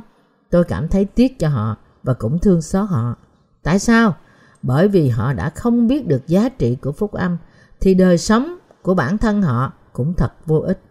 tôi 0.50 0.64
cảm 0.64 0.88
thấy 0.88 1.06
tiếc 1.06 1.40
cho 1.40 1.50
họ 1.50 1.78
và 2.04 2.14
cũng 2.14 2.40
thương 2.40 2.62
xót 2.62 2.90
họ. 2.90 3.16
Tại 3.64 3.80
sao? 3.80 4.16
Bởi 4.62 4.88
vì 4.88 5.10
họ 5.10 5.34
đã 5.34 5.50
không 5.50 5.88
biết 5.88 6.08
được 6.08 6.28
giá 6.28 6.50
trị 6.50 6.76
của 6.76 6.92
phúc 6.92 7.12
âm 7.12 7.38
thì 7.82 7.94
đời 7.94 8.18
sống 8.18 8.58
của 8.82 8.94
bản 8.94 9.18
thân 9.18 9.42
họ 9.42 9.74
cũng 9.94 10.14
thật 10.14 10.34
vô 10.46 10.60
ích. 10.60 10.82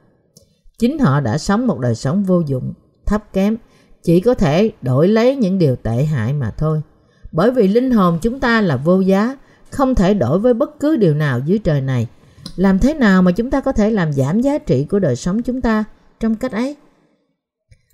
Chính 0.79 0.99
họ 0.99 1.21
đã 1.21 1.39
sống 1.39 1.67
một 1.67 1.79
đời 1.79 1.95
sống 1.95 2.25
vô 2.25 2.41
dụng, 2.41 2.73
thấp 3.07 3.33
kém, 3.33 3.57
chỉ 4.03 4.21
có 4.21 4.35
thể 4.35 4.73
đổi 4.83 5.09
lấy 5.09 5.37
những 5.37 5.59
điều 5.59 5.77
tệ 5.77 6.05
hại 6.05 6.33
mà 6.33 6.51
thôi. 6.51 6.83
Bởi 7.33 7.51
vì 7.51 7.69
linh 7.69 7.91
hồn 7.91 8.19
chúng 8.23 8.41
ta 8.41 8.61
là 8.61 8.77
vô 8.77 9.01
giá, 9.01 9.37
không 9.71 9.95
thể 9.95 10.15
đổi 10.15 10.39
với 10.39 10.55
bất 10.55 10.81
cứ 10.81 10.97
điều 10.97 11.15
nào 11.15 11.41
dưới 11.41 11.59
trời 11.59 11.81
này. 11.81 12.09
Làm 12.57 12.79
thế 12.79 12.95
nào 12.95 13.23
mà 13.23 13.33
chúng 13.33 13.51
ta 13.51 13.61
có 13.61 13.73
thể 13.73 13.91
làm 13.91 14.13
giảm 14.13 14.41
giá 14.41 14.59
trị 14.59 14.85
của 14.85 14.99
đời 14.99 15.17
sống 15.17 15.43
chúng 15.43 15.61
ta 15.61 15.85
trong 16.21 16.35
cách 16.35 16.53
ấy? 16.53 16.77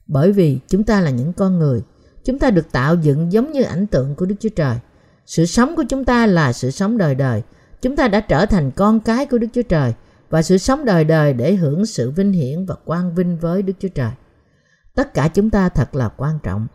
Bởi 0.07 0.33
vì 0.33 0.59
chúng 0.69 0.85
ta 0.85 1.01
là 1.01 1.11
những 1.11 1.33
con 1.33 1.59
người, 1.59 1.83
chúng 2.25 2.39
ta 2.39 2.51
được 2.51 2.73
tạo 2.73 2.95
dựng 2.95 3.33
giống 3.33 3.53
như 3.53 3.63
ảnh 3.63 3.87
tượng 3.87 4.15
của 4.15 4.27
Đức 4.27 4.35
Chúa 4.41 4.49
Trời. 4.49 4.77
Sự 5.27 5.47
sống 5.47 5.77
của 5.77 5.85
chúng 5.89 6.05
ta 6.05 6.27
là 6.27 6.53
sự 6.53 6.71
sống 6.71 6.99
đời 6.99 7.15
đời. 7.15 7.43
Chúng 7.83 7.97
ta 7.97 8.09
đã 8.09 8.21
trở 8.21 8.47
thành 8.47 8.71
con 8.71 9.01
cái 9.01 9.27
của 9.27 9.39
Đức 9.39 9.47
Chúa 9.53 9.63
Trời 9.63 9.95
và 10.31 10.43
sự 10.43 10.59
sống 10.59 10.85
đời 10.85 11.05
đời 11.05 11.33
để 11.33 11.55
hưởng 11.55 11.87
sự 11.87 12.11
vinh 12.11 12.33
hiển 12.33 12.67
và 12.67 12.75
quang 12.85 13.15
vinh 13.15 13.39
với 13.39 13.63
Đức 13.63 13.73
Chúa 13.79 13.89
Trời. 13.89 14.11
Tất 14.95 15.15
cả 15.15 15.29
chúng 15.29 15.51
ta 15.51 15.69
thật 15.69 15.95
là 15.95 16.09
quan 16.17 16.39
trọng. 16.43 16.67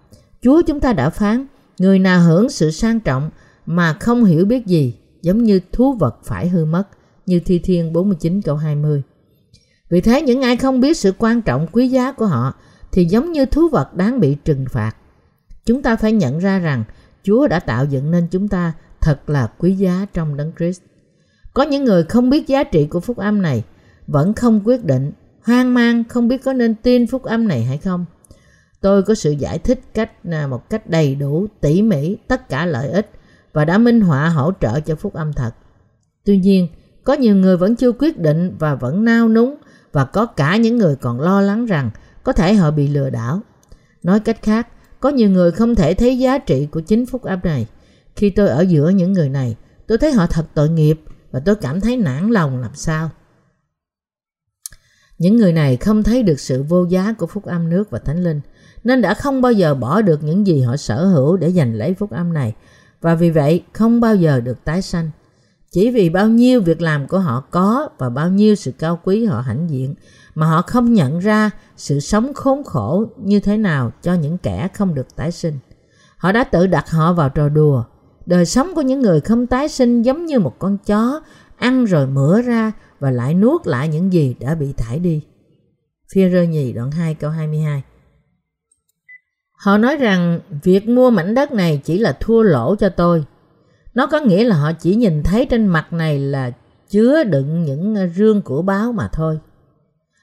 Chúa 0.41 0.61
chúng 0.67 0.79
ta 0.79 0.93
đã 0.93 1.09
phán, 1.09 1.45
người 1.79 1.99
nào 1.99 2.21
hưởng 2.21 2.49
sự 2.49 2.71
sang 2.71 2.99
trọng 2.99 3.29
mà 3.65 3.93
không 3.93 4.23
hiểu 4.23 4.45
biết 4.45 4.65
gì, 4.65 4.97
giống 5.21 5.43
như 5.43 5.59
thú 5.71 5.93
vật 5.93 6.19
phải 6.23 6.49
hư 6.49 6.65
mất, 6.65 6.87
như 7.25 7.39
Thi 7.39 7.59
Thiên 7.59 7.93
49 7.93 8.41
câu 8.41 8.55
20. 8.55 9.03
Vì 9.89 10.01
thế 10.01 10.21
những 10.21 10.41
ai 10.41 10.57
không 10.57 10.79
biết 10.79 10.97
sự 10.97 11.13
quan 11.17 11.41
trọng 11.41 11.67
quý 11.71 11.87
giá 11.87 12.11
của 12.11 12.25
họ 12.25 12.53
thì 12.91 13.05
giống 13.05 13.31
như 13.31 13.45
thú 13.45 13.69
vật 13.69 13.93
đáng 13.95 14.19
bị 14.19 14.35
trừng 14.45 14.65
phạt. 14.69 14.95
Chúng 15.65 15.81
ta 15.81 15.95
phải 15.95 16.11
nhận 16.11 16.39
ra 16.39 16.59
rằng 16.59 16.83
Chúa 17.23 17.47
đã 17.47 17.59
tạo 17.59 17.85
dựng 17.85 18.11
nên 18.11 18.27
chúng 18.31 18.47
ta 18.47 18.73
thật 19.01 19.29
là 19.29 19.47
quý 19.57 19.75
giá 19.75 20.05
trong 20.13 20.37
Đấng 20.37 20.51
Christ. 20.57 20.81
Có 21.53 21.63
những 21.63 21.83
người 21.83 22.03
không 22.03 22.29
biết 22.29 22.47
giá 22.47 22.63
trị 22.63 22.85
của 22.85 22.99
phúc 22.99 23.17
âm 23.17 23.41
này, 23.41 23.63
vẫn 24.07 24.33
không 24.33 24.61
quyết 24.65 24.85
định, 24.85 25.11
hoang 25.43 25.73
mang 25.73 26.03
không 26.03 26.27
biết 26.27 26.43
có 26.43 26.53
nên 26.53 26.75
tin 26.75 27.07
phúc 27.07 27.23
âm 27.23 27.47
này 27.47 27.63
hay 27.63 27.77
không. 27.77 28.05
Tôi 28.81 29.03
có 29.03 29.15
sự 29.15 29.31
giải 29.31 29.59
thích 29.59 29.79
cách 29.93 30.11
à, 30.31 30.47
một 30.47 30.69
cách 30.69 30.89
đầy 30.89 31.15
đủ, 31.15 31.47
tỉ 31.61 31.81
mỉ 31.81 32.17
tất 32.27 32.49
cả 32.49 32.65
lợi 32.65 32.89
ích 32.89 33.09
và 33.53 33.65
đã 33.65 33.77
minh 33.77 34.01
họa 34.01 34.29
hỗ 34.29 34.51
trợ 34.61 34.79
cho 34.79 34.95
phúc 34.95 35.13
âm 35.13 35.33
thật. 35.33 35.51
Tuy 36.25 36.37
nhiên, 36.37 36.67
có 37.03 37.13
nhiều 37.13 37.35
người 37.35 37.57
vẫn 37.57 37.75
chưa 37.75 37.91
quyết 37.91 38.19
định 38.19 38.55
và 38.59 38.75
vẫn 38.75 39.05
nao 39.05 39.29
núng 39.29 39.55
và 39.91 40.05
có 40.05 40.25
cả 40.25 40.57
những 40.57 40.77
người 40.77 40.95
còn 40.95 41.19
lo 41.19 41.41
lắng 41.41 41.65
rằng 41.65 41.89
có 42.23 42.33
thể 42.33 42.53
họ 42.53 42.71
bị 42.71 42.87
lừa 42.87 43.09
đảo. 43.09 43.41
Nói 44.03 44.19
cách 44.19 44.41
khác, 44.41 44.67
có 44.99 45.09
nhiều 45.09 45.29
người 45.29 45.51
không 45.51 45.75
thể 45.75 45.93
thấy 45.93 46.17
giá 46.19 46.37
trị 46.37 46.67
của 46.71 46.81
chính 46.81 47.05
phúc 47.05 47.23
âm 47.23 47.39
này. 47.43 47.67
Khi 48.15 48.29
tôi 48.29 48.47
ở 48.47 48.61
giữa 48.61 48.89
những 48.89 49.13
người 49.13 49.29
này, 49.29 49.55
tôi 49.87 49.97
thấy 49.97 50.11
họ 50.11 50.27
thật 50.27 50.45
tội 50.53 50.69
nghiệp 50.69 51.01
và 51.31 51.39
tôi 51.39 51.55
cảm 51.55 51.81
thấy 51.81 51.97
nản 51.97 52.29
lòng 52.29 52.61
làm 52.61 52.71
sao. 52.75 53.09
Những 55.17 55.37
người 55.37 55.53
này 55.53 55.77
không 55.77 56.03
thấy 56.03 56.23
được 56.23 56.39
sự 56.39 56.63
vô 56.63 56.85
giá 56.85 57.13
của 57.13 57.27
phúc 57.27 57.45
âm 57.45 57.69
nước 57.69 57.89
và 57.89 57.99
thánh 57.99 58.23
linh, 58.23 58.41
nên 58.83 59.01
đã 59.01 59.13
không 59.13 59.41
bao 59.41 59.51
giờ 59.51 59.75
bỏ 59.75 60.01
được 60.01 60.23
những 60.23 60.47
gì 60.47 60.61
họ 60.61 60.77
sở 60.77 61.05
hữu 61.05 61.37
để 61.37 61.51
giành 61.51 61.73
lấy 61.73 61.93
phúc 61.93 62.11
âm 62.11 62.33
này, 62.33 62.53
và 63.01 63.15
vì 63.15 63.29
vậy 63.29 63.63
không 63.73 63.99
bao 63.99 64.15
giờ 64.15 64.39
được 64.39 64.63
tái 64.63 64.81
sanh. 64.81 65.09
Chỉ 65.73 65.91
vì 65.91 66.09
bao 66.09 66.27
nhiêu 66.27 66.61
việc 66.61 66.81
làm 66.81 67.07
của 67.07 67.19
họ 67.19 67.43
có 67.51 67.89
và 67.97 68.09
bao 68.09 68.29
nhiêu 68.29 68.55
sự 68.55 68.71
cao 68.71 68.99
quý 69.03 69.25
họ 69.25 69.41
hãnh 69.41 69.69
diện, 69.69 69.95
mà 70.35 70.47
họ 70.47 70.61
không 70.61 70.93
nhận 70.93 71.19
ra 71.19 71.51
sự 71.77 71.99
sống 71.99 72.33
khốn 72.33 72.63
khổ 72.63 73.05
như 73.17 73.39
thế 73.39 73.57
nào 73.57 73.91
cho 74.01 74.13
những 74.13 74.37
kẻ 74.37 74.67
không 74.73 74.95
được 74.95 75.15
tái 75.15 75.31
sinh. 75.31 75.59
Họ 76.17 76.31
đã 76.31 76.43
tự 76.43 76.67
đặt 76.67 76.89
họ 76.89 77.13
vào 77.13 77.29
trò 77.29 77.49
đùa. 77.49 77.83
Đời 78.25 78.45
sống 78.45 78.75
của 78.75 78.81
những 78.81 79.01
người 79.01 79.21
không 79.21 79.47
tái 79.47 79.69
sinh 79.69 80.01
giống 80.01 80.25
như 80.25 80.39
một 80.39 80.59
con 80.59 80.77
chó, 80.85 81.21
ăn 81.57 81.85
rồi 81.85 82.07
mửa 82.07 82.41
ra 82.41 82.71
và 82.99 83.11
lại 83.11 83.33
nuốt 83.33 83.67
lại 83.67 83.87
những 83.87 84.13
gì 84.13 84.35
đã 84.39 84.55
bị 84.55 84.73
thải 84.77 84.99
đi. 84.99 85.21
Phía 86.13 86.29
rơ 86.29 86.43
nhì 86.43 86.73
đoạn 86.73 86.91
2 86.91 87.13
câu 87.13 87.31
22 87.31 87.83
Họ 89.53 89.77
nói 89.77 89.97
rằng, 89.97 90.39
việc 90.63 90.89
mua 90.89 91.09
mảnh 91.09 91.35
đất 91.35 91.51
này 91.51 91.81
chỉ 91.83 91.97
là 91.97 92.17
thua 92.19 92.41
lỗ 92.41 92.75
cho 92.75 92.89
tôi. 92.89 93.25
Nó 93.93 94.07
có 94.07 94.19
nghĩa 94.19 94.43
là 94.43 94.55
họ 94.55 94.71
chỉ 94.71 94.95
nhìn 94.95 95.23
thấy 95.23 95.45
trên 95.49 95.67
mặt 95.67 95.93
này 95.93 96.19
là 96.19 96.51
chứa 96.89 97.23
đựng 97.23 97.63
những 97.63 97.95
rương 98.15 98.41
của 98.41 98.61
báo 98.61 98.91
mà 98.91 99.09
thôi. 99.13 99.39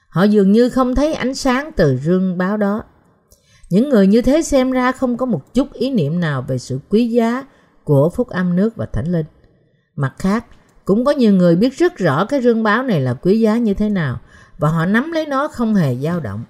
Họ 0.09 0.23
dường 0.23 0.51
như 0.51 0.69
không 0.69 0.95
thấy 0.95 1.13
ánh 1.13 1.35
sáng 1.35 1.71
từ 1.75 1.97
rương 1.97 2.37
báo 2.37 2.57
đó. 2.57 2.83
Những 3.69 3.89
người 3.89 4.07
như 4.07 4.21
thế 4.21 4.41
xem 4.41 4.71
ra 4.71 4.91
không 4.91 5.17
có 5.17 5.25
một 5.25 5.53
chút 5.53 5.73
ý 5.73 5.91
niệm 5.91 6.19
nào 6.19 6.41
về 6.41 6.57
sự 6.57 6.79
quý 6.89 7.07
giá 7.07 7.45
của 7.83 8.09
phúc 8.09 8.27
âm 8.29 8.55
nước 8.55 8.75
và 8.75 8.85
thánh 8.85 9.11
linh. 9.11 9.25
Mặt 9.95 10.13
khác, 10.19 10.45
cũng 10.85 11.05
có 11.05 11.11
nhiều 11.11 11.33
người 11.33 11.55
biết 11.55 11.77
rất 11.77 11.97
rõ 11.97 12.25
cái 12.25 12.41
rương 12.41 12.63
báo 12.63 12.83
này 12.83 13.01
là 13.01 13.13
quý 13.13 13.39
giá 13.39 13.57
như 13.57 13.73
thế 13.73 13.89
nào 13.89 14.19
và 14.57 14.69
họ 14.69 14.85
nắm 14.85 15.11
lấy 15.11 15.25
nó 15.25 15.47
không 15.47 15.75
hề 15.75 15.95
dao 15.95 16.19
động. 16.19 16.43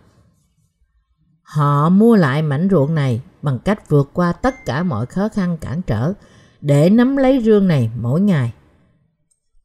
Họ 1.43 1.89
mua 1.89 2.15
lại 2.15 2.41
mảnh 2.41 2.67
ruộng 2.71 2.95
này 2.95 3.21
bằng 3.41 3.59
cách 3.59 3.89
vượt 3.89 4.09
qua 4.13 4.31
tất 4.31 4.65
cả 4.65 4.83
mọi 4.83 5.05
khó 5.05 5.29
khăn 5.29 5.57
cản 5.57 5.81
trở 5.81 6.13
để 6.61 6.89
nắm 6.89 7.17
lấy 7.17 7.41
rương 7.45 7.67
này 7.67 7.91
mỗi 8.01 8.21
ngày. 8.21 8.53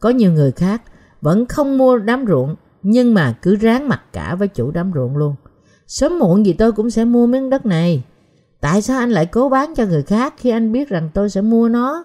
Có 0.01 0.11
nhiều 0.11 0.33
người 0.33 0.53
khác 0.53 0.83
vẫn 1.21 1.47
không 1.47 1.79
mua 1.79 1.99
đám 1.99 2.25
ruộng 2.29 2.57
nhưng 2.83 3.15
mà 3.15 3.35
cứ 3.43 3.57
ráng 3.57 3.89
mặt 3.89 4.03
cả 4.13 4.35
với 4.35 4.49
chủ 4.49 4.71
đám 4.71 4.93
ruộng 4.95 5.17
luôn. 5.17 5.35
Sớm 5.87 6.19
muộn 6.19 6.47
gì 6.47 6.53
tôi 6.53 6.73
cũng 6.73 6.91
sẽ 6.91 7.05
mua 7.05 7.27
miếng 7.27 7.51
đất 7.51 7.67
này. 7.67 8.03
Tại 8.61 8.83
sao 8.83 8.99
anh 8.99 9.11
lại 9.11 9.27
cố 9.27 9.49
bán 9.49 9.75
cho 9.75 9.87
người 9.87 10.03
khác 10.03 10.35
khi 10.37 10.51
anh 10.51 10.73
biết 10.73 10.89
rằng 10.89 11.11
tôi 11.15 11.31
sẽ 11.31 11.41
mua 11.41 11.69
nó? 11.69 12.05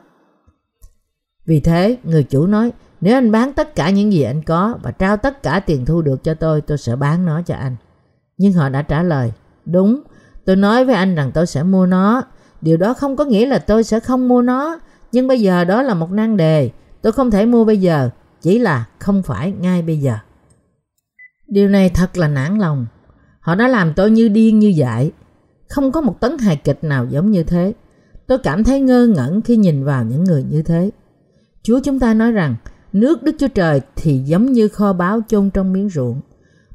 Vì 1.46 1.60
thế, 1.60 1.98
người 2.04 2.24
chủ 2.24 2.48
nói, 2.48 2.72
nếu 3.02 3.18
anh 3.18 3.32
bán 3.32 3.54
tất 3.54 3.76
cả 3.76 3.90
những 3.90 4.14
gì 4.14 4.22
anh 4.22 4.44
có 4.44 4.78
và 4.84 4.92
trao 4.92 5.18
tất 5.18 5.44
cả 5.44 5.60
tiền 5.60 5.86
thu 5.86 6.02
được 6.02 6.24
cho 6.24 6.34
tôi, 6.34 6.62
tôi 6.62 6.78
sẽ 6.78 6.96
bán 6.96 7.26
nó 7.26 7.42
cho 7.42 7.56
anh. 7.56 7.76
Nhưng 8.38 8.54
họ 8.54 8.70
đã 8.70 8.82
trả 8.82 9.04
lời, 9.04 9.32
đúng, 9.66 10.02
tôi 10.46 10.56
nói 10.56 10.86
với 10.86 10.96
anh 10.96 11.16
rằng 11.16 11.32
tôi 11.34 11.48
sẽ 11.48 11.64
mua 11.64 11.86
nó. 11.86 12.24
Điều 12.62 12.78
đó 12.78 12.94
không 12.94 13.16
có 13.16 13.26
nghĩa 13.26 13.46
là 13.46 13.60
tôi 13.60 13.84
sẽ 13.84 14.00
không 14.00 14.28
mua 14.28 14.42
nó. 14.42 14.80
Nhưng 15.12 15.28
bây 15.28 15.42
giờ 15.42 15.64
đó 15.64 15.82
là 15.82 15.94
một 15.94 16.12
nan 16.12 16.38
đề. 16.38 16.70
Tôi 17.02 17.12
không 17.12 17.32
thể 17.32 17.46
mua 17.46 17.66
bây 17.66 17.78
giờ, 17.78 18.10
chỉ 18.42 18.60
là 18.60 18.86
không 19.00 19.24
phải 19.24 19.52
ngay 19.52 19.82
bây 19.82 20.00
giờ. 20.00 20.16
Điều 21.48 21.70
này 21.70 21.90
thật 21.90 22.18
là 22.18 22.28
nản 22.28 22.58
lòng. 22.58 22.86
Họ 23.40 23.56
đã 23.56 23.68
làm 23.68 23.94
tôi 23.94 24.12
như 24.12 24.30
điên 24.30 24.60
như 24.60 24.68
dại. 24.68 25.12
Không 25.70 25.92
có 25.92 26.02
một 26.02 26.20
tấn 26.20 26.38
hài 26.38 26.56
kịch 26.56 26.84
nào 26.84 27.06
giống 27.06 27.32
như 27.32 27.44
thế. 27.44 27.74
Tôi 28.28 28.38
cảm 28.38 28.64
thấy 28.64 28.82
ngơ 28.82 29.08
ngẩn 29.08 29.42
khi 29.42 29.58
nhìn 29.58 29.84
vào 29.84 30.04
những 30.04 30.24
người 30.24 30.44
như 30.44 30.62
thế. 30.62 30.92
Chúa 31.64 31.80
chúng 31.84 32.00
ta 32.00 32.14
nói 32.14 32.32
rằng 32.32 32.56
nước 32.94 33.24
Đức 33.24 33.36
Chúa 33.40 33.48
Trời 33.48 33.82
thì 33.96 34.18
giống 34.18 34.52
như 34.52 34.68
kho 34.68 34.94
báu 34.94 35.22
chôn 35.28 35.50
trong 35.50 35.74
miếng 35.74 35.90
ruộng. 35.90 36.22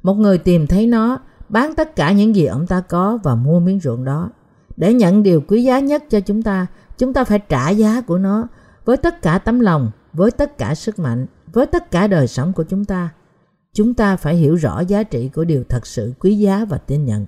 Một 0.03 0.15
người 0.15 0.39
tìm 0.39 0.67
thấy 0.67 0.87
nó, 0.87 1.19
bán 1.49 1.75
tất 1.75 1.97
cả 1.97 2.13
những 2.13 2.37
gì 2.37 2.47
ông 2.47 2.67
ta 2.67 2.81
có 2.81 3.19
và 3.23 3.35
mua 3.35 3.61
miếng 3.61 3.81
ruộng 3.81 4.05
đó. 4.05 4.31
Để 4.77 4.95
nhận 4.95 5.23
điều 5.23 5.41
quý 5.41 5.63
giá 5.63 5.79
nhất 5.81 6.05
cho 6.11 6.21
chúng 6.21 6.43
ta, 6.43 6.67
chúng 6.99 7.13
ta 7.13 7.25
phải 7.25 7.39
trả 7.39 7.71
giá 7.71 8.01
của 8.01 8.19
nó 8.19 8.49
với 8.85 8.97
tất 8.97 9.23
cả 9.23 9.39
tấm 9.39 9.61
lòng, 9.61 9.91
với 10.13 10.31
tất 10.31 10.59
cả 10.59 10.75
sức 10.75 10.99
mạnh, 10.99 11.27
với 11.53 11.67
tất 11.67 11.91
cả 11.91 12.07
đời 12.07 12.27
sống 12.27 12.53
của 12.53 12.65
chúng 12.65 12.85
ta. 12.85 13.09
Chúng 13.73 13.95
ta 13.95 14.17
phải 14.17 14.35
hiểu 14.35 14.55
rõ 14.55 14.81
giá 14.81 15.03
trị 15.03 15.31
của 15.35 15.45
điều 15.45 15.65
thật 15.69 15.87
sự 15.87 16.13
quý 16.21 16.35
giá 16.35 16.65
và 16.65 16.79
tin 16.79 17.05
nhận. 17.05 17.27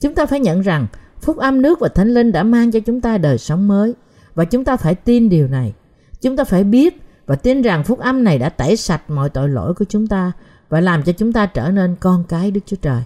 Chúng 0.00 0.14
ta 0.14 0.26
phải 0.26 0.40
nhận 0.40 0.60
rằng 0.60 0.86
phúc 1.20 1.36
âm 1.36 1.62
nước 1.62 1.80
và 1.80 1.88
thánh 1.88 2.08
linh 2.08 2.32
đã 2.32 2.42
mang 2.42 2.70
cho 2.70 2.80
chúng 2.80 3.00
ta 3.00 3.18
đời 3.18 3.38
sống 3.38 3.68
mới 3.68 3.94
và 4.34 4.44
chúng 4.44 4.64
ta 4.64 4.76
phải 4.76 4.94
tin 4.94 5.28
điều 5.28 5.48
này. 5.48 5.72
Chúng 6.20 6.36
ta 6.36 6.44
phải 6.44 6.64
biết 6.64 7.02
và 7.26 7.36
tin 7.36 7.62
rằng 7.62 7.84
phúc 7.84 7.98
âm 7.98 8.24
này 8.24 8.38
đã 8.38 8.48
tẩy 8.48 8.76
sạch 8.76 9.10
mọi 9.10 9.30
tội 9.30 9.48
lỗi 9.48 9.74
của 9.74 9.84
chúng 9.84 10.06
ta 10.06 10.32
và 10.68 10.80
làm 10.80 11.02
cho 11.02 11.12
chúng 11.12 11.32
ta 11.32 11.46
trở 11.46 11.70
nên 11.70 11.96
con 12.00 12.24
cái 12.28 12.50
Đức 12.50 12.60
Chúa 12.66 12.76
Trời. 12.76 13.02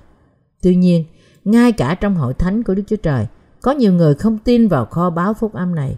Tuy 0.63 0.77
nhiên, 0.77 1.05
ngay 1.45 1.73
cả 1.73 1.95
trong 1.95 2.15
hội 2.15 2.35
thánh 2.35 2.63
của 2.63 2.75
Đức 2.75 2.83
Chúa 2.87 2.97
Trời, 2.97 3.27
có 3.63 3.73
nhiều 3.73 3.93
người 3.93 4.15
không 4.15 4.39
tin 4.39 4.69
vào 4.69 4.85
kho 4.87 5.11
báo 5.11 5.35
phúc 5.35 5.55
âm 5.55 5.75
này. 5.75 5.97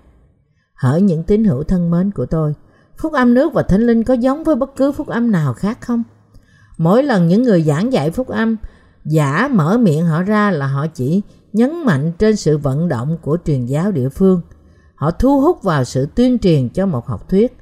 Hỡi 0.75 1.03
những 1.03 1.23
tín 1.23 1.45
hữu 1.45 1.63
thân 1.63 1.91
mến 1.91 2.11
của 2.11 2.27
tôi, 2.27 2.55
phúc 2.97 3.13
âm 3.13 3.35
nước 3.35 3.53
và 3.55 3.63
thánh 3.63 3.81
linh 3.81 4.05
có 4.05 4.15
giống 4.15 4.45
với 4.45 4.57
bất 4.57 4.77
cứ 4.77 4.93
phúc 4.93 5.09
âm 5.09 5.31
nào 5.31 5.55
khác 5.55 5.81
không? 5.81 6.03
Mỗi 6.79 7.03
lần 7.03 7.29
những 7.29 7.43
người 7.43 7.63
giảng 7.63 7.93
dạy 7.93 8.11
phúc 8.11 8.29
âm 8.29 8.57
giả 9.05 9.49
mở 9.53 9.79
miệng 9.79 10.07
họ 10.07 10.23
ra 10.23 10.51
là 10.51 10.67
họ 10.67 10.87
chỉ 10.87 11.23
nhấn 11.53 11.85
mạnh 11.85 12.13
trên 12.19 12.37
sự 12.37 12.59
vận 12.59 12.89
động 12.89 13.19
của 13.23 13.39
truyền 13.45 13.67
giáo 13.67 13.93
địa 13.93 14.09
phương. 14.09 14.41
Họ 14.95 15.11
thu 15.11 15.41
hút 15.41 15.63
vào 15.63 15.85
sự 15.85 16.09
tuyên 16.15 16.39
truyền 16.39 16.69
cho 16.69 16.87
một 16.87 17.07
học 17.07 17.29
thuyết. 17.29 17.57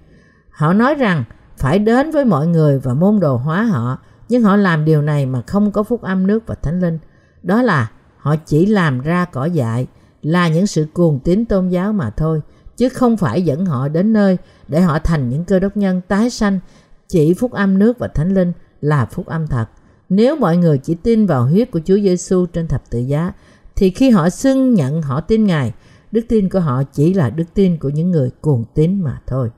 Họ 0.51 0.73
nói 0.73 0.95
rằng 0.95 1.25
phải 1.59 1.79
đến 1.79 2.11
với 2.11 2.25
mọi 2.25 2.47
người 2.47 2.79
và 2.79 2.95
môn 2.95 3.21
đồ 3.21 3.37
hóa 3.37 3.63
họ, 3.63 3.99
nhưng 4.29 4.43
họ 4.43 4.57
làm 4.57 4.85
điều 4.85 5.03
này 5.03 5.27
mà 5.27 5.43
không 5.47 5.73
có 5.73 5.83
phúc 5.83 6.03
âm 6.03 6.27
nước 6.27 6.47
và 6.47 6.55
thánh 6.55 6.81
linh. 6.81 6.99
Đó 7.43 7.63
là 7.63 7.91
họ 8.23 8.37
chỉ 8.37 8.67
làm 8.67 9.01
ra 9.01 9.25
cỏ 9.25 9.45
dại, 9.45 9.87
là 10.23 10.49
những 10.49 10.67
sự 10.67 10.87
cuồng 10.93 11.21
tín 11.21 11.45
tôn 11.45 11.69
giáo 11.69 11.93
mà 11.93 12.11
thôi, 12.11 12.41
chứ 12.77 12.89
không 12.89 13.17
phải 13.17 13.43
dẫn 13.43 13.67
họ 13.67 13.89
đến 13.89 14.13
nơi 14.13 14.39
để 14.69 14.81
họ 14.81 14.99
thành 14.99 15.29
những 15.29 15.45
cơ 15.45 15.59
đốc 15.59 15.77
nhân 15.77 16.01
tái 16.09 16.31
sanh. 16.31 16.61
Chỉ 17.09 17.35
phúc 17.35 17.53
âm 17.53 17.79
nước 17.79 17.99
và 17.99 18.09
thánh 18.09 18.35
linh 18.35 18.53
là 18.81 19.07
phúc 19.07 19.27
âm 19.27 19.47
thật. 19.47 19.67
Nếu 20.09 20.37
mọi 20.37 20.57
người 20.57 20.79
chỉ 20.79 20.95
tin 20.95 21.27
vào 21.27 21.47
huyết 21.47 21.71
của 21.71 21.81
Chúa 21.85 21.97
Giêsu 21.97 22.47
trên 22.47 22.69
thập 22.69 22.91
tự 22.91 22.99
giá, 22.99 23.33
thì 23.77 23.91
khi 23.91 24.11
họ 24.11 24.31
xưng 24.31 24.75
nhận 24.75 25.03
họ 25.03 25.21
tin 25.21 25.47
Ngài, 25.47 25.73
đức 26.13 26.23
tin 26.29 26.49
của 26.49 26.61
họ 26.61 26.83
chỉ 26.83 27.15
là 27.15 27.31
đức 27.31 27.45
tin 27.55 27.77
của 27.77 27.89
những 27.89 28.11
người 28.11 28.31
cuồng 28.41 28.65
tín 28.75 29.01
mà 29.01 29.21
thôi. 29.27 29.51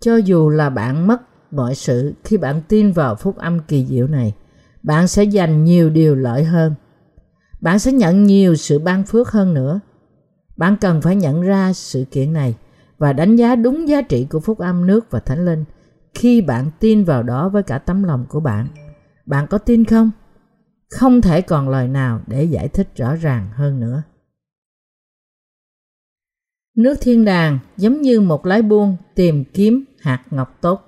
Cho 0.00 0.16
dù 0.16 0.48
là 0.48 0.70
bạn 0.70 1.06
mất 1.06 1.22
mọi 1.50 1.74
sự 1.74 2.12
khi 2.24 2.36
bạn 2.36 2.62
tin 2.68 2.92
vào 2.92 3.14
phúc 3.14 3.36
âm 3.36 3.58
kỳ 3.60 3.86
diệu 3.86 4.06
này, 4.06 4.32
bạn 4.82 5.08
sẽ 5.08 5.26
giành 5.26 5.64
nhiều 5.64 5.90
điều 5.90 6.14
lợi 6.14 6.44
hơn. 6.44 6.74
Bạn 7.62 7.78
sẽ 7.78 7.92
nhận 7.92 8.24
nhiều 8.24 8.54
sự 8.54 8.78
ban 8.78 9.04
phước 9.04 9.30
hơn 9.30 9.54
nữa. 9.54 9.80
Bạn 10.56 10.76
cần 10.80 11.02
phải 11.02 11.16
nhận 11.16 11.42
ra 11.42 11.72
sự 11.72 12.04
kiện 12.10 12.32
này 12.32 12.56
và 12.98 13.12
đánh 13.12 13.36
giá 13.36 13.56
đúng 13.56 13.88
giá 13.88 14.02
trị 14.02 14.26
của 14.30 14.40
phúc 14.40 14.58
âm 14.58 14.86
nước 14.86 15.10
và 15.10 15.20
thánh 15.20 15.44
linh 15.44 15.64
khi 16.14 16.40
bạn 16.40 16.70
tin 16.80 17.04
vào 17.04 17.22
đó 17.22 17.48
với 17.48 17.62
cả 17.62 17.78
tấm 17.78 18.02
lòng 18.02 18.26
của 18.28 18.40
bạn. 18.40 18.66
Bạn 19.26 19.46
có 19.46 19.58
tin 19.58 19.84
không? 19.84 20.10
Không 20.90 21.20
thể 21.20 21.42
còn 21.42 21.68
lời 21.68 21.88
nào 21.88 22.20
để 22.26 22.44
giải 22.44 22.68
thích 22.68 22.88
rõ 22.96 23.14
ràng 23.14 23.50
hơn 23.54 23.80
nữa. 23.80 24.02
Nước 26.76 26.94
thiên 27.00 27.24
đàng 27.24 27.58
giống 27.76 28.02
như 28.02 28.20
một 28.20 28.46
lái 28.46 28.62
buôn 28.62 28.96
tìm 29.14 29.44
kiếm 29.44 29.84
hạt 30.00 30.24
ngọc 30.30 30.58
tốt. 30.60 30.80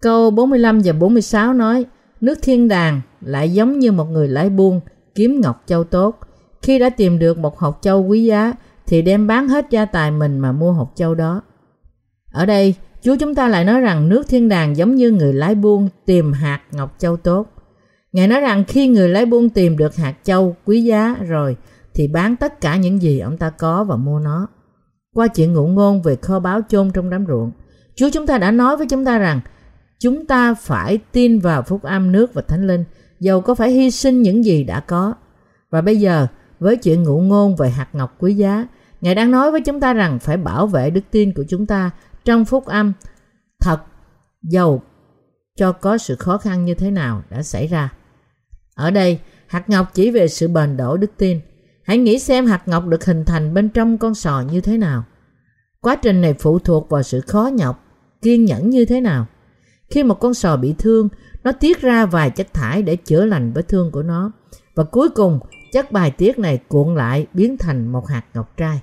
Câu 0.00 0.30
45 0.30 0.80
và 0.84 0.92
46 0.92 1.54
nói, 1.54 1.86
nước 2.20 2.38
thiên 2.42 2.68
đàng 2.68 3.00
lại 3.20 3.52
giống 3.52 3.78
như 3.78 3.92
một 3.92 4.04
người 4.04 4.28
lái 4.28 4.50
buôn 4.50 4.80
kiếm 5.14 5.40
ngọc 5.40 5.62
châu 5.66 5.84
tốt. 5.84 6.18
Khi 6.62 6.78
đã 6.78 6.90
tìm 6.90 7.18
được 7.18 7.38
một 7.38 7.58
hột 7.58 7.78
châu 7.82 8.06
quý 8.06 8.24
giá 8.24 8.52
thì 8.86 9.02
đem 9.02 9.26
bán 9.26 9.48
hết 9.48 9.66
gia 9.70 9.84
tài 9.84 10.10
mình 10.10 10.38
mà 10.38 10.52
mua 10.52 10.72
hột 10.72 10.92
châu 10.94 11.14
đó. 11.14 11.42
Ở 12.32 12.46
đây, 12.46 12.74
Chúa 13.02 13.16
chúng 13.16 13.34
ta 13.34 13.48
lại 13.48 13.64
nói 13.64 13.80
rằng 13.80 14.08
nước 14.08 14.28
thiên 14.28 14.48
đàng 14.48 14.76
giống 14.76 14.94
như 14.94 15.10
người 15.10 15.32
lái 15.32 15.54
buôn 15.54 15.88
tìm 16.06 16.32
hạt 16.32 16.60
ngọc 16.72 16.94
châu 16.98 17.16
tốt. 17.16 17.46
Ngài 18.12 18.28
nói 18.28 18.40
rằng 18.40 18.64
khi 18.68 18.88
người 18.88 19.08
lái 19.08 19.26
buôn 19.26 19.48
tìm 19.48 19.76
được 19.76 19.96
hạt 19.96 20.14
châu 20.22 20.56
quý 20.64 20.82
giá 20.82 21.16
rồi 21.28 21.56
thì 21.94 22.08
bán 22.08 22.36
tất 22.36 22.60
cả 22.60 22.76
những 22.76 23.02
gì 23.02 23.18
ông 23.18 23.38
ta 23.38 23.50
có 23.50 23.84
và 23.84 23.96
mua 23.96 24.18
nó. 24.18 24.46
Qua 25.14 25.28
chuyện 25.28 25.52
ngụ 25.52 25.66
ngôn 25.66 26.02
về 26.02 26.16
kho 26.16 26.38
báu 26.38 26.60
chôn 26.68 26.90
trong 26.94 27.10
đám 27.10 27.26
ruộng, 27.26 27.50
Chúa 27.96 28.08
chúng 28.12 28.26
ta 28.26 28.38
đã 28.38 28.50
nói 28.50 28.76
với 28.76 28.86
chúng 28.86 29.04
ta 29.04 29.18
rằng 29.18 29.40
chúng 29.98 30.26
ta 30.26 30.54
phải 30.54 30.98
tin 31.12 31.38
vào 31.38 31.62
phúc 31.62 31.82
âm 31.82 32.12
nước 32.12 32.34
và 32.34 32.42
thánh 32.42 32.66
linh, 32.66 32.84
dầu 33.20 33.40
có 33.40 33.54
phải 33.54 33.70
hy 33.70 33.90
sinh 33.90 34.22
những 34.22 34.44
gì 34.44 34.64
đã 34.64 34.80
có. 34.80 35.14
Và 35.70 35.80
bây 35.80 36.00
giờ, 36.00 36.26
với 36.60 36.76
chuyện 36.76 37.02
ngụ 37.02 37.20
ngôn 37.20 37.56
về 37.56 37.70
hạt 37.70 37.88
ngọc 37.92 38.16
quý 38.18 38.34
giá, 38.34 38.66
Ngài 39.00 39.14
đang 39.14 39.30
nói 39.30 39.50
với 39.50 39.60
chúng 39.60 39.80
ta 39.80 39.92
rằng 39.92 40.18
phải 40.18 40.36
bảo 40.36 40.66
vệ 40.66 40.90
đức 40.90 41.00
tin 41.10 41.32
của 41.32 41.44
chúng 41.48 41.66
ta 41.66 41.90
trong 42.24 42.44
phúc 42.44 42.66
âm 42.66 42.92
thật 43.60 43.80
dầu 44.42 44.82
cho 45.56 45.72
có 45.72 45.98
sự 45.98 46.16
khó 46.16 46.38
khăn 46.38 46.64
như 46.64 46.74
thế 46.74 46.90
nào 46.90 47.22
đã 47.30 47.42
xảy 47.42 47.66
ra. 47.66 47.92
Ở 48.74 48.90
đây, 48.90 49.20
hạt 49.46 49.70
ngọc 49.70 49.94
chỉ 49.94 50.10
về 50.10 50.28
sự 50.28 50.48
bền 50.48 50.76
đổ 50.76 50.96
đức 50.96 51.10
tin. 51.16 51.40
Hãy 51.84 51.98
nghĩ 51.98 52.18
xem 52.18 52.46
hạt 52.46 52.68
ngọc 52.68 52.86
được 52.86 53.04
hình 53.04 53.24
thành 53.24 53.54
bên 53.54 53.68
trong 53.68 53.98
con 53.98 54.14
sò 54.14 54.42
như 54.52 54.60
thế 54.60 54.78
nào. 54.78 55.04
Quá 55.80 55.96
trình 55.96 56.20
này 56.20 56.34
phụ 56.34 56.58
thuộc 56.58 56.90
vào 56.90 57.02
sự 57.02 57.20
khó 57.20 57.50
nhọc, 57.54 57.84
kiên 58.22 58.44
nhẫn 58.44 58.70
như 58.70 58.84
thế 58.84 59.00
nào. 59.00 59.26
Khi 59.90 60.02
một 60.02 60.20
con 60.20 60.34
sò 60.34 60.56
bị 60.56 60.74
thương, 60.78 61.08
nó 61.44 61.52
tiết 61.52 61.80
ra 61.80 62.06
vài 62.06 62.30
chất 62.30 62.54
thải 62.54 62.82
để 62.82 62.96
chữa 62.96 63.24
lành 63.24 63.52
vết 63.52 63.68
thương 63.68 63.90
của 63.90 64.02
nó. 64.02 64.32
Và 64.74 64.84
cuối 64.84 65.08
cùng, 65.08 65.38
chất 65.72 65.92
bài 65.92 66.10
tiết 66.10 66.38
này 66.38 66.58
cuộn 66.68 66.94
lại 66.94 67.26
biến 67.32 67.56
thành 67.58 67.92
một 67.92 68.08
hạt 68.08 68.22
ngọc 68.34 68.56
trai. 68.56 68.80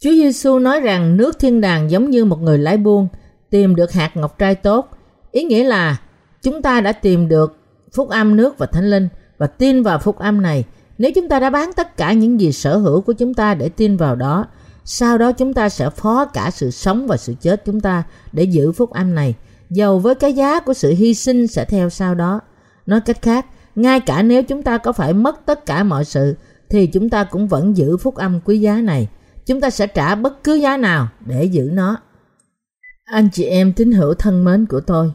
Chúa 0.00 0.10
Giêsu 0.10 0.58
nói 0.58 0.80
rằng 0.80 1.16
nước 1.16 1.38
thiên 1.38 1.60
đàng 1.60 1.90
giống 1.90 2.10
như 2.10 2.24
một 2.24 2.40
người 2.40 2.58
lái 2.58 2.76
buôn 2.76 3.08
tìm 3.50 3.76
được 3.76 3.92
hạt 3.92 4.16
ngọc 4.16 4.38
trai 4.38 4.54
tốt. 4.54 4.88
Ý 5.32 5.44
nghĩa 5.44 5.64
là 5.64 6.00
chúng 6.42 6.62
ta 6.62 6.80
đã 6.80 6.92
tìm 6.92 7.28
được 7.28 7.56
phúc 7.94 8.08
âm 8.08 8.36
nước 8.36 8.58
và 8.58 8.66
thánh 8.66 8.90
linh 8.90 9.08
và 9.38 9.46
tin 9.46 9.82
vào 9.82 9.98
phúc 9.98 10.18
âm 10.18 10.42
này. 10.42 10.64
Nếu 10.98 11.10
chúng 11.14 11.28
ta 11.28 11.40
đã 11.40 11.50
bán 11.50 11.72
tất 11.72 11.96
cả 11.96 12.12
những 12.12 12.40
gì 12.40 12.52
sở 12.52 12.76
hữu 12.76 13.00
của 13.00 13.12
chúng 13.12 13.34
ta 13.34 13.54
để 13.54 13.68
tin 13.68 13.96
vào 13.96 14.16
đó, 14.16 14.46
sau 14.84 15.18
đó 15.18 15.32
chúng 15.32 15.54
ta 15.54 15.68
sẽ 15.68 15.90
phó 15.90 16.24
cả 16.24 16.50
sự 16.50 16.70
sống 16.70 17.06
và 17.06 17.16
sự 17.16 17.34
chết 17.40 17.64
chúng 17.64 17.80
ta 17.80 18.02
để 18.32 18.44
giữ 18.44 18.72
phúc 18.72 18.90
âm 18.90 19.14
này. 19.14 19.34
Dầu 19.70 19.98
với 19.98 20.14
cái 20.14 20.32
giá 20.32 20.60
của 20.60 20.74
sự 20.74 20.90
hy 20.90 21.14
sinh 21.14 21.46
sẽ 21.46 21.64
theo 21.64 21.90
sau 21.90 22.14
đó. 22.14 22.40
Nói 22.86 23.00
cách 23.00 23.22
khác, 23.22 23.46
ngay 23.74 24.00
cả 24.00 24.22
nếu 24.22 24.42
chúng 24.42 24.62
ta 24.62 24.78
có 24.78 24.92
phải 24.92 25.12
mất 25.12 25.46
tất 25.46 25.66
cả 25.66 25.82
mọi 25.82 26.04
sự 26.04 26.34
thì 26.70 26.86
chúng 26.86 27.10
ta 27.10 27.24
cũng 27.24 27.48
vẫn 27.48 27.76
giữ 27.76 27.96
phúc 27.96 28.14
âm 28.14 28.40
quý 28.40 28.60
giá 28.60 28.80
này 28.80 29.08
chúng 29.46 29.60
ta 29.60 29.70
sẽ 29.70 29.86
trả 29.86 30.14
bất 30.14 30.44
cứ 30.44 30.54
giá 30.54 30.76
nào 30.76 31.08
để 31.26 31.44
giữ 31.44 31.70
nó. 31.72 31.96
Anh 33.04 33.28
chị 33.32 33.44
em 33.44 33.72
tín 33.72 33.92
hữu 33.92 34.14
thân 34.14 34.44
mến 34.44 34.66
của 34.66 34.80
tôi, 34.80 35.12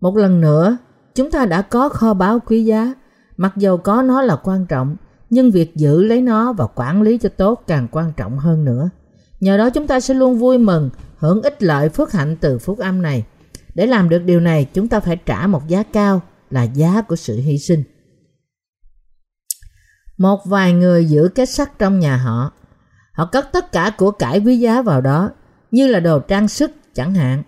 một 0.00 0.16
lần 0.16 0.40
nữa, 0.40 0.76
chúng 1.14 1.30
ta 1.30 1.46
đã 1.46 1.62
có 1.62 1.88
kho 1.88 2.14
báu 2.14 2.40
quý 2.40 2.64
giá, 2.64 2.94
mặc 3.36 3.52
dầu 3.56 3.76
có 3.76 4.02
nó 4.02 4.22
là 4.22 4.36
quan 4.36 4.66
trọng, 4.66 4.96
nhưng 5.30 5.50
việc 5.50 5.76
giữ 5.76 6.02
lấy 6.02 6.20
nó 6.20 6.52
và 6.52 6.66
quản 6.74 7.02
lý 7.02 7.18
cho 7.18 7.28
tốt 7.28 7.62
càng 7.66 7.88
quan 7.90 8.12
trọng 8.16 8.38
hơn 8.38 8.64
nữa. 8.64 8.90
Nhờ 9.40 9.56
đó 9.56 9.70
chúng 9.70 9.86
ta 9.86 10.00
sẽ 10.00 10.14
luôn 10.14 10.38
vui 10.38 10.58
mừng, 10.58 10.90
hưởng 11.16 11.42
ích 11.42 11.62
lợi 11.62 11.88
phước 11.88 12.12
hạnh 12.12 12.36
từ 12.40 12.58
phúc 12.58 12.78
âm 12.78 13.02
này. 13.02 13.24
Để 13.74 13.86
làm 13.86 14.08
được 14.08 14.18
điều 14.18 14.40
này, 14.40 14.66
chúng 14.74 14.88
ta 14.88 15.00
phải 15.00 15.16
trả 15.16 15.46
một 15.46 15.68
giá 15.68 15.82
cao 15.82 16.22
là 16.50 16.62
giá 16.62 17.02
của 17.02 17.16
sự 17.16 17.36
hy 17.36 17.58
sinh. 17.58 17.84
Một 20.18 20.46
vài 20.46 20.72
người 20.72 21.04
giữ 21.04 21.28
kết 21.34 21.46
sắt 21.46 21.78
trong 21.78 21.98
nhà 21.98 22.16
họ. 22.16 22.52
Họ 23.12 23.26
cất 23.26 23.52
tất 23.52 23.72
cả 23.72 23.92
của 23.98 24.10
cải 24.10 24.40
quý 24.40 24.56
giá 24.56 24.82
vào 24.82 25.00
đó, 25.00 25.30
như 25.70 25.86
là 25.86 26.00
đồ 26.00 26.18
trang 26.18 26.48
sức 26.48 26.70
chẳng 26.94 27.14
hạn. 27.14 27.42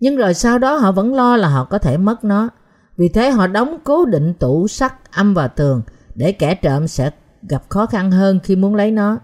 Nhưng 0.00 0.16
rồi 0.16 0.34
sau 0.34 0.58
đó 0.58 0.76
họ 0.76 0.92
vẫn 0.92 1.14
lo 1.14 1.36
là 1.36 1.48
họ 1.48 1.64
có 1.64 1.78
thể 1.78 1.96
mất 1.96 2.24
nó. 2.24 2.48
Vì 2.96 3.08
thế 3.08 3.30
họ 3.30 3.46
đóng 3.46 3.78
cố 3.84 4.04
định 4.04 4.34
tủ 4.34 4.68
sắt 4.68 5.10
âm 5.10 5.34
vào 5.34 5.48
tường 5.48 5.82
để 6.14 6.32
kẻ 6.32 6.54
trộm 6.54 6.88
sẽ 6.88 7.10
gặp 7.42 7.62
khó 7.68 7.86
khăn 7.86 8.10
hơn 8.10 8.40
khi 8.42 8.56
muốn 8.56 8.74
lấy 8.74 8.90
nó. 8.90 9.18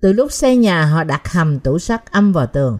Từ 0.00 0.12
lúc 0.12 0.32
xây 0.32 0.56
nhà 0.56 0.84
họ 0.84 1.04
đặt 1.04 1.32
hầm 1.32 1.58
tủ 1.58 1.78
sắt 1.78 2.12
âm 2.12 2.32
vào 2.32 2.46
tường. 2.46 2.78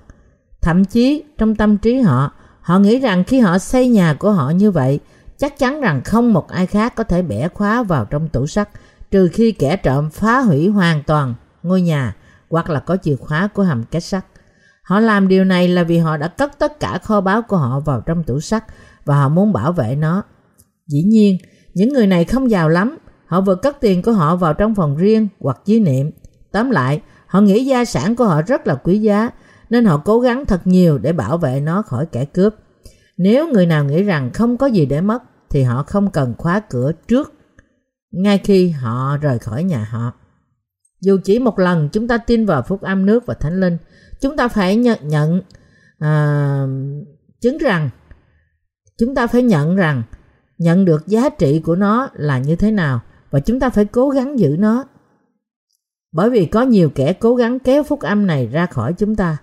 Thậm 0.62 0.84
chí 0.84 1.24
trong 1.38 1.56
tâm 1.56 1.78
trí 1.78 2.00
họ, 2.00 2.32
họ 2.71 2.79
nghĩ 2.79 2.99
rằng 2.99 3.25
khi 3.25 3.41
họ 3.41 3.59
xây 3.59 3.89
nhà 3.89 4.14
của 4.14 4.33
họ 4.33 4.51
như 4.51 4.71
vậy, 4.71 5.01
chắc 5.39 5.59
chắn 5.59 5.81
rằng 5.81 6.03
không 6.05 6.33
một 6.33 6.49
ai 6.49 6.66
khác 6.66 6.95
có 6.97 7.05
thể 7.05 7.23
bẻ 7.23 7.49
khóa 7.49 7.83
vào 7.83 8.05
trong 8.05 8.29
tủ 8.29 8.47
sắt 8.47 8.68
trừ 9.11 9.29
khi 9.33 9.53
kẻ 9.53 9.77
trộm 9.77 10.11
phá 10.11 10.41
hủy 10.41 10.68
hoàn 10.68 11.03
toàn 11.03 11.35
ngôi 11.62 11.83
nhà 11.83 12.16
hoặc 12.51 12.71
là 12.71 12.81
có 12.81 12.97
chìa 12.97 13.16
khóa 13.16 13.49
của 13.55 13.62
hầm 13.62 13.85
kết 13.91 14.01
sắt. 14.01 14.25
Họ 14.83 15.01
làm 15.01 15.29
điều 15.29 15.45
này 15.45 15.68
là 15.68 15.83
vì 15.83 15.99
họ 15.99 16.16
đã 16.16 16.29
cất 16.29 16.59
tất 16.59 16.81
cả 16.81 16.99
kho 17.03 17.21
báu 17.21 17.43
của 17.43 17.57
họ 17.57 17.81
vào 17.81 18.01
trong 18.01 18.25
tủ 18.25 18.41
sắt 18.41 18.64
và 19.05 19.16
họ 19.16 19.29
muốn 19.29 19.53
bảo 19.53 19.73
vệ 19.73 19.97
nó. 19.97 20.23
Dĩ 20.87 21.03
nhiên, 21.03 21.39
những 21.75 21.93
người 21.93 22.07
này 22.07 22.25
không 22.25 22.51
giàu 22.51 22.68
lắm, 22.68 22.99
họ 23.27 23.41
vừa 23.41 23.55
cất 23.55 23.77
tiền 23.81 24.03
của 24.03 24.12
họ 24.12 24.37
vào 24.37 24.55
trong 24.55 24.75
phòng 24.75 24.97
riêng 24.97 25.29
hoặc 25.41 25.61
dưới 25.64 25.81
niệm. 25.81 26.11
Tóm 26.53 26.71
lại, 26.71 27.01
họ 27.27 27.41
nghĩ 27.41 27.64
gia 27.64 27.85
sản 27.85 28.16
của 28.16 28.25
họ 28.25 28.43
rất 28.43 28.66
là 28.66 28.75
quý 28.75 28.99
giá, 28.99 29.31
nên 29.71 29.85
họ 29.85 30.03
cố 30.05 30.21
gắng 30.21 30.47
thật 30.47 30.61
nhiều 30.66 30.99
để 30.99 31.12
bảo 31.12 31.39
vệ 31.39 31.61
nó 31.61 31.83
khỏi 31.83 32.07
kẻ 32.07 32.25
cướp. 32.25 32.55
Nếu 33.16 33.49
người 33.49 33.66
nào 33.66 33.85
nghĩ 33.85 34.03
rằng 34.03 34.31
không 34.33 34.57
có 34.57 34.66
gì 34.66 34.87
để 34.87 35.01
mất, 35.01 35.23
thì 35.51 35.62
họ 35.62 35.83
không 35.83 36.11
cần 36.11 36.35
khóa 36.39 36.61
cửa 36.61 36.93
trước 37.09 37.33
ngay 38.11 38.39
khi 38.39 38.71
họ 38.71 39.16
rời 39.16 39.39
khỏi 39.39 39.64
nhà 39.64 39.89
họ. 39.91 40.12
Dù 41.01 41.18
chỉ 41.25 41.39
một 41.39 41.59
lần 41.59 41.89
chúng 41.93 42.09
ta 42.09 42.18
tin 42.18 42.47
vào 42.47 42.62
phúc 42.62 42.83
âm 42.83 43.07
nước 43.07 43.27
và 43.27 43.35
thánh 43.35 43.61
linh, 43.61 43.79
chúng 44.21 44.37
ta 44.37 44.49
phải 44.49 44.77
nhận, 44.77 44.99
nhận 45.03 45.43
à, 45.99 46.66
chứng 47.41 47.59
rằng 47.59 47.91
chúng 48.99 49.14
ta 49.14 49.27
phải 49.27 49.43
nhận 49.43 49.77
rằng 49.77 50.03
nhận 50.59 50.85
được 50.85 51.07
giá 51.07 51.29
trị 51.29 51.61
của 51.61 51.77
nó 51.77 52.09
là 52.12 52.39
như 52.39 52.57
thế 52.57 52.71
nào 52.71 53.01
và 53.31 53.41
chúng 53.41 53.61
ta 53.61 53.71
phải 53.71 53.85
cố 53.85 54.11
gắng 54.11 54.39
giữ 54.39 54.57
nó. 54.59 54.85
Bởi 56.12 56.31
vì 56.31 56.47
có 56.47 56.62
nhiều 56.62 56.91
kẻ 56.95 57.12
cố 57.12 57.35
gắng 57.35 57.59
kéo 57.59 57.83
phúc 57.83 58.01
âm 58.01 58.27
này 58.27 58.47
ra 58.47 58.66
khỏi 58.66 58.93
chúng 58.93 59.16
ta. 59.16 59.37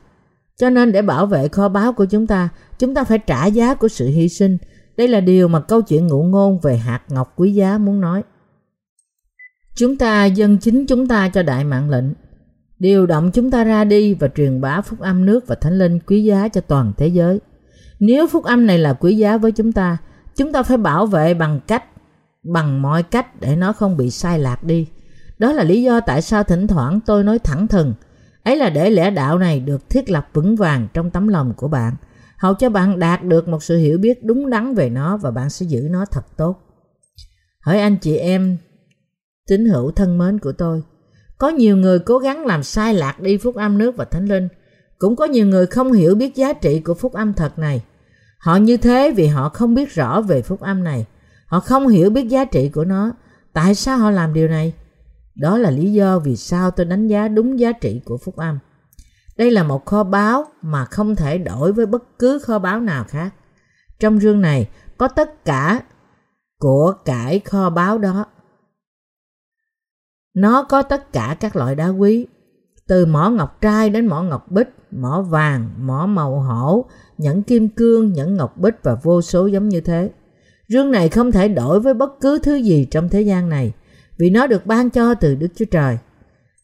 Cho 0.59 0.69
nên 0.69 0.91
để 0.91 1.01
bảo 1.01 1.25
vệ 1.25 1.47
kho 1.47 1.69
báu 1.69 1.93
của 1.93 2.05
chúng 2.05 2.27
ta, 2.27 2.49
chúng 2.79 2.93
ta 2.93 3.03
phải 3.03 3.19
trả 3.19 3.45
giá 3.45 3.73
của 3.73 3.87
sự 3.87 4.07
hy 4.07 4.29
sinh. 4.29 4.57
Đây 4.97 5.07
là 5.07 5.19
điều 5.19 5.47
mà 5.47 5.59
câu 5.59 5.81
chuyện 5.81 6.07
ngụ 6.07 6.23
ngôn 6.23 6.59
về 6.59 6.77
hạt 6.77 7.01
ngọc 7.09 7.33
quý 7.35 7.53
giá 7.53 7.77
muốn 7.77 8.01
nói. 8.01 8.23
Chúng 9.75 9.97
ta 9.97 10.25
dâng 10.25 10.57
chính 10.57 10.85
chúng 10.85 11.07
ta 11.07 11.29
cho 11.29 11.43
đại 11.43 11.63
mạng 11.63 11.89
lệnh, 11.89 12.05
điều 12.79 13.05
động 13.05 13.31
chúng 13.33 13.51
ta 13.51 13.63
ra 13.63 13.83
đi 13.83 14.13
và 14.13 14.27
truyền 14.35 14.61
bá 14.61 14.81
phúc 14.81 14.99
âm 14.99 15.25
nước 15.25 15.47
và 15.47 15.55
thánh 15.55 15.77
linh 15.77 15.99
quý 15.99 16.23
giá 16.23 16.47
cho 16.47 16.61
toàn 16.61 16.93
thế 16.97 17.07
giới. 17.07 17.39
Nếu 17.99 18.27
phúc 18.27 18.43
âm 18.43 18.65
này 18.65 18.77
là 18.77 18.93
quý 18.93 19.17
giá 19.17 19.37
với 19.37 19.51
chúng 19.51 19.71
ta, 19.71 19.97
chúng 20.35 20.51
ta 20.51 20.63
phải 20.63 20.77
bảo 20.77 21.05
vệ 21.05 21.33
bằng 21.33 21.59
cách, 21.67 21.83
bằng 22.43 22.81
mọi 22.81 23.03
cách 23.03 23.41
để 23.41 23.55
nó 23.55 23.73
không 23.73 23.97
bị 23.97 24.09
sai 24.09 24.39
lạc 24.39 24.63
đi. 24.63 24.87
Đó 25.39 25.53
là 25.53 25.63
lý 25.63 25.83
do 25.83 25.99
tại 25.99 26.21
sao 26.21 26.43
thỉnh 26.43 26.67
thoảng 26.67 26.99
tôi 27.05 27.23
nói 27.23 27.39
thẳng 27.39 27.67
thừng, 27.67 27.93
ấy 28.47 28.57
là 28.57 28.69
để 28.69 28.89
lẽ 28.89 29.11
đạo 29.11 29.37
này 29.37 29.59
được 29.59 29.89
thiết 29.89 30.09
lập 30.09 30.29
vững 30.33 30.55
vàng 30.55 30.87
trong 30.93 31.09
tấm 31.09 31.27
lòng 31.27 31.53
của 31.57 31.67
bạn, 31.67 31.93
hầu 32.37 32.53
cho 32.53 32.69
bạn 32.69 32.99
đạt 32.99 33.23
được 33.23 33.47
một 33.47 33.63
sự 33.63 33.77
hiểu 33.77 33.97
biết 33.97 34.23
đúng 34.23 34.49
đắn 34.49 34.75
về 34.75 34.89
nó 34.89 35.17
và 35.17 35.31
bạn 35.31 35.49
sẽ 35.49 35.65
giữ 35.65 35.87
nó 35.91 36.05
thật 36.05 36.37
tốt. 36.37 36.59
Hỏi 37.61 37.79
anh 37.79 37.97
chị 37.97 38.17
em 38.17 38.57
tín 39.47 39.65
hữu 39.65 39.91
thân 39.91 40.17
mến 40.17 40.39
của 40.39 40.51
tôi. 40.51 40.83
Có 41.37 41.49
nhiều 41.49 41.77
người 41.77 41.99
cố 41.99 42.17
gắng 42.17 42.45
làm 42.45 42.63
sai 42.63 42.93
lạc 42.93 43.19
đi 43.19 43.37
phúc 43.37 43.55
âm 43.55 43.77
nước 43.77 43.97
và 43.97 44.05
thánh 44.05 44.25
linh. 44.25 44.47
Cũng 44.97 45.15
có 45.15 45.25
nhiều 45.25 45.45
người 45.45 45.65
không 45.65 45.91
hiểu 45.91 46.15
biết 46.15 46.35
giá 46.35 46.53
trị 46.53 46.79
của 46.79 46.93
phúc 46.93 47.13
âm 47.13 47.33
thật 47.33 47.59
này. 47.59 47.83
Họ 48.39 48.55
như 48.55 48.77
thế 48.77 49.13
vì 49.15 49.27
họ 49.27 49.49
không 49.49 49.75
biết 49.75 49.93
rõ 49.93 50.21
về 50.21 50.41
phúc 50.41 50.61
âm 50.61 50.83
này. 50.83 51.05
Họ 51.45 51.59
không 51.59 51.87
hiểu 51.87 52.09
biết 52.09 52.27
giá 52.27 52.45
trị 52.45 52.69
của 52.69 52.85
nó. 52.85 53.11
Tại 53.53 53.75
sao 53.75 53.97
họ 53.97 54.11
làm 54.11 54.33
điều 54.33 54.47
này? 54.47 54.73
Đó 55.39 55.57
là 55.57 55.71
lý 55.71 55.93
do 55.93 56.19
vì 56.19 56.35
sao 56.35 56.71
tôi 56.71 56.85
đánh 56.85 57.07
giá 57.07 57.27
đúng 57.27 57.59
giá 57.59 57.71
trị 57.71 58.01
của 58.05 58.17
phúc 58.17 58.35
âm. 58.35 58.59
Đây 59.37 59.51
là 59.51 59.63
một 59.63 59.85
kho 59.85 60.03
báu 60.03 60.45
mà 60.61 60.85
không 60.85 61.15
thể 61.15 61.37
đổi 61.37 61.73
với 61.73 61.85
bất 61.85 62.19
cứ 62.19 62.39
kho 62.39 62.59
báu 62.59 62.79
nào 62.79 63.03
khác. 63.03 63.33
Trong 63.99 64.19
rương 64.19 64.41
này 64.41 64.69
có 64.97 65.07
tất 65.07 65.45
cả 65.45 65.81
của 66.59 66.93
cải 67.05 67.39
kho 67.39 67.69
báu 67.69 67.97
đó 67.97 68.25
nó 70.37 70.63
có 70.63 70.81
tất 70.81 71.13
cả 71.13 71.37
các 71.39 71.55
loại 71.55 71.75
đá 71.75 71.87
quý, 71.87 72.27
từ 72.87 73.05
mỏ 73.05 73.29
ngọc 73.29 73.61
trai 73.61 73.89
đến 73.89 74.07
mỏ 74.07 74.21
ngọc 74.21 74.51
bích, 74.51 74.67
mỏ 74.91 75.21
vàng, 75.21 75.69
mỏ 75.77 76.05
màu 76.05 76.39
hổ, 76.39 76.85
nhẫn 77.17 77.43
kim 77.43 77.69
cương, 77.69 78.13
nhẫn 78.13 78.37
ngọc 78.37 78.57
bích 78.57 78.75
và 78.83 78.95
vô 79.03 79.21
số 79.21 79.47
giống 79.47 79.69
như 79.69 79.81
thế. 79.81 80.11
Rương 80.67 80.91
này 80.91 81.09
không 81.09 81.31
thể 81.31 81.47
đổi 81.47 81.79
với 81.79 81.93
bất 81.93 82.19
cứ 82.21 82.39
thứ 82.43 82.55
gì 82.55 82.87
trong 82.91 83.09
thế 83.09 83.21
gian 83.21 83.49
này, 83.49 83.73
vì 84.19 84.29
nó 84.29 84.47
được 84.47 84.65
ban 84.65 84.89
cho 84.89 85.13
từ 85.13 85.35
Đức 85.35 85.47
Chúa 85.55 85.65
Trời. 85.65 85.97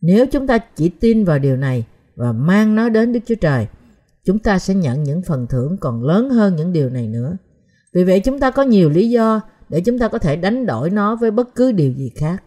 Nếu 0.02 0.26
chúng 0.26 0.48
ta 0.48 0.58
chỉ 0.58 0.90
tin 0.90 1.26
vào 1.26 1.40
điều 1.40 1.58
này 1.58 1.86
và 2.16 2.32
mang 2.32 2.76
nó 2.76 2.90
đến 2.90 3.14
Đức 3.14 3.20
Chúa 3.26 3.36
Trời, 3.36 3.68
chúng 4.26 4.40
ta 4.40 4.60
sẽ 4.60 4.74
nhận 4.76 5.04
những 5.04 5.22
phần 5.22 5.48
thưởng 5.48 5.78
còn 5.78 6.04
lớn 6.04 6.30
hơn 6.30 6.56
những 6.56 6.74
điều 6.74 6.90
này 6.90 7.08
nữa. 7.08 7.38
Vì 7.94 8.04
vậy 8.04 8.20
chúng 8.20 8.40
ta 8.40 8.52
có 8.52 8.64
nhiều 8.64 8.90
lý 8.90 9.10
do 9.10 9.42
để 9.70 9.82
chúng 9.82 10.00
ta 10.00 10.08
có 10.08 10.18
thể 10.18 10.36
đánh 10.36 10.66
đổi 10.66 10.90
nó 10.90 11.16
với 11.16 11.32
bất 11.32 11.56
cứ 11.56 11.72
điều 11.72 11.92
gì 11.92 12.12
khác 12.16 12.44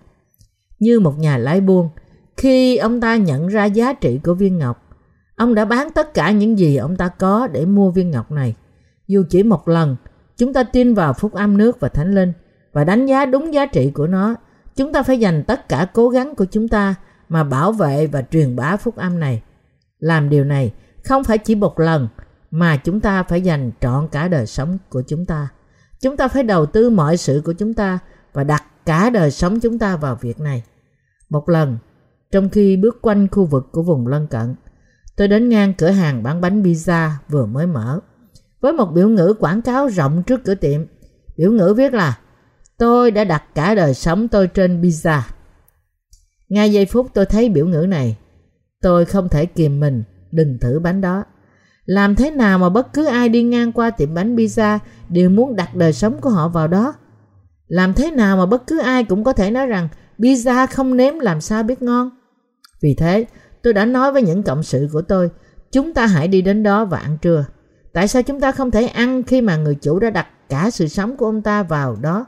như 0.79 1.01
một 1.01 1.19
nhà 1.19 1.39
lái 1.39 1.61
buôn. 1.61 1.89
Khi 2.37 2.77
ông 2.77 3.01
ta 3.01 3.17
nhận 3.17 3.47
ra 3.47 3.65
giá 3.65 3.93
trị 3.93 4.21
của 4.25 4.35
viên 4.35 4.59
ngọc, 4.59 4.83
ông 5.37 5.55
đã 5.55 5.65
bán 5.65 5.89
tất 5.95 6.15
cả 6.15 6.31
những 6.31 6.59
gì 6.59 6.77
ông 6.77 6.97
ta 6.97 7.09
có 7.09 7.49
để 7.53 7.67
mua 7.67 7.91
viên 7.91 8.11
ngọc 8.11 8.31
này. 8.31 8.55
Dù 9.07 9.25
chỉ 9.31 9.43
một 9.43 9.69
lần, 9.69 9.97
chúng 10.37 10.53
ta 10.53 10.63
tin 10.63 10.95
vào 10.95 11.13
phúc 11.13 11.33
âm 11.33 11.59
nước 11.59 11.81
và 11.81 11.89
thánh 11.89 12.15
linh 12.15 12.33
và 12.73 12.85
đánh 12.85 13.07
giá 13.07 13.27
đúng 13.27 13.55
giá 13.55 13.67
trị 13.67 13.91
của 13.91 14.07
nó. 14.07 14.35
Chúng 14.77 14.93
ta 14.93 15.03
phải 15.03 15.21
dành 15.21 15.45
tất 15.45 15.69
cả 15.69 15.87
cố 15.93 16.09
gắng 16.09 16.35
của 16.35 16.45
chúng 16.45 16.69
ta 16.69 16.95
mà 17.29 17.45
bảo 17.45 17.73
vệ 17.73 18.07
và 18.07 18.23
truyền 18.23 18.57
bá 18.57 18.77
phúc 18.77 18.97
âm 18.97 19.21
này. 19.21 19.43
Làm 19.99 20.29
điều 20.29 20.45
này 20.45 20.73
không 21.05 21.25
phải 21.25 21.39
chỉ 21.39 21.55
một 21.55 21.81
lần 21.81 22.09
mà 22.51 22.77
chúng 22.77 23.01
ta 23.01 23.23
phải 23.23 23.41
dành 23.41 23.71
trọn 23.81 24.09
cả 24.13 24.29
đời 24.29 24.47
sống 24.47 24.79
của 24.89 25.03
chúng 25.09 25.27
ta. 25.27 25.49
Chúng 26.01 26.17
ta 26.17 26.29
phải 26.29 26.43
đầu 26.43 26.67
tư 26.67 26.91
mọi 26.91 27.17
sự 27.17 27.43
của 27.45 27.53
chúng 27.53 27.75
ta 27.75 27.99
và 28.33 28.45
đặt 28.45 28.65
cả 28.87 29.11
đời 29.11 29.31
sống 29.31 29.61
chúng 29.61 29.79
ta 29.79 29.97
vào 29.97 30.19
việc 30.21 30.41
này. 30.41 30.63
Một 31.29 31.49
lần, 31.49 31.79
trong 32.31 32.49
khi 32.49 32.77
bước 32.77 32.99
quanh 33.03 33.29
khu 33.29 33.45
vực 33.45 33.69
của 33.73 33.83
vùng 33.83 34.07
lân 34.07 34.27
cận, 34.27 34.55
tôi 35.17 35.29
đến 35.29 35.49
ngang 35.49 35.75
cửa 35.75 35.91
hàng 35.91 36.23
bán 36.23 36.41
bánh 36.41 36.63
pizza 36.63 37.11
vừa 37.29 37.47
mới 37.47 37.67
mở. 37.67 38.01
Với 38.61 38.73
một 38.73 38.87
biểu 38.87 39.09
ngữ 39.09 39.35
quảng 39.39 39.63
cáo 39.63 39.89
rộng 39.89 40.23
trước 40.23 40.45
cửa 40.45 40.55
tiệm, 40.55 40.81
biểu 41.37 41.53
ngữ 41.53 41.75
viết 41.77 41.95
là 41.95 42.19
Tôi 42.79 43.11
đã 43.11 43.25
đặt 43.25 43.45
cả 43.55 43.75
đời 43.75 43.95
sống 43.95 44.29
tôi 44.29 44.47
trên 44.47 44.83
pizza. 44.83 45.21
Ngay 46.49 46.73
giây 46.73 46.87
phút 46.87 47.07
tôi 47.15 47.27
thấy 47.27 47.49
biểu 47.49 47.67
ngữ 47.67 47.87
này, 47.89 48.17
tôi 48.83 49.05
không 49.05 49.29
thể 49.29 49.47
kìm 49.47 49.81
mình 49.81 50.03
đừng 50.33 50.59
thử 50.61 50.79
bánh 50.79 51.01
đó. 51.01 51.25
Làm 51.85 52.17
thế 52.17 52.31
nào 52.31 52.59
mà 52.59 52.69
bất 52.69 52.93
cứ 52.93 53.05
ai 53.05 53.29
đi 53.29 53.43
ngang 53.43 53.73
qua 53.73 53.91
tiệm 53.91 54.15
bánh 54.15 54.37
pizza 54.37 54.79
đều 55.09 55.31
muốn 55.31 55.57
đặt 55.57 55.75
đời 55.75 55.93
sống 55.93 56.21
của 56.21 56.31
họ 56.31 56.49
vào 56.49 56.69
đó? 56.69 56.95
Làm 57.67 57.95
thế 57.95 58.11
nào 58.11 58.37
mà 58.37 58.47
bất 58.47 58.67
cứ 58.67 58.79
ai 58.79 59.05
cũng 59.05 59.25
có 59.25 59.33
thể 59.33 59.51
nói 59.51 59.67
rằng 59.67 59.89
pizza 60.19 60.67
không 60.67 60.97
nếm 60.97 61.19
làm 61.19 61.41
sao 61.41 61.63
biết 61.63 61.83
ngon. 61.83 62.11
Vì 62.83 62.95
thế, 62.95 63.27
tôi 63.63 63.73
đã 63.73 63.85
nói 63.85 64.13
với 64.13 64.23
những 64.23 64.43
cộng 64.43 64.63
sự 64.63 64.89
của 64.93 65.03
tôi, 65.03 65.31
chúng 65.73 65.95
ta 65.95 66.07
hãy 66.07 66.29
đi 66.29 66.43
đến 66.43 66.63
đó 66.63 66.85
và 66.85 66.99
ăn 66.99 67.19
trưa. 67.23 67.45
Tại 67.93 68.09
sao 68.09 68.23
chúng 68.23 68.41
ta 68.41 68.53
không 68.53 68.71
thể 68.71 68.87
ăn 68.87 69.23
khi 69.23 69.41
mà 69.41 69.57
người 69.57 69.75
chủ 69.75 69.99
đã 69.99 70.11
đặt 70.11 70.27
cả 70.49 70.71
sự 70.71 70.89
sống 70.89 71.17
của 71.17 71.27
ông 71.27 71.43
ta 71.43 71.63
vào 71.63 71.97
đó? 72.01 72.27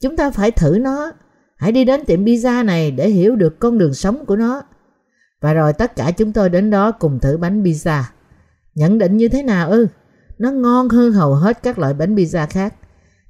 Chúng 0.00 0.16
ta 0.16 0.30
phải 0.30 0.50
thử 0.50 0.78
nó. 0.80 1.12
Hãy 1.56 1.72
đi 1.72 1.84
đến 1.84 2.04
tiệm 2.04 2.24
pizza 2.24 2.64
này 2.64 2.90
để 2.90 3.08
hiểu 3.08 3.36
được 3.36 3.58
con 3.58 3.78
đường 3.78 3.94
sống 3.94 4.26
của 4.26 4.36
nó. 4.36 4.62
Và 5.40 5.52
rồi 5.52 5.72
tất 5.72 5.96
cả 5.96 6.10
chúng 6.10 6.32
tôi 6.32 6.48
đến 6.48 6.70
đó 6.70 6.92
cùng 6.92 7.20
thử 7.20 7.36
bánh 7.36 7.62
pizza. 7.62 8.02
Nhận 8.74 8.98
định 8.98 9.16
như 9.16 9.28
thế 9.28 9.42
nào 9.42 9.70
ư? 9.70 9.86
Nó 10.38 10.50
ngon 10.50 10.88
hơn 10.88 11.12
hầu 11.12 11.34
hết 11.34 11.62
các 11.62 11.78
loại 11.78 11.94
bánh 11.94 12.14
pizza 12.14 12.46
khác 12.50 12.74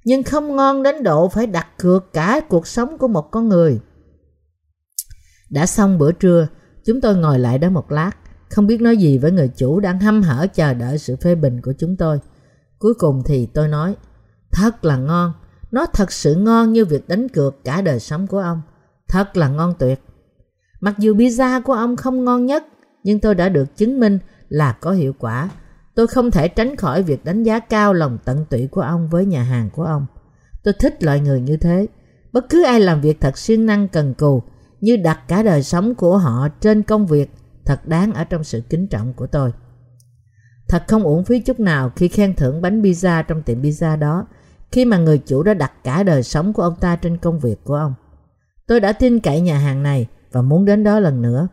nhưng 0.06 0.22
không 0.22 0.56
ngon 0.56 0.82
đến 0.82 1.02
độ 1.02 1.28
phải 1.28 1.46
đặt 1.46 1.66
cược 1.78 2.12
cả 2.12 2.40
cuộc 2.48 2.66
sống 2.66 2.98
của 2.98 3.08
một 3.08 3.30
con 3.30 3.48
người. 3.48 3.80
Đã 5.50 5.66
xong 5.66 5.98
bữa 5.98 6.12
trưa, 6.12 6.48
chúng 6.84 7.00
tôi 7.00 7.16
ngồi 7.16 7.38
lại 7.38 7.58
đó 7.58 7.70
một 7.70 7.92
lát, 7.92 8.10
không 8.50 8.66
biết 8.66 8.80
nói 8.80 8.96
gì 8.96 9.18
với 9.18 9.32
người 9.32 9.50
chủ 9.56 9.80
đang 9.80 10.00
hăm 10.00 10.22
hở 10.22 10.46
chờ 10.54 10.74
đợi 10.74 10.98
sự 10.98 11.16
phê 11.16 11.34
bình 11.34 11.60
của 11.62 11.72
chúng 11.78 11.96
tôi. 11.96 12.18
Cuối 12.78 12.94
cùng 12.98 13.22
thì 13.26 13.46
tôi 13.46 13.68
nói, 13.68 13.96
thật 14.52 14.84
là 14.84 14.96
ngon, 14.96 15.32
nó 15.70 15.86
thật 15.86 16.12
sự 16.12 16.34
ngon 16.34 16.72
như 16.72 16.84
việc 16.84 17.08
đánh 17.08 17.28
cược 17.28 17.64
cả 17.64 17.82
đời 17.82 18.00
sống 18.00 18.26
của 18.26 18.38
ông. 18.38 18.62
Thật 19.08 19.36
là 19.36 19.48
ngon 19.48 19.74
tuyệt. 19.78 20.00
Mặc 20.80 20.94
dù 20.98 21.14
pizza 21.14 21.62
của 21.62 21.72
ông 21.72 21.96
không 21.96 22.24
ngon 22.24 22.46
nhất, 22.46 22.64
nhưng 23.02 23.20
tôi 23.20 23.34
đã 23.34 23.48
được 23.48 23.76
chứng 23.76 24.00
minh 24.00 24.18
là 24.48 24.72
có 24.72 24.90
hiệu 24.90 25.12
quả 25.18 25.48
Tôi 25.96 26.06
không 26.06 26.30
thể 26.30 26.48
tránh 26.48 26.76
khỏi 26.76 27.02
việc 27.02 27.24
đánh 27.24 27.42
giá 27.42 27.58
cao 27.58 27.94
lòng 27.94 28.18
tận 28.24 28.44
tụy 28.50 28.66
của 28.66 28.80
ông 28.80 29.08
với 29.08 29.26
nhà 29.26 29.42
hàng 29.42 29.70
của 29.70 29.84
ông. 29.84 30.06
Tôi 30.62 30.74
thích 30.78 31.02
loại 31.02 31.20
người 31.20 31.40
như 31.40 31.56
thế. 31.56 31.86
Bất 32.32 32.48
cứ 32.48 32.64
ai 32.64 32.80
làm 32.80 33.00
việc 33.00 33.20
thật 33.20 33.38
siêng 33.38 33.66
năng 33.66 33.88
cần 33.88 34.14
cù 34.14 34.42
như 34.80 34.96
đặt 34.96 35.20
cả 35.28 35.42
đời 35.42 35.62
sống 35.62 35.94
của 35.94 36.18
họ 36.18 36.48
trên 36.60 36.82
công 36.82 37.06
việc 37.06 37.30
thật 37.64 37.88
đáng 37.88 38.12
ở 38.12 38.24
trong 38.24 38.44
sự 38.44 38.62
kính 38.70 38.88
trọng 38.88 39.12
của 39.12 39.26
tôi. 39.26 39.52
Thật 40.68 40.84
không 40.88 41.02
uổng 41.02 41.24
phí 41.24 41.40
chút 41.40 41.60
nào 41.60 41.92
khi 41.96 42.08
khen 42.08 42.34
thưởng 42.34 42.62
bánh 42.62 42.82
pizza 42.82 43.22
trong 43.22 43.42
tiệm 43.42 43.62
pizza 43.62 43.98
đó 43.98 44.26
khi 44.72 44.84
mà 44.84 44.98
người 44.98 45.18
chủ 45.18 45.42
đã 45.42 45.54
đặt 45.54 45.72
cả 45.84 46.02
đời 46.02 46.22
sống 46.22 46.52
của 46.52 46.62
ông 46.62 46.76
ta 46.80 46.96
trên 46.96 47.16
công 47.16 47.38
việc 47.38 47.64
của 47.64 47.74
ông. 47.74 47.94
Tôi 48.66 48.80
đã 48.80 48.92
tin 48.92 49.20
cậy 49.20 49.40
nhà 49.40 49.58
hàng 49.58 49.82
này 49.82 50.06
và 50.32 50.42
muốn 50.42 50.64
đến 50.64 50.84
đó 50.84 51.00
lần 51.00 51.22
nữa. 51.22 51.48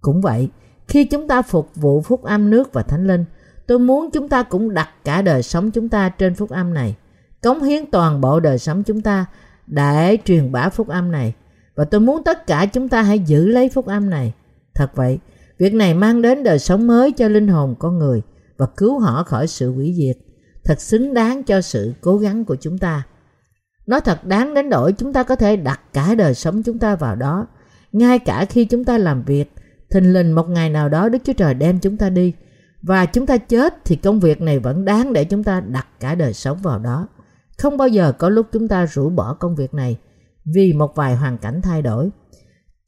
Cũng 0.00 0.20
vậy, 0.20 0.48
khi 0.88 1.04
chúng 1.04 1.28
ta 1.28 1.42
phục 1.42 1.70
vụ 1.74 2.00
phúc 2.00 2.22
âm 2.22 2.50
nước 2.50 2.72
và 2.72 2.82
thánh 2.82 3.06
linh, 3.06 3.24
tôi 3.66 3.78
muốn 3.78 4.10
chúng 4.10 4.28
ta 4.28 4.42
cũng 4.42 4.74
đặt 4.74 4.88
cả 5.04 5.22
đời 5.22 5.42
sống 5.42 5.70
chúng 5.70 5.88
ta 5.88 6.08
trên 6.08 6.34
phúc 6.34 6.50
âm 6.50 6.74
này. 6.74 6.96
Cống 7.42 7.62
hiến 7.62 7.90
toàn 7.90 8.20
bộ 8.20 8.40
đời 8.40 8.58
sống 8.58 8.82
chúng 8.82 9.00
ta 9.00 9.26
để 9.66 10.18
truyền 10.24 10.52
bá 10.52 10.68
phúc 10.68 10.88
âm 10.88 11.12
này. 11.12 11.34
Và 11.74 11.84
tôi 11.84 12.00
muốn 12.00 12.24
tất 12.24 12.46
cả 12.46 12.66
chúng 12.66 12.88
ta 12.88 13.02
hãy 13.02 13.18
giữ 13.18 13.46
lấy 13.46 13.68
phúc 13.68 13.86
âm 13.86 14.10
này. 14.10 14.32
Thật 14.74 14.90
vậy, 14.94 15.18
việc 15.58 15.74
này 15.74 15.94
mang 15.94 16.22
đến 16.22 16.42
đời 16.42 16.58
sống 16.58 16.86
mới 16.86 17.12
cho 17.12 17.28
linh 17.28 17.48
hồn 17.48 17.74
con 17.78 17.98
người 17.98 18.22
và 18.56 18.66
cứu 18.76 18.98
họ 18.98 19.22
khỏi 19.22 19.46
sự 19.46 19.72
hủy 19.72 19.94
diệt. 19.96 20.16
Thật 20.66 20.80
xứng 20.80 21.14
đáng 21.14 21.42
cho 21.42 21.60
sự 21.60 21.94
cố 22.00 22.16
gắng 22.16 22.44
của 22.44 22.56
chúng 22.60 22.78
ta. 22.78 23.02
Nó 23.86 24.00
thật 24.00 24.24
đáng 24.24 24.54
đến 24.54 24.70
đổi 24.70 24.92
chúng 24.92 25.12
ta 25.12 25.22
có 25.22 25.36
thể 25.36 25.56
đặt 25.56 25.80
cả 25.92 26.14
đời 26.14 26.34
sống 26.34 26.62
chúng 26.62 26.78
ta 26.78 26.96
vào 26.96 27.16
đó. 27.16 27.46
Ngay 27.92 28.18
cả 28.18 28.44
khi 28.44 28.64
chúng 28.64 28.84
ta 28.84 28.98
làm 28.98 29.22
việc, 29.22 29.52
thình 29.90 30.12
lình 30.12 30.34
một 30.34 30.48
ngày 30.48 30.70
nào 30.70 30.88
đó 30.88 31.08
Đức 31.08 31.18
Chúa 31.24 31.32
Trời 31.32 31.54
đem 31.54 31.78
chúng 31.78 31.96
ta 31.96 32.10
đi. 32.10 32.32
Và 32.82 33.06
chúng 33.06 33.26
ta 33.26 33.36
chết 33.36 33.84
thì 33.84 33.96
công 33.96 34.20
việc 34.20 34.40
này 34.40 34.58
vẫn 34.58 34.84
đáng 34.84 35.12
để 35.12 35.24
chúng 35.24 35.44
ta 35.44 35.60
đặt 35.60 35.86
cả 36.00 36.14
đời 36.14 36.32
sống 36.32 36.58
vào 36.62 36.78
đó. 36.78 37.08
Không 37.58 37.76
bao 37.76 37.88
giờ 37.88 38.12
có 38.12 38.28
lúc 38.28 38.46
chúng 38.52 38.68
ta 38.68 38.86
rũ 38.86 39.10
bỏ 39.10 39.34
công 39.34 39.56
việc 39.56 39.74
này 39.74 39.98
vì 40.54 40.72
một 40.72 40.94
vài 40.94 41.16
hoàn 41.16 41.38
cảnh 41.38 41.60
thay 41.62 41.82
đổi. 41.82 42.10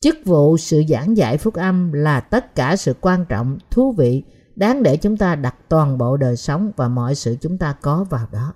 Chức 0.00 0.16
vụ 0.24 0.56
sự 0.56 0.82
giảng 0.88 1.16
dạy 1.16 1.38
phúc 1.38 1.54
âm 1.54 1.92
là 1.92 2.20
tất 2.20 2.54
cả 2.54 2.76
sự 2.76 2.94
quan 3.00 3.24
trọng, 3.24 3.58
thú 3.70 3.94
vị, 3.98 4.24
đáng 4.58 4.82
để 4.82 4.96
chúng 4.96 5.16
ta 5.16 5.34
đặt 5.34 5.54
toàn 5.68 5.98
bộ 5.98 6.16
đời 6.16 6.36
sống 6.36 6.72
và 6.76 6.88
mọi 6.88 7.14
sự 7.14 7.36
chúng 7.40 7.58
ta 7.58 7.74
có 7.82 8.04
vào 8.10 8.26
đó. 8.32 8.52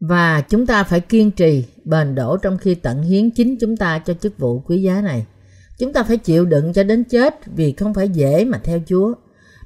Và 0.00 0.40
chúng 0.40 0.66
ta 0.66 0.84
phải 0.84 1.00
kiên 1.00 1.30
trì, 1.30 1.64
bền 1.84 2.14
đổ 2.14 2.36
trong 2.36 2.58
khi 2.58 2.74
tận 2.74 3.02
hiến 3.02 3.30
chính 3.30 3.56
chúng 3.60 3.76
ta 3.76 3.98
cho 3.98 4.14
chức 4.14 4.38
vụ 4.38 4.60
quý 4.60 4.82
giá 4.82 5.00
này. 5.00 5.26
Chúng 5.78 5.92
ta 5.92 6.02
phải 6.02 6.16
chịu 6.16 6.44
đựng 6.44 6.72
cho 6.72 6.82
đến 6.82 7.04
chết 7.04 7.34
vì 7.46 7.72
không 7.72 7.94
phải 7.94 8.08
dễ 8.08 8.44
mà 8.44 8.60
theo 8.64 8.80
Chúa. 8.86 9.14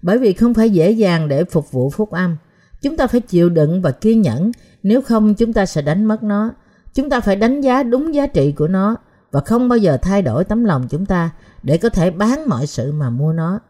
Bởi 0.02 0.18
vì 0.18 0.32
không 0.32 0.54
phải 0.54 0.70
dễ 0.70 0.90
dàng 0.90 1.28
để 1.28 1.44
phục 1.44 1.72
vụ 1.72 1.90
phúc 1.90 2.10
âm. 2.10 2.36
Chúng 2.82 2.96
ta 2.96 3.06
phải 3.06 3.20
chịu 3.20 3.48
đựng 3.48 3.82
và 3.82 3.90
kiên 3.90 4.22
nhẫn, 4.22 4.52
nếu 4.82 5.02
không 5.02 5.34
chúng 5.34 5.52
ta 5.52 5.66
sẽ 5.66 5.82
đánh 5.82 6.04
mất 6.04 6.22
nó. 6.22 6.50
Chúng 6.94 7.10
ta 7.10 7.20
phải 7.20 7.36
đánh 7.36 7.60
giá 7.60 7.82
đúng 7.82 8.14
giá 8.14 8.26
trị 8.26 8.52
của 8.52 8.68
nó 8.68 8.96
và 9.30 9.40
không 9.40 9.68
bao 9.68 9.78
giờ 9.78 9.98
thay 10.02 10.22
đổi 10.22 10.44
tấm 10.44 10.64
lòng 10.64 10.86
chúng 10.90 11.06
ta 11.06 11.30
để 11.62 11.78
có 11.78 11.88
thể 11.88 12.10
bán 12.10 12.48
mọi 12.48 12.66
sự 12.66 12.92
mà 12.92 13.10
mua 13.10 13.32
nó. 13.32 13.60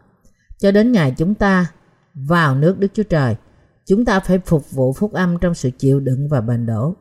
Cho 0.59 0.71
đến 0.71 0.93
ngày 0.93 1.15
chúng 1.17 1.35
ta 1.35 1.67
vào 2.15 2.55
nước 2.55 2.79
Đức 2.79 2.89
Chúa 2.95 3.03
Trời, 3.03 3.37
chúng 3.87 4.05
ta 4.05 4.21
phải 4.21 4.39
phục 4.39 4.71
vụ 4.71 4.93
phúc 4.93 5.13
âm 5.13 5.39
trong 5.39 5.55
sự 5.55 5.71
chịu 5.79 6.01
đựng 6.01 6.29
và 6.29 6.41
bền 6.41 6.67
đổ. 6.67 6.95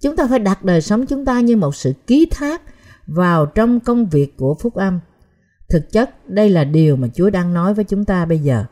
Chúng 0.00 0.16
ta 0.16 0.26
phải 0.30 0.38
đặt 0.38 0.64
đời 0.64 0.80
sống 0.80 1.06
chúng 1.06 1.24
ta 1.24 1.40
như 1.40 1.56
một 1.56 1.76
sự 1.76 1.92
ký 2.06 2.26
thác 2.30 2.62
vào 3.06 3.46
trong 3.46 3.80
công 3.80 4.06
việc 4.06 4.36
của 4.36 4.54
phúc 4.54 4.74
âm. 4.74 5.00
Thực 5.68 5.92
chất, 5.92 6.30
đây 6.30 6.50
là 6.50 6.64
điều 6.64 6.96
mà 6.96 7.08
Chúa 7.14 7.30
đang 7.30 7.54
nói 7.54 7.74
với 7.74 7.84
chúng 7.84 8.04
ta 8.04 8.24
bây 8.24 8.38
giờ. 8.38 8.64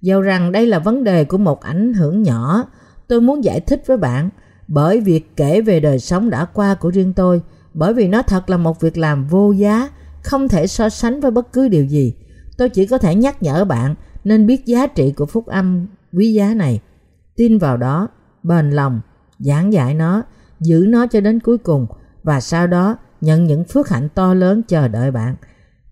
Dầu 0.00 0.20
rằng 0.20 0.52
đây 0.52 0.66
là 0.66 0.78
vấn 0.78 1.04
đề 1.04 1.24
của 1.24 1.38
một 1.38 1.60
ảnh 1.60 1.92
hưởng 1.92 2.22
nhỏ, 2.22 2.64
tôi 3.08 3.20
muốn 3.20 3.44
giải 3.44 3.60
thích 3.60 3.82
với 3.86 3.96
bạn 3.96 4.30
bởi 4.68 5.00
việc 5.00 5.36
kể 5.36 5.60
về 5.60 5.80
đời 5.80 5.98
sống 5.98 6.30
đã 6.30 6.44
qua 6.44 6.74
của 6.74 6.90
riêng 6.90 7.12
tôi, 7.12 7.42
bởi 7.74 7.94
vì 7.94 8.08
nó 8.08 8.22
thật 8.22 8.50
là 8.50 8.56
một 8.56 8.80
việc 8.80 8.98
làm 8.98 9.26
vô 9.26 9.52
giá, 9.52 9.88
không 10.22 10.48
thể 10.48 10.66
so 10.66 10.88
sánh 10.88 11.20
với 11.20 11.30
bất 11.30 11.52
cứ 11.52 11.68
điều 11.68 11.84
gì. 11.84 12.14
Tôi 12.56 12.68
chỉ 12.68 12.86
có 12.86 12.98
thể 12.98 13.14
nhắc 13.14 13.42
nhở 13.42 13.64
bạn 13.64 13.94
nên 14.24 14.46
biết 14.46 14.66
giá 14.66 14.86
trị 14.86 15.12
của 15.16 15.26
phúc 15.26 15.46
âm 15.46 15.86
quý 16.12 16.32
giá 16.32 16.54
này. 16.54 16.80
Tin 17.36 17.58
vào 17.58 17.76
đó, 17.76 18.08
bền 18.42 18.70
lòng, 18.70 19.00
giảng 19.38 19.72
dạy 19.72 19.94
nó, 19.94 20.22
giữ 20.60 20.86
nó 20.88 21.06
cho 21.06 21.20
đến 21.20 21.40
cuối 21.40 21.58
cùng 21.58 21.86
và 22.22 22.40
sau 22.40 22.66
đó 22.66 22.96
nhận 23.20 23.44
những 23.44 23.64
phước 23.64 23.88
hạnh 23.88 24.08
to 24.14 24.34
lớn 24.34 24.62
chờ 24.68 24.88
đợi 24.88 25.10
bạn. 25.10 25.36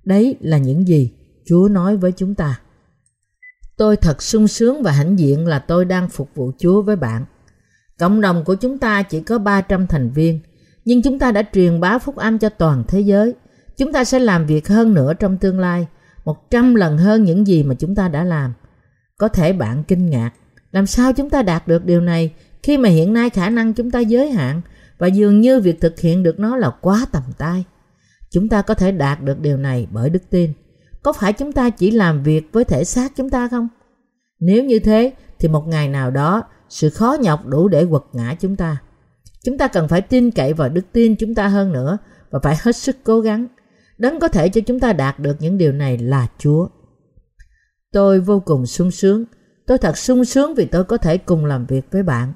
Đấy 0.04 0.36
là 0.40 0.58
những 0.58 0.88
gì 0.88 1.12
Chúa 1.46 1.68
nói 1.68 1.96
với 1.96 2.12
chúng 2.12 2.34
ta. 2.34 2.60
Tôi 3.76 3.96
thật 3.96 4.22
sung 4.22 4.48
sướng 4.48 4.82
và 4.82 4.92
hãnh 4.92 5.18
diện 5.18 5.46
là 5.46 5.58
tôi 5.58 5.84
đang 5.84 6.08
phục 6.08 6.28
vụ 6.34 6.52
Chúa 6.58 6.82
với 6.82 6.96
bạn. 6.96 7.24
Cộng 7.98 8.20
đồng 8.20 8.44
của 8.44 8.54
chúng 8.54 8.78
ta 8.78 9.02
chỉ 9.02 9.20
có 9.20 9.38
300 9.38 9.86
thành 9.86 10.10
viên, 10.10 10.40
nhưng 10.84 11.02
chúng 11.02 11.18
ta 11.18 11.32
đã 11.32 11.42
truyền 11.52 11.80
bá 11.80 11.98
phúc 11.98 12.16
âm 12.16 12.38
cho 12.38 12.48
toàn 12.48 12.84
thế 12.88 13.00
giới. 13.00 13.34
Chúng 13.76 13.92
ta 13.92 14.04
sẽ 14.04 14.18
làm 14.18 14.46
việc 14.46 14.68
hơn 14.68 14.94
nữa 14.94 15.14
trong 15.14 15.38
tương 15.38 15.60
lai, 15.60 15.86
100 16.24 16.74
lần 16.74 16.98
hơn 16.98 17.24
những 17.24 17.46
gì 17.46 17.62
mà 17.62 17.74
chúng 17.74 17.94
ta 17.94 18.08
đã 18.08 18.24
làm. 18.24 18.52
Có 19.18 19.28
thể 19.28 19.52
bạn 19.52 19.84
kinh 19.84 20.10
ngạc, 20.10 20.30
làm 20.72 20.86
sao 20.86 21.12
chúng 21.12 21.30
ta 21.30 21.42
đạt 21.42 21.68
được 21.68 21.84
điều 21.84 22.00
này 22.00 22.32
khi 22.62 22.78
mà 22.78 22.88
hiện 22.88 23.12
nay 23.12 23.30
khả 23.30 23.50
năng 23.50 23.72
chúng 23.72 23.90
ta 23.90 24.00
giới 24.00 24.30
hạn 24.30 24.60
và 24.98 25.06
dường 25.06 25.40
như 25.40 25.60
việc 25.60 25.80
thực 25.80 26.00
hiện 26.00 26.22
được 26.22 26.38
nó 26.38 26.56
là 26.56 26.70
quá 26.80 27.06
tầm 27.12 27.22
tay. 27.38 27.64
Chúng 28.30 28.48
ta 28.48 28.62
có 28.62 28.74
thể 28.74 28.92
đạt 28.92 29.22
được 29.22 29.40
điều 29.40 29.56
này 29.56 29.86
bởi 29.90 30.10
đức 30.10 30.22
tin. 30.30 30.52
Có 31.02 31.12
phải 31.12 31.32
chúng 31.32 31.52
ta 31.52 31.70
chỉ 31.70 31.90
làm 31.90 32.22
việc 32.22 32.48
với 32.52 32.64
thể 32.64 32.84
xác 32.84 33.12
chúng 33.16 33.30
ta 33.30 33.48
không? 33.48 33.68
Nếu 34.40 34.64
như 34.64 34.78
thế 34.78 35.12
thì 35.38 35.48
một 35.48 35.68
ngày 35.68 35.88
nào 35.88 36.10
đó 36.10 36.42
sự 36.68 36.90
khó 36.90 37.16
nhọc 37.20 37.46
đủ 37.46 37.68
để 37.68 37.86
quật 37.90 38.02
ngã 38.12 38.34
chúng 38.40 38.56
ta. 38.56 38.76
Chúng 39.44 39.58
ta 39.58 39.68
cần 39.68 39.88
phải 39.88 40.00
tin 40.00 40.30
cậy 40.30 40.52
vào 40.52 40.68
đức 40.68 40.84
tin 40.92 41.16
chúng 41.16 41.34
ta 41.34 41.48
hơn 41.48 41.72
nữa 41.72 41.98
và 42.30 42.38
phải 42.42 42.56
hết 42.62 42.76
sức 42.76 42.96
cố 43.04 43.20
gắng. 43.20 43.46
Đấng 44.00 44.20
có 44.20 44.28
thể 44.28 44.48
cho 44.48 44.60
chúng 44.60 44.80
ta 44.80 44.92
đạt 44.92 45.18
được 45.18 45.36
những 45.40 45.58
điều 45.58 45.72
này 45.72 45.98
là 45.98 46.26
Chúa. 46.38 46.68
Tôi 47.92 48.20
vô 48.20 48.40
cùng 48.40 48.66
sung 48.66 48.90
sướng. 48.90 49.24
Tôi 49.66 49.78
thật 49.78 49.98
sung 49.98 50.24
sướng 50.24 50.54
vì 50.54 50.66
tôi 50.66 50.84
có 50.84 50.96
thể 50.96 51.18
cùng 51.18 51.44
làm 51.44 51.66
việc 51.66 51.86
với 51.90 52.02
bạn. 52.02 52.32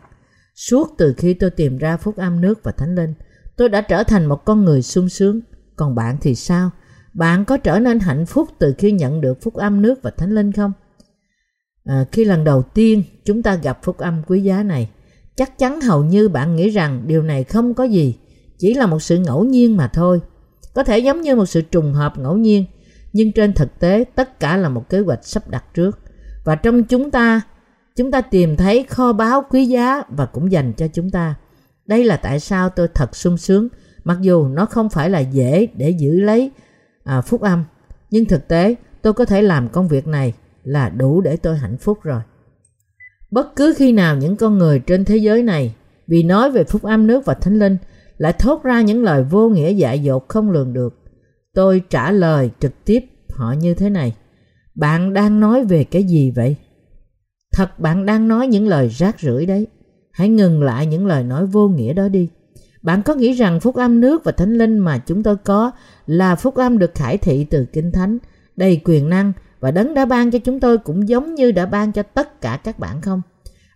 Suốt 0.55 0.95
từ 0.99 1.15
khi 1.17 1.35
tôi 1.35 1.51
tìm 1.51 1.79
ra 1.79 1.97
phúc 1.97 2.17
âm 2.17 2.41
nước 2.41 2.63
và 2.63 2.73
thánh 2.73 2.95
linh, 2.95 3.15
tôi 3.57 3.69
đã 3.69 3.81
trở 3.81 4.05
thành 4.05 4.27
một 4.27 4.45
con 4.45 4.65
người 4.65 4.83
sung 4.83 5.09
sướng. 5.09 5.41
Còn 5.77 5.95
bạn 5.95 6.17
thì 6.21 6.35
sao? 6.35 6.71
Bạn 7.15 7.45
có 7.45 7.57
trở 7.57 7.79
nên 7.79 7.99
hạnh 7.99 8.27
phúc 8.27 8.49
từ 8.59 8.75
khi 8.79 8.93
nhận 8.93 9.21
được 9.21 9.43
phúc 9.43 9.55
âm 9.55 9.83
nước 9.83 10.03
và 10.03 10.11
thánh 10.11 10.35
linh 10.35 10.53
không? 10.53 10.73
À, 11.85 12.05
khi 12.13 12.25
lần 12.25 12.45
đầu 12.45 12.63
tiên 12.63 13.03
chúng 13.25 13.43
ta 13.43 13.55
gặp 13.55 13.79
phúc 13.83 13.99
âm 13.99 14.23
quý 14.27 14.41
giá 14.41 14.63
này, 14.63 14.91
chắc 15.37 15.59
chắn 15.59 15.81
hầu 15.81 16.05
như 16.05 16.29
bạn 16.29 16.57
nghĩ 16.57 16.71
rằng 16.71 17.03
điều 17.07 17.23
này 17.23 17.45
không 17.45 17.75
có 17.75 17.85
gì, 17.85 18.19
chỉ 18.59 18.75
là 18.75 18.87
một 18.87 19.03
sự 19.03 19.19
ngẫu 19.19 19.45
nhiên 19.45 19.77
mà 19.77 19.89
thôi. 19.89 20.21
Có 20.75 20.85
thể 20.85 20.99
giống 20.99 21.21
như 21.21 21.37
một 21.37 21.47
sự 21.47 21.63
trùng 21.63 21.93
hợp 21.93 22.19
ngẫu 22.19 22.37
nhiên, 22.37 22.65
nhưng 23.13 23.33
trên 23.33 23.53
thực 23.53 23.79
tế 23.79 24.05
tất 24.15 24.41
cả 24.41 24.57
là 24.57 24.69
một 24.69 24.89
kế 24.89 25.01
hoạch 25.01 25.27
sắp 25.27 25.49
đặt 25.49 25.65
trước. 25.75 25.99
Và 26.45 26.57
trong 26.57 26.85
chúng 26.85 27.11
ta, 27.11 27.41
chúng 27.97 28.11
ta 28.11 28.21
tìm 28.21 28.57
thấy 28.57 28.85
kho 28.89 29.13
báu 29.13 29.45
quý 29.51 29.65
giá 29.65 30.03
và 30.09 30.27
cũng 30.27 30.53
dành 30.53 30.73
cho 30.73 30.89
chúng 30.89 31.11
ta. 31.11 31.35
Đây 31.87 32.05
là 32.05 32.17
tại 32.17 32.41
sao 32.41 32.69
tôi 32.69 32.89
thật 32.95 33.17
sung 33.17 33.39
sướng, 33.39 33.69
mặc 34.05 34.19
dù 34.21 34.49
nó 34.49 34.67
không 34.67 34.89
phải 34.89 35.11
là 35.11 35.19
dễ 35.19 35.67
để 35.75 35.91
giữ 35.91 36.21
lấy 36.21 36.51
à, 37.05 37.21
phúc 37.21 37.41
âm, 37.41 37.65
nhưng 38.11 38.25
thực 38.25 38.49
tế 38.49 38.75
tôi 39.03 39.13
có 39.13 39.25
thể 39.25 39.43
làm 39.43 39.69
công 39.69 39.89
việc 39.89 40.07
này 40.07 40.35
là 40.65 40.89
đủ 40.89 41.21
để 41.21 41.37
tôi 41.37 41.57
hạnh 41.57 41.79
phúc 41.79 41.99
rồi. 42.03 42.21
Bất 43.31 43.57
cứ 43.57 43.75
khi 43.77 43.93
nào 43.93 44.17
những 44.17 44.37
con 44.37 44.59
người 44.59 44.79
trên 44.79 45.05
thế 45.05 45.17
giới 45.17 45.43
này 45.43 45.75
vì 46.07 46.23
nói 46.23 46.51
về 46.51 46.65
phúc 46.65 46.83
âm 46.83 47.07
nước 47.07 47.25
và 47.25 47.35
thánh 47.35 47.59
linh 47.59 47.77
lại 48.19 48.33
thốt 48.33 48.63
ra 48.63 48.81
những 48.81 49.03
lời 49.03 49.23
vô 49.23 49.49
nghĩa 49.49 49.71
dại 49.71 49.99
dột 49.99 50.29
không 50.29 50.51
lường 50.51 50.73
được, 50.73 50.99
tôi 51.55 51.83
trả 51.91 52.11
lời 52.11 52.51
trực 52.61 52.85
tiếp 52.85 53.01
họ 53.31 53.53
như 53.53 53.75
thế 53.75 53.91
này. 53.91 54.15
Bạn 54.75 55.13
đang 55.13 55.41
nói 55.41 55.65
về 55.65 55.85
cái 55.85 56.05
gì 56.05 56.31
vậy? 56.31 56.57
Thật 57.53 57.81
bạn 57.81 58.07
đang 58.07 58.29
nói 58.29 58.47
những 58.47 58.69
lời 58.69 58.89
rác 58.89 59.21
rưởi 59.21 59.47
đấy. 59.47 59.67
Hãy 60.11 60.29
ngừng 60.29 60.63
lại 60.63 60.87
những 60.87 61.07
lời 61.07 61.25
nói 61.25 61.47
vô 61.47 61.69
nghĩa 61.69 61.93
đó 61.93 62.09
đi. 62.09 62.29
Bạn 62.83 63.03
có 63.03 63.15
nghĩ 63.15 63.33
rằng 63.33 63.61
phúc 63.61 63.77
âm 63.77 64.01
nước 64.01 64.25
và 64.25 64.33
thánh 64.33 64.55
linh 64.55 64.79
mà 64.79 64.99
chúng 64.99 65.23
tôi 65.23 65.37
có 65.37 65.71
là 66.07 66.37
phúc 66.37 66.55
âm 66.55 66.79
được 66.79 66.95
khải 66.95 67.19
thị 67.19 67.47
từ 67.51 67.67
kinh 67.73 67.93
thánh, 67.93 68.19
đầy 68.57 68.81
quyền 68.85 69.09
năng 69.09 69.33
và 69.61 69.71
đấng 69.71 69.95
đã 69.95 70.05
ban 70.05 70.31
cho 70.31 70.39
chúng 70.39 70.61
tôi 70.61 70.79
cũng 70.79 71.09
giống 71.09 71.35
như 71.35 71.53
đã 71.53 71.67
ban 71.67 71.93
cho 71.93 72.03
tất 72.03 72.41
cả 72.41 72.61
các 72.65 72.79
bạn 72.79 73.01
không? 73.01 73.23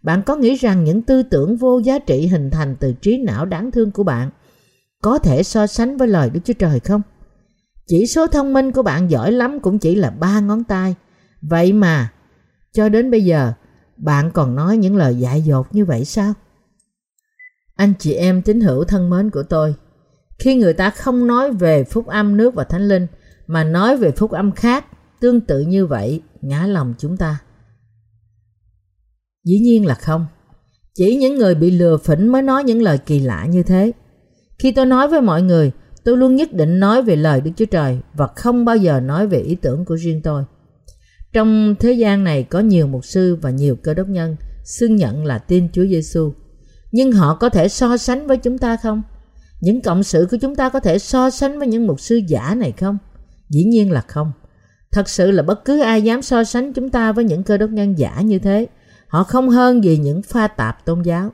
Bạn 0.08 0.22
có 0.22 0.36
nghĩ 0.36 0.54
rằng 0.54 0.84
những 0.84 1.02
tư 1.02 1.22
tưởng 1.22 1.56
vô 1.56 1.78
giá 1.78 1.98
trị 1.98 2.26
hình 2.26 2.50
thành 2.50 2.76
từ 2.80 2.92
trí 2.92 3.18
não 3.18 3.44
đáng 3.44 3.70
thương 3.70 3.90
của 3.90 4.02
bạn 4.02 4.30
có 5.02 5.18
thể 5.18 5.42
so 5.42 5.66
sánh 5.66 5.96
với 5.96 6.08
lời 6.08 6.30
Đức 6.30 6.40
Chúa 6.44 6.52
Trời 6.52 6.80
không? 6.80 7.02
Chỉ 7.86 8.06
số 8.06 8.26
thông 8.26 8.52
minh 8.52 8.72
của 8.72 8.82
bạn 8.82 9.10
giỏi 9.10 9.32
lắm 9.32 9.60
cũng 9.60 9.78
chỉ 9.78 9.94
là 9.94 10.10
ba 10.10 10.40
ngón 10.40 10.64
tay. 10.64 10.94
Vậy 11.42 11.72
mà, 11.72 12.12
cho 12.72 12.88
đến 12.88 13.10
bây 13.10 13.24
giờ, 13.24 13.52
bạn 13.96 14.30
còn 14.30 14.54
nói 14.54 14.76
những 14.76 14.96
lời 14.96 15.18
dại 15.18 15.42
dột 15.42 15.74
như 15.74 15.84
vậy 15.84 16.04
sao? 16.04 16.34
Anh 17.76 17.92
chị 17.98 18.12
em 18.12 18.42
tín 18.42 18.60
hữu 18.60 18.84
thân 18.84 19.10
mến 19.10 19.30
của 19.30 19.42
tôi, 19.42 19.74
khi 20.38 20.54
người 20.54 20.72
ta 20.72 20.90
không 20.90 21.26
nói 21.26 21.52
về 21.52 21.84
phúc 21.84 22.06
âm 22.06 22.36
nước 22.36 22.54
và 22.54 22.64
thánh 22.64 22.88
linh, 22.88 23.06
mà 23.46 23.64
nói 23.64 23.96
về 23.96 24.10
phúc 24.10 24.30
âm 24.30 24.52
khác, 24.52 24.84
tương 25.20 25.40
tự 25.40 25.60
như 25.60 25.86
vậy, 25.86 26.22
ngã 26.40 26.66
lòng 26.66 26.94
chúng 26.98 27.16
ta. 27.16 27.38
Dĩ 29.48 29.58
nhiên 29.58 29.86
là 29.86 29.94
không. 29.94 30.26
Chỉ 30.94 31.16
những 31.16 31.38
người 31.38 31.54
bị 31.54 31.70
lừa 31.70 31.96
phỉnh 31.96 32.28
mới 32.28 32.42
nói 32.42 32.64
những 32.64 32.82
lời 32.82 32.98
kỳ 32.98 33.18
lạ 33.18 33.46
như 33.50 33.62
thế. 33.62 33.92
Khi 34.58 34.72
tôi 34.72 34.86
nói 34.86 35.08
với 35.08 35.20
mọi 35.20 35.42
người, 35.42 35.72
tôi 36.04 36.16
luôn 36.16 36.36
nhất 36.36 36.52
định 36.52 36.80
nói 36.80 37.02
về 37.02 37.16
lời 37.16 37.40
Đức 37.40 37.50
Chúa 37.56 37.64
Trời 37.64 37.98
và 38.14 38.26
không 38.36 38.64
bao 38.64 38.76
giờ 38.76 39.00
nói 39.00 39.26
về 39.26 39.38
ý 39.38 39.54
tưởng 39.54 39.84
của 39.84 39.94
riêng 39.94 40.20
tôi. 40.22 40.44
Trong 41.32 41.74
thế 41.80 41.92
gian 41.92 42.24
này 42.24 42.42
có 42.42 42.60
nhiều 42.60 42.86
mục 42.86 43.04
sư 43.04 43.36
và 43.42 43.50
nhiều 43.50 43.76
cơ 43.76 43.94
đốc 43.94 44.08
nhân 44.08 44.36
xưng 44.64 44.96
nhận 44.96 45.24
là 45.24 45.38
tin 45.38 45.68
Chúa 45.72 45.86
Giêsu, 45.86 46.32
nhưng 46.92 47.12
họ 47.12 47.34
có 47.34 47.48
thể 47.48 47.68
so 47.68 47.96
sánh 47.96 48.26
với 48.26 48.36
chúng 48.36 48.58
ta 48.58 48.76
không? 48.76 49.02
Những 49.60 49.80
cộng 49.80 50.02
sự 50.02 50.26
của 50.30 50.36
chúng 50.40 50.56
ta 50.56 50.68
có 50.68 50.80
thể 50.80 50.98
so 50.98 51.30
sánh 51.30 51.58
với 51.58 51.68
những 51.68 51.86
mục 51.86 52.00
sư 52.00 52.20
giả 52.28 52.54
này 52.54 52.72
không? 52.72 52.98
Dĩ 53.48 53.64
nhiên 53.64 53.92
là 53.92 54.00
không. 54.00 54.32
Thật 54.92 55.08
sự 55.08 55.30
là 55.30 55.42
bất 55.42 55.64
cứ 55.64 55.80
ai 55.80 56.02
dám 56.02 56.22
so 56.22 56.44
sánh 56.44 56.72
chúng 56.72 56.90
ta 56.90 57.12
với 57.12 57.24
những 57.24 57.42
cơ 57.42 57.56
đốc 57.56 57.70
nhân 57.70 57.98
giả 57.98 58.20
như 58.20 58.38
thế, 58.38 58.66
họ 59.08 59.24
không 59.24 59.48
hơn 59.48 59.84
gì 59.84 59.98
những 59.98 60.22
pha 60.22 60.48
tạp 60.48 60.84
tôn 60.84 61.02
giáo. 61.02 61.30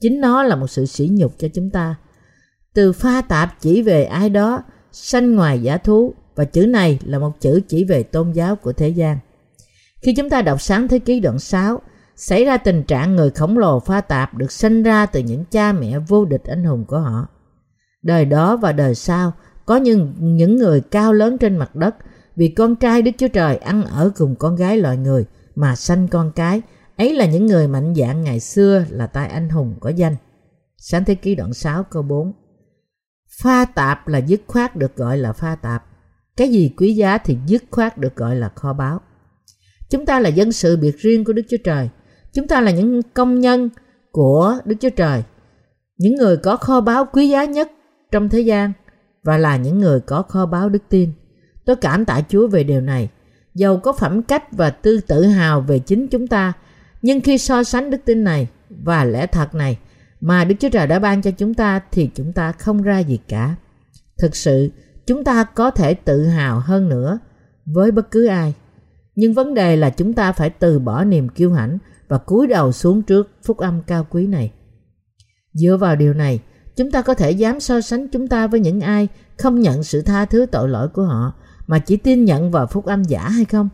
Chính 0.00 0.20
nó 0.20 0.42
là 0.42 0.56
một 0.56 0.66
sự 0.66 0.86
sỉ 0.86 1.08
nhục 1.12 1.38
cho 1.38 1.48
chúng 1.54 1.70
ta. 1.70 1.94
Từ 2.74 2.92
pha 2.92 3.20
tạp 3.20 3.60
chỉ 3.60 3.82
về 3.82 4.04
ai 4.04 4.30
đó, 4.30 4.62
sanh 4.92 5.34
ngoài 5.34 5.62
giả 5.62 5.76
thú, 5.76 6.14
và 6.34 6.44
chữ 6.44 6.66
này 6.66 6.98
là 7.04 7.18
một 7.18 7.40
chữ 7.40 7.60
chỉ 7.68 7.84
về 7.84 8.02
tôn 8.02 8.32
giáo 8.32 8.56
của 8.56 8.72
thế 8.72 8.88
gian. 8.88 9.18
Khi 10.02 10.14
chúng 10.14 10.30
ta 10.30 10.42
đọc 10.42 10.62
sáng 10.62 10.88
thế 10.88 10.98
ký 10.98 11.20
đoạn 11.20 11.38
6, 11.38 11.80
xảy 12.16 12.44
ra 12.44 12.56
tình 12.56 12.82
trạng 12.82 13.16
người 13.16 13.30
khổng 13.30 13.58
lồ 13.58 13.80
pha 13.80 14.00
tạp 14.00 14.34
được 14.34 14.52
sinh 14.52 14.82
ra 14.82 15.06
từ 15.06 15.20
những 15.20 15.44
cha 15.50 15.72
mẹ 15.72 15.98
vô 15.98 16.24
địch 16.24 16.44
anh 16.44 16.64
hùng 16.64 16.84
của 16.84 16.98
họ. 16.98 17.26
Đời 18.02 18.24
đó 18.24 18.56
và 18.56 18.72
đời 18.72 18.94
sau 18.94 19.32
có 19.66 19.76
những, 19.76 20.14
những 20.18 20.56
người 20.56 20.80
cao 20.80 21.12
lớn 21.12 21.38
trên 21.38 21.56
mặt 21.56 21.76
đất 21.76 21.94
vì 22.36 22.48
con 22.48 22.76
trai 22.76 23.02
Đức 23.02 23.10
Chúa 23.18 23.28
Trời 23.28 23.56
ăn 23.56 23.84
ở 23.84 24.10
cùng 24.16 24.36
con 24.36 24.56
gái 24.56 24.76
loài 24.78 24.96
người 24.96 25.24
mà 25.54 25.76
sanh 25.76 26.08
con 26.08 26.32
cái. 26.32 26.62
Ấy 26.98 27.14
là 27.14 27.26
những 27.26 27.46
người 27.46 27.68
mạnh 27.68 27.94
dạng 27.94 28.24
ngày 28.24 28.40
xưa 28.40 28.84
là 28.90 29.06
tài 29.06 29.28
anh 29.28 29.48
hùng 29.48 29.74
có 29.80 29.90
danh. 29.90 30.16
Sáng 30.76 31.04
thế 31.04 31.14
ký 31.14 31.34
đoạn 31.34 31.54
6 31.54 31.82
câu 31.82 32.02
4 32.02 32.32
Pha 33.42 33.64
tạp 33.64 34.08
là 34.08 34.18
dứt 34.18 34.40
khoát 34.46 34.76
được 34.76 34.96
gọi 34.96 35.18
là 35.18 35.32
pha 35.32 35.54
tạp. 35.54 35.84
Cái 36.36 36.48
gì 36.48 36.70
quý 36.76 36.94
giá 36.94 37.18
thì 37.18 37.38
dứt 37.46 37.64
khoát 37.70 37.98
được 37.98 38.16
gọi 38.16 38.36
là 38.36 38.48
kho 38.48 38.72
báu. 38.72 39.00
Chúng 39.90 40.06
ta 40.06 40.20
là 40.20 40.28
dân 40.28 40.52
sự 40.52 40.76
biệt 40.76 40.98
riêng 40.98 41.24
của 41.24 41.32
Đức 41.32 41.42
Chúa 41.48 41.56
Trời. 41.64 41.88
Chúng 42.32 42.48
ta 42.48 42.60
là 42.60 42.70
những 42.70 43.02
công 43.14 43.40
nhân 43.40 43.68
của 44.10 44.58
Đức 44.64 44.76
Chúa 44.80 44.90
Trời. 44.90 45.22
Những 45.98 46.14
người 46.14 46.36
có 46.36 46.56
kho 46.56 46.80
báu 46.80 47.04
quý 47.12 47.28
giá 47.28 47.44
nhất 47.44 47.70
trong 48.12 48.28
thế 48.28 48.40
gian 48.40 48.72
và 49.22 49.38
là 49.38 49.56
những 49.56 49.78
người 49.78 50.00
có 50.00 50.22
kho 50.22 50.46
báu 50.46 50.68
đức 50.68 50.82
tin. 50.88 51.12
Tôi 51.64 51.76
cảm 51.76 52.04
tạ 52.04 52.20
Chúa 52.28 52.48
về 52.48 52.64
điều 52.64 52.80
này. 52.80 53.08
Dầu 53.54 53.78
có 53.78 53.92
phẩm 53.92 54.22
cách 54.22 54.52
và 54.52 54.70
tư 54.70 55.00
tự 55.00 55.24
hào 55.24 55.60
về 55.60 55.78
chính 55.78 56.08
chúng 56.08 56.26
ta, 56.26 56.52
nhưng 57.02 57.20
khi 57.20 57.38
so 57.38 57.62
sánh 57.62 57.90
đức 57.90 57.98
tin 58.04 58.24
này 58.24 58.48
và 58.70 59.04
lẽ 59.04 59.26
thật 59.26 59.54
này 59.54 59.78
mà 60.20 60.44
Đức 60.44 60.54
Chúa 60.60 60.68
Trời 60.68 60.86
đã 60.86 60.98
ban 60.98 61.22
cho 61.22 61.30
chúng 61.30 61.54
ta 61.54 61.80
thì 61.92 62.10
chúng 62.14 62.32
ta 62.32 62.52
không 62.52 62.82
ra 62.82 62.98
gì 62.98 63.18
cả. 63.28 63.56
Thực 64.18 64.36
sự, 64.36 64.70
chúng 65.06 65.24
ta 65.24 65.44
có 65.44 65.70
thể 65.70 65.94
tự 65.94 66.26
hào 66.26 66.60
hơn 66.60 66.88
nữa 66.88 67.18
với 67.66 67.90
bất 67.90 68.10
cứ 68.10 68.26
ai. 68.26 68.54
Nhưng 69.14 69.34
vấn 69.34 69.54
đề 69.54 69.76
là 69.76 69.90
chúng 69.90 70.12
ta 70.12 70.32
phải 70.32 70.50
từ 70.50 70.78
bỏ 70.78 71.04
niềm 71.04 71.28
kiêu 71.28 71.52
hãnh 71.52 71.78
và 72.08 72.18
cúi 72.18 72.46
đầu 72.46 72.72
xuống 72.72 73.02
trước 73.02 73.30
phúc 73.44 73.56
âm 73.56 73.82
cao 73.82 74.06
quý 74.10 74.26
này. 74.26 74.52
Dựa 75.52 75.76
vào 75.76 75.96
điều 75.96 76.14
này, 76.14 76.40
chúng 76.76 76.90
ta 76.90 77.02
có 77.02 77.14
thể 77.14 77.30
dám 77.30 77.60
so 77.60 77.80
sánh 77.80 78.08
chúng 78.08 78.28
ta 78.28 78.46
với 78.46 78.60
những 78.60 78.80
ai 78.80 79.08
không 79.38 79.60
nhận 79.60 79.84
sự 79.84 80.02
tha 80.02 80.24
thứ 80.24 80.46
tội 80.46 80.68
lỗi 80.68 80.88
của 80.88 81.02
họ 81.02 81.32
mà 81.66 81.78
chỉ 81.78 81.96
tin 81.96 82.24
nhận 82.24 82.50
vào 82.50 82.66
phúc 82.66 82.84
âm 82.84 83.04
giả 83.04 83.28
hay 83.28 83.44
không? 83.44 83.68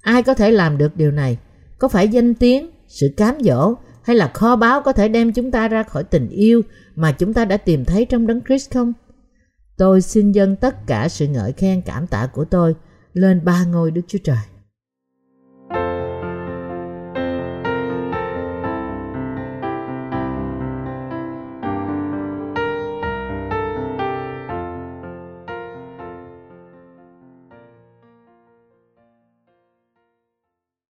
Ai 0.00 0.22
có 0.22 0.34
thể 0.34 0.50
làm 0.50 0.78
được 0.78 0.96
điều 0.96 1.10
này? 1.10 1.38
Có 1.84 1.88
phải 1.88 2.08
danh 2.08 2.34
tiếng, 2.34 2.70
sự 2.88 3.08
cám 3.16 3.34
dỗ 3.40 3.74
hay 4.02 4.16
là 4.16 4.30
kho 4.34 4.56
báu 4.56 4.80
có 4.82 4.92
thể 4.92 5.08
đem 5.08 5.32
chúng 5.32 5.50
ta 5.50 5.68
ra 5.68 5.82
khỏi 5.82 6.04
tình 6.04 6.28
yêu 6.28 6.62
mà 6.94 7.12
chúng 7.12 7.34
ta 7.34 7.44
đã 7.44 7.56
tìm 7.56 7.84
thấy 7.84 8.04
trong 8.04 8.26
đấng 8.26 8.40
Christ 8.46 8.70
không? 8.74 8.92
Tôi 9.76 10.00
xin 10.00 10.32
dâng 10.32 10.56
tất 10.56 10.86
cả 10.86 11.08
sự 11.08 11.26
ngợi 11.26 11.52
khen 11.52 11.82
cảm 11.82 12.06
tạ 12.06 12.26
của 12.26 12.44
tôi 12.44 12.74
lên 13.12 13.44
ba 13.44 13.64
ngôi 13.64 13.90
Đức 13.90 14.00
Chúa 14.08 14.18
Trời. 14.24 14.36